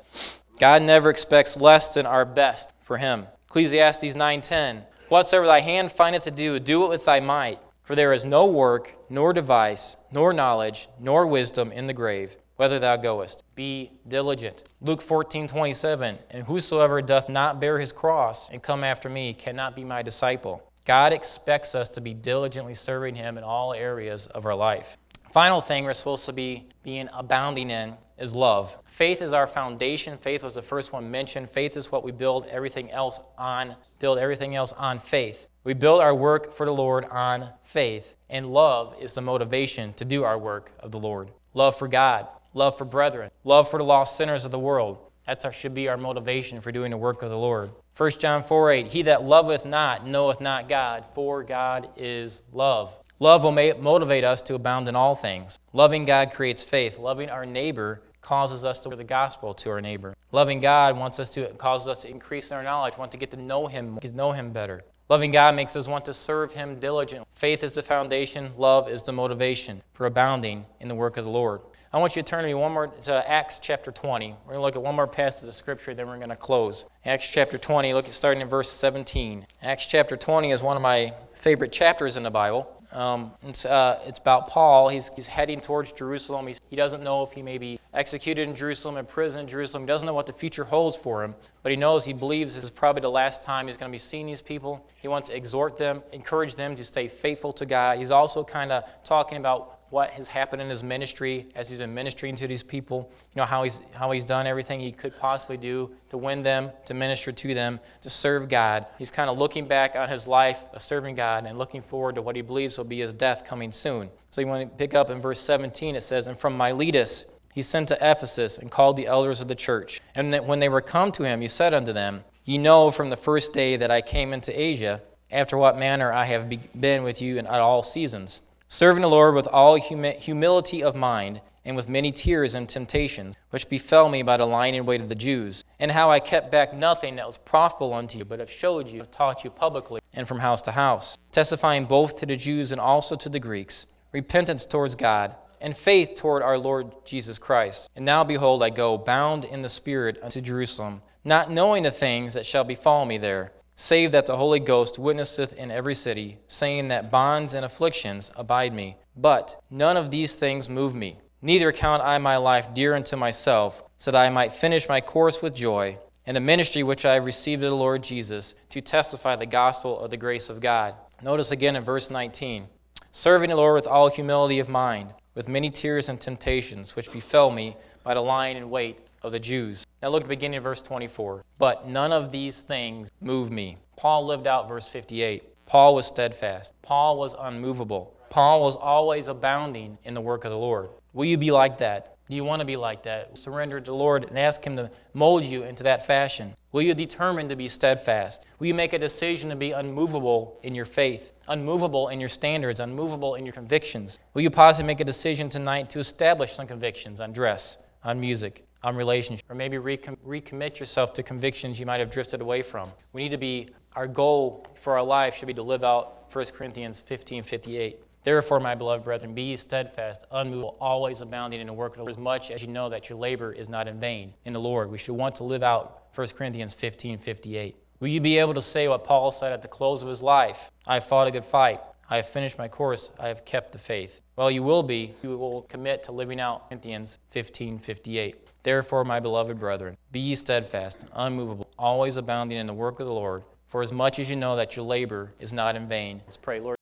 God 0.59 0.83
never 0.83 1.11
expects 1.11 1.61
less 1.61 1.93
than 1.93 2.07
our 2.07 2.25
best 2.25 2.73
for 2.81 2.97
him. 2.97 3.27
Ecclesiastes 3.49 4.15
9:10 4.15 4.85
Whatsoever 5.09 5.47
thy 5.47 5.61
hand 5.61 5.93
findeth 5.93 6.25
to 6.25 6.31
do, 6.31 6.59
do 6.59 6.85
it 6.85 6.89
with 6.89 7.05
thy 7.05 7.21
might. 7.21 7.59
For 7.83 7.95
there 7.95 8.13
is 8.13 8.25
no 8.25 8.47
work, 8.47 8.95
nor 9.09 9.33
device, 9.33 9.97
nor 10.11 10.33
knowledge, 10.33 10.89
nor 10.99 11.27
wisdom 11.27 11.71
in 11.71 11.87
the 11.87 11.93
grave, 11.93 12.37
whether 12.57 12.79
thou 12.79 12.97
goest. 12.97 13.45
Be 13.55 13.93
diligent. 14.09 14.65
Luke 14.81 15.03
14, 15.03 15.47
27. 15.49 16.19
And 16.31 16.45
whosoever 16.45 17.01
doth 17.01 17.29
not 17.29 17.61
bear 17.61 17.79
his 17.79 17.93
cross 17.93 18.51
and 18.51 18.63
come 18.63 18.85
after 18.85 19.09
me 19.09 19.35
cannot 19.35 19.77
be 19.77 19.85
my 19.85 20.03
disciple. 20.03 20.63
God 20.85 21.13
expects 21.13 21.75
us 21.75 21.89
to 21.91 22.01
be 22.01 22.15
diligently 22.15 22.75
serving 22.75 23.15
him 23.15 23.39
in 23.39 23.45
all 23.45 23.73
areas 23.73 24.27
of 24.29 24.47
our 24.47 24.55
life. 24.55 24.97
Final 25.33 25.61
thing 25.61 25.85
we're 25.85 25.93
supposed 25.93 26.27
to 26.27 26.33
be 26.33 26.69
being 26.83 27.09
abounding 27.13 27.71
in 27.71 27.95
is 28.19 28.35
love. 28.35 28.77
Faith 28.85 29.21
is 29.21 29.33
our 29.33 29.47
foundation. 29.47 30.17
Faith 30.17 30.43
was 30.43 30.55
the 30.55 30.63
first 30.63 30.93
one 30.93 31.11
mentioned. 31.11 31.51
Faith 31.51 31.77
is 31.77 31.93
what 31.93 32.05
we 32.05 32.13
build 32.13 32.47
everything 32.47 32.91
else 32.91 33.21
on, 33.37 33.75
build 33.99 34.19
everything 34.19 34.55
else 34.55 34.73
on 34.73 34.99
faith. 34.99 35.49
We 35.65 35.75
build 35.75 36.01
our 36.01 36.15
work 36.15 36.53
for 36.53 36.65
the 36.65 36.73
Lord 36.73 37.05
on 37.07 37.51
faith, 37.65 38.15
and 38.31 38.47
love 38.47 38.95
is 39.01 39.15
the 39.15 39.21
motivation 39.21 39.93
to 39.95 40.05
do 40.05 40.23
our 40.23 40.39
work 40.39 40.73
of 40.79 40.93
the 40.93 40.99
Lord. 40.99 41.31
Love 41.55 41.77
for 41.77 41.89
God, 41.89 42.29
love 42.57 42.77
for 42.77 42.85
brethren, 42.85 43.31
love 43.45 43.71
for 43.71 43.79
the 43.79 43.85
lost 43.85 44.17
sinners 44.17 44.45
of 44.45 44.51
the 44.51 44.59
world. 44.59 44.99
That 45.27 45.55
should 45.55 45.75
be 45.75 45.89
our 45.89 45.97
motivation 45.97 46.61
for 46.61 46.73
doing 46.73 46.91
the 46.91 46.97
work 46.97 47.23
of 47.23 47.31
the 47.31 47.39
Lord. 47.39 47.71
1 47.97 48.11
John 48.13 48.43
4 48.43 48.71
8, 48.71 48.87
He 48.87 49.03
that 49.03 49.25
loveth 49.25 49.65
not 49.65 50.07
knoweth 50.07 50.41
not 50.41 50.69
God, 50.69 51.05
for 51.15 51.43
God 51.43 51.89
is 51.97 52.43
love. 52.53 52.95
Love 53.19 53.45
will 53.45 53.53
motivate 53.81 54.25
us 54.25 54.43
to 54.43 54.55
abound 54.55 54.89
in 54.89 54.95
all 54.95 55.15
things. 55.15 55.59
Loving 55.73 56.05
God 56.05 56.33
creates 56.33 56.63
faith. 56.63 56.99
Loving 56.99 57.31
our 57.31 57.47
neighbor 57.47 58.03
causes 58.21 58.65
us 58.65 58.79
to 58.81 58.95
the 58.95 59.05
gospel 59.05 59.55
to 59.55 59.71
our 59.71 59.81
neighbor. 59.81 60.15
Loving 60.33 60.61
God 60.61 60.99
wants 60.99 61.19
us 61.19 61.31
to 61.31 61.47
causes 61.55 61.89
us 61.89 62.03
to 62.03 62.11
increase 62.11 62.51
in 62.51 62.57
our 62.57 62.63
knowledge, 62.63 62.99
want 62.99 63.13
to 63.13 63.19
get 63.19 63.31
to 63.31 63.37
know 63.37 63.67
Him, 63.67 63.99
get 64.01 64.11
to 64.11 64.17
know 64.17 64.33
Him 64.33 64.51
better. 64.51 64.83
Loving 65.09 65.31
God 65.31 65.55
makes 65.55 65.77
us 65.77 65.87
want 65.87 66.05
to 66.07 66.15
serve 66.15 66.51
Him 66.51 66.81
diligently. 66.81 67.29
Faith 67.37 67.63
is 67.63 67.75
the 67.75 67.83
foundation, 67.83 68.51
love 68.57 68.89
is 68.89 69.05
the 69.05 69.13
motivation 69.13 69.81
for 69.93 70.07
abounding 70.07 70.67
in 70.81 70.89
the 70.89 70.97
work 70.97 71.17
of 71.17 71.25
the 71.25 71.31
Lord. 71.31 71.61
I 71.93 71.99
want 71.99 72.17
you 72.17 72.23
to 72.23 72.29
turn 72.29 72.41
to 72.41 72.49
me 72.49 72.55
one 72.55 72.73
more 72.73 72.89
to 72.89 73.31
Acts 73.31 73.61
chapter 73.61 73.93
20. 73.93 74.31
We're 74.31 74.55
going 74.55 74.57
to 74.57 74.63
look 74.63 74.75
at 74.75 74.83
one 74.83 74.97
more 74.97 75.07
passage 75.07 75.49
of 75.49 75.55
scripture, 75.55 75.95
then 75.95 76.09
we're 76.09 76.17
going 76.17 76.31
to 76.31 76.35
close. 76.35 76.87
Acts 77.05 77.31
chapter 77.31 77.57
20, 77.57 77.95
look 77.95 78.07
at 78.07 78.15
starting 78.15 78.41
in 78.41 78.49
verse 78.49 78.69
17. 78.69 79.47
Acts 79.63 79.87
chapter 79.87 80.17
20 80.17 80.51
is 80.51 80.61
one 80.61 80.75
of 80.75 80.83
my 80.83 81.15
favorite 81.37 81.71
chapters 81.71 82.17
in 82.17 82.25
the 82.25 82.31
Bible. 82.31 82.76
Um, 82.93 83.33
it's, 83.47 83.65
uh, 83.65 84.01
it's 84.07 84.19
about 84.19 84.49
Paul. 84.49 84.89
He's, 84.89 85.11
he's 85.15 85.27
heading 85.27 85.61
towards 85.61 85.93
Jerusalem. 85.93 86.47
He's, 86.47 86.61
he 86.71 86.77
doesn't 86.77 87.03
know 87.03 87.23
if 87.23 87.33
he 87.33 87.43
may 87.43 87.59
be 87.59 87.79
executed 87.93 88.49
in 88.49 88.55
Jerusalem, 88.55 88.97
in 88.97 89.07
prison 89.07 89.41
in 89.41 89.49
Jerusalem. 89.49 89.83
He 89.85 89.87
doesn't 89.87 90.07
know 90.07 90.15
what 90.15 90.27
the 90.27 90.33
future 90.33 90.65
holds 90.65 90.97
for 90.97 91.23
him, 91.25 91.35
but 91.63 91.71
he 91.71 91.77
knows, 91.77 92.05
he 92.05 92.13
believes 92.13 92.55
this 92.55 92.65
is 92.65 92.71
probably 92.71 93.03
the 93.03 93.11
last 93.11 93.43
time 93.43 93.67
he's 93.67 93.77
going 93.77 93.91
to 93.91 93.95
be 93.95 93.99
seeing 93.99 94.27
these 94.27 94.43
people. 94.43 94.87
He 95.01 95.09
wants 95.09 95.29
to 95.29 95.37
exhort 95.37 95.77
them, 95.77 96.03
encourage 96.13 96.55
them 96.55 96.77
to 96.77 96.85
stay 96.85 97.09
faithful 97.09 97.53
to 97.55 97.67
God. 97.67 97.99
He's 97.99 98.11
also 98.11 98.45
kind 98.45 98.73
of 98.73 98.85
talking 99.05 99.39
about 99.39 99.76
what 99.91 100.11
has 100.11 100.27
happened 100.27 100.61
in 100.61 100.69
his 100.69 100.83
ministry 100.83 101.47
as 101.55 101.69
he's 101.69 101.79
been 101.79 101.95
ministering 101.95 102.35
to 102.37 102.49
these 102.49 102.63
people, 102.63 103.11
you 103.35 103.41
know, 103.41 103.45
how 103.45 103.63
he's, 103.63 103.83
how 103.95 104.11
he's 104.11 104.25
done 104.25 104.47
everything 104.47 104.81
he 104.81 104.91
could 104.91 105.17
possibly 105.19 105.57
do 105.57 105.91
to 106.09 106.19
win 106.19 106.43
them, 106.43 106.71
to 106.87 106.95
minister 106.95 107.31
to 107.31 107.55
them, 107.55 107.79
to 108.03 108.11
serve 108.11 108.49
God. 108.49 108.87
He's 108.99 109.11
kind 109.11 109.31
of 109.31 109.39
looking 109.39 109.67
back 109.67 109.95
on 109.95 110.09
his 110.09 110.27
life 110.27 110.65
of 110.73 110.83
serving 110.83 111.15
God 111.15 111.47
and 111.47 111.57
looking 111.57 111.83
forward 111.83 112.17
to 112.17 112.23
what 112.23 112.35
he 112.35 112.43
believes 112.43 112.77
will 112.79 112.85
be 112.85 113.01
his 113.01 113.13
death 113.13 113.45
coming 113.45 113.71
soon. 113.71 114.11
So 114.31 114.41
you 114.41 114.47
want 114.49 114.69
to 114.69 114.77
pick 114.77 114.95
up 114.95 115.11
in 115.11 115.21
verse 115.21 115.41
17, 115.41 115.95
it 115.95 116.03
says, 116.03 116.27
And 116.27 116.39
from 116.39 116.57
Miletus 116.57 117.27
he 117.55 117.63
sent 117.63 117.89
to 117.89 117.95
Ephesus 117.95 118.59
and 118.59 118.71
called 118.71 118.97
the 118.97 119.07
elders 119.07 119.41
of 119.41 119.49
the 119.49 119.55
church. 119.55 120.01
And 120.15 120.35
when 120.47 120.59
they 120.59 120.69
were 120.69 120.83
come 120.83 121.13
to 121.13 121.23
him, 121.23 121.41
he 121.41 121.49
said 121.49 121.73
unto 121.73 121.93
them, 121.93 122.25
Ye 122.45 122.59
know 122.59 122.91
from 122.91 123.09
the 123.09 123.17
first 123.17 123.53
day 123.53 123.77
that 123.77 123.91
I 123.91 124.03
came 124.03 124.33
into 124.33 124.59
Asia, 124.61 125.01
after 125.31 125.57
what 125.57 125.79
manner 125.79 126.13
I 126.13 126.25
have 126.27 126.53
been 126.81 127.03
with 127.03 127.21
you 127.23 127.39
in 127.39 127.47
all 127.47 127.83
seasons 127.83 128.43
serving 128.69 129.03
the 129.03 129.09
Lord 129.09 129.35
with 129.35 129.47
all 129.47 129.77
humility 129.77 130.83
of 130.83 130.97
mind, 130.97 131.41
and 131.65 131.75
with 131.75 131.89
many 131.89 132.13
tears 132.13 132.55
and 132.55 132.69
temptations, 132.69 133.35
which 133.51 133.69
befell 133.69 134.09
me 134.09 134.23
by 134.23 134.37
the 134.37 134.47
lying 134.47 134.77
in 134.77 134.87
wait 134.87 135.01
of 135.01 135.09
the 135.09 135.17
Jews, 135.17 135.65
and 135.81 135.91
how 135.91 136.11
I 136.11 136.21
kept 136.21 136.53
back 136.53 136.73
nothing 136.73 137.17
that 137.17 137.27
was 137.27 137.39
profitable 137.39 137.93
unto 137.93 138.19
you, 138.19 138.25
but 138.25 138.39
have 138.39 138.51
showed 138.51 138.89
you, 138.89 139.01
have 139.01 139.11
taught 139.11 139.43
you 139.43 139.51
publicly, 139.51 140.01
and 140.15 140.29
from 140.29 140.39
house 140.39 140.63
to 140.63 140.73
house, 140.73 141.19
testifying 141.33 141.85
both 141.85 142.17
to 142.17 142.27
the 142.27 142.37
Jews 142.37 142.71
and 142.71 142.81
also 142.81 143.17
to 143.17 143.29
the 143.29 143.41
Greeks, 143.41 143.87
repentance 144.13 144.65
towards 144.65 144.95
God, 144.95 145.35
and 145.61 145.77
faith 145.77 146.15
toward 146.15 146.43
our 146.43 146.57
Lord 146.57 146.95
Jesus 147.05 147.39
Christ. 147.39 147.91
And 147.97 148.05
now 148.05 148.23
behold, 148.23 148.63
I 148.63 148.71
go 148.71 148.97
bound 148.97 149.45
in 149.45 149.63
the 149.63 149.69
Spirit 149.69 150.19
unto 150.23 150.41
Jerusalem, 150.41 151.03
not 151.25 151.51
knowing 151.51 151.83
the 151.83 151.91
things 151.91 152.35
that 152.35 152.47
shall 152.47 152.63
befall 152.63 153.05
me 153.05 153.19
there 153.19 153.53
save 153.77 154.11
that 154.13 154.25
the 154.25 154.37
Holy 154.37 154.59
Ghost 154.59 154.99
witnesseth 154.99 155.53
in 155.53 155.71
every 155.71 155.95
city, 155.95 156.39
saying 156.49 156.89
that 156.89 157.11
bonds 157.11 157.53
and 157.53 157.65
afflictions 157.65 158.31
abide 158.35 158.73
me. 158.73 158.97
But 159.17 159.61
none 159.71 159.99
of 159.99 160.11
these 160.11 160.35
things 160.35 160.69
move 160.69 160.95
me. 160.95 161.19
Neither 161.43 161.71
count 161.73 162.03
I 162.03 162.17
my 162.19 162.39
life 162.39 162.73
dear 162.73 162.95
unto 162.95 163.17
myself, 163.17 163.85
so 163.99 164.11
that 164.11 164.27
I 164.27 164.31
might 164.31 164.55
finish 164.55 164.89
my 164.89 165.03
course 165.03 165.43
with 165.43 165.55
joy, 165.55 165.99
and 166.25 166.35
the 166.35 166.41
ministry 166.41 166.83
which 166.83 167.05
I 167.05 167.15
have 167.15 167.27
received 167.27 167.63
of 167.63 167.71
the 167.71 167.77
Lord 167.77 168.03
Jesus, 168.03 168.55
to 168.71 168.81
testify 168.81 169.37
the 169.37 169.47
gospel 169.47 170.01
of 170.01 170.11
the 170.11 170.17
grace 170.17 170.49
of 170.49 170.61
God. 170.61 170.95
Notice 171.23 171.53
again 171.53 171.77
in 171.77 171.85
verse 171.85 172.11
19 172.11 172.67
Serving 173.13 173.51
the 173.51 173.57
Lord 173.57 173.75
with 173.75 173.87
all 173.87 174.09
humility 174.09 174.59
of 174.59 174.69
mind, 174.69 175.13
with 175.35 175.49
many 175.49 175.71
tears 175.71 176.09
and 176.09 176.21
temptations, 176.21 176.97
which 176.97 177.13
befell 177.13 177.51
me 177.51 177.77
by 178.03 178.15
the 178.15 178.21
lying 178.21 178.57
in 178.57 178.71
wait 178.71 179.01
of 179.27 179.33
the 179.33 179.41
Jews. 179.41 179.87
Now 180.03 180.09
look 180.09 180.23
at 180.23 180.29
the 180.29 180.35
beginning 180.35 180.59
of 180.59 180.65
verse 180.65 180.83
24. 180.83 181.45
But 181.59 181.89
none 181.89 182.13
of 182.13 182.33
these 182.33 182.63
things 182.63 183.11
move 183.21 183.51
me. 183.51 183.77
Paul 183.97 184.25
lived 184.27 184.47
out 184.47 184.69
verse 184.69 184.89
58. 184.89 185.43
Paul 185.67 185.95
was 185.95 186.07
steadfast. 186.07 186.73
Paul 186.83 187.19
was 187.19 187.35
unmovable. 187.39 188.17
Paul 188.31 188.61
was 188.61 188.77
always 188.77 189.29
abounding 189.29 189.99
in 190.05 190.15
the 190.15 190.21
work 190.21 190.45
of 190.45 190.53
the 190.53 190.59
Lord. 190.59 190.91
Will 191.13 191.25
you 191.25 191.37
be 191.37 191.51
like 191.51 191.79
that? 191.79 192.17
Do 192.29 192.35
you 192.35 192.45
want 192.45 192.61
to 192.61 192.67
be 192.67 192.77
like 192.77 193.05
that? 193.05 193.39
Surrender 193.39 193.81
to 193.81 193.91
the 193.91 193.97
Lord 193.97 194.25
and 194.25 194.37
ask 194.37 194.65
Him 194.65 194.77
to 194.77 194.91
mold 195.15 195.45
you 195.45 195.63
into 195.63 195.85
that 195.85 196.05
fashion. 196.05 196.55
Will 196.73 196.83
you 196.83 196.93
determine 196.93 197.49
to 197.49 197.57
be 197.57 197.69
steadfast? 197.69 198.47
Will 198.59 198.67
you 198.67 198.75
make 198.75 198.93
a 198.93 198.99
decision 198.99 199.49
to 199.51 199.57
be 199.57 199.71
unmovable 199.71 200.59
in 200.65 200.75
your 200.75 200.85
faith, 200.85 201.33
unmovable 201.49 202.09
in 202.09 202.19
your 202.19 202.29
standards, 202.29 202.81
unmovable 202.81 203.37
in 203.37 203.47
your 203.47 203.53
convictions? 203.53 204.19
Will 204.35 204.43
you 204.43 204.51
possibly 204.51 204.87
make 204.87 205.01
a 205.01 205.05
decision 205.05 205.49
tonight 205.49 205.89
to 205.91 206.01
establish 206.01 206.53
some 206.53 206.67
convictions 206.67 207.21
on 207.21 207.33
dress, 207.33 207.79
on 208.03 208.21
music, 208.21 208.65
on 208.87 208.95
relationship, 208.95 209.45
or 209.51 209.57
maybe 209.57 209.79
recom- 209.79 210.17
recommit 210.25 210.79
yourself 210.79 211.13
to 211.13 211.23
convictions 211.25 211.81
you 211.81 211.85
might 211.85 211.99
have 211.99 212.09
drifted 212.09 212.41
away 212.41 212.63
from. 212.63 212.89
We 213.13 213.25
need 213.25 213.33
to 213.33 213.37
be, 213.37 213.69
our 213.97 214.07
goal 214.07 214.65
for 214.75 214.97
our 214.97 215.03
life 215.03 215.35
should 215.35 215.49
be 215.49 215.55
to 215.55 215.63
live 215.63 215.83
out 215.83 216.33
1 216.33 216.45
Corinthians 216.57 217.01
15 217.01 217.43
58. 217.43 218.01
Therefore, 218.23 218.61
my 218.61 218.77
beloved 218.77 219.05
brethren, 219.05 219.35
be 219.35 219.57
steadfast, 219.57 220.25
unmovable, 220.31 220.77
always 220.81 221.21
abounding 221.21 221.61
in 221.61 221.67
the 221.67 221.73
work 221.73 221.93
of 221.93 221.97
the 221.97 222.03
Lord, 222.03 222.11
as 222.11 222.19
much 222.19 222.53
as 222.53 222.63
you 222.63 222.69
know 222.69 222.89
that 222.89 223.09
your 223.09 223.19
labor 223.19 223.53
is 223.53 223.69
not 223.69 223.89
in 223.89 223.99
vain 223.99 224.33
in 224.45 224.53
the 224.53 224.61
Lord. 224.61 224.89
We 224.89 224.99
should 224.99 225.17
want 225.17 225.35
to 225.37 225.45
live 225.45 225.65
out 225.65 226.05
1 226.15 226.29
Corinthians 226.29 226.73
15 226.73 227.19
58. 227.19 227.75
Will 227.99 228.09
you 228.09 228.21
be 228.21 228.39
able 228.39 228.55
to 228.55 228.63
say 228.63 228.87
what 228.87 229.03
Paul 229.03 229.33
said 229.33 229.53
at 229.53 229.63
the 229.63 229.69
close 229.69 230.05
of 230.05 230.09
his 230.09 230.23
life? 230.23 230.71
I 230.87 230.95
have 230.95 231.05
fought 231.05 231.27
a 231.27 231.33
good 231.33 231.45
fight. 231.45 231.81
I 232.09 232.17
have 232.17 232.29
finished 232.29 232.57
my 232.57 232.69
course. 232.69 233.11
I 233.19 233.27
have 233.27 233.45
kept 233.45 233.73
the 233.73 233.79
faith. 233.79 234.21
Well, 234.37 234.51
you 234.51 234.63
will 234.63 234.85
be. 234.85 235.13
You 235.25 235.37
will 235.37 235.63
commit 235.63 236.05
to 236.05 236.13
living 236.13 236.39
out 236.39 236.69
Corinthians 236.69 237.19
15 237.31 237.81
58. 237.81 238.46
Therefore, 238.67 239.05
my 239.05 239.21
beloved 239.21 239.61
brethren, 239.61 239.97
be 240.11 240.19
ye 240.19 240.35
steadfast, 240.35 241.05
unmovable, 241.13 241.69
always 241.79 242.17
abounding 242.17 242.59
in 242.59 242.67
the 242.67 242.75
work 242.75 242.99
of 242.99 243.07
the 243.07 243.13
Lord, 243.13 243.45
for 243.69 243.81
as 243.81 243.93
much 243.93 244.19
as 244.19 244.29
you 244.29 244.35
know 244.35 244.57
that 244.57 244.75
your 244.75 244.85
labor 244.85 245.33
is 245.39 245.53
not 245.53 245.77
in 245.77 245.87
vain. 245.87 246.21
Let's 246.27 246.37
pray, 246.37 246.59
Lord. 246.59 246.76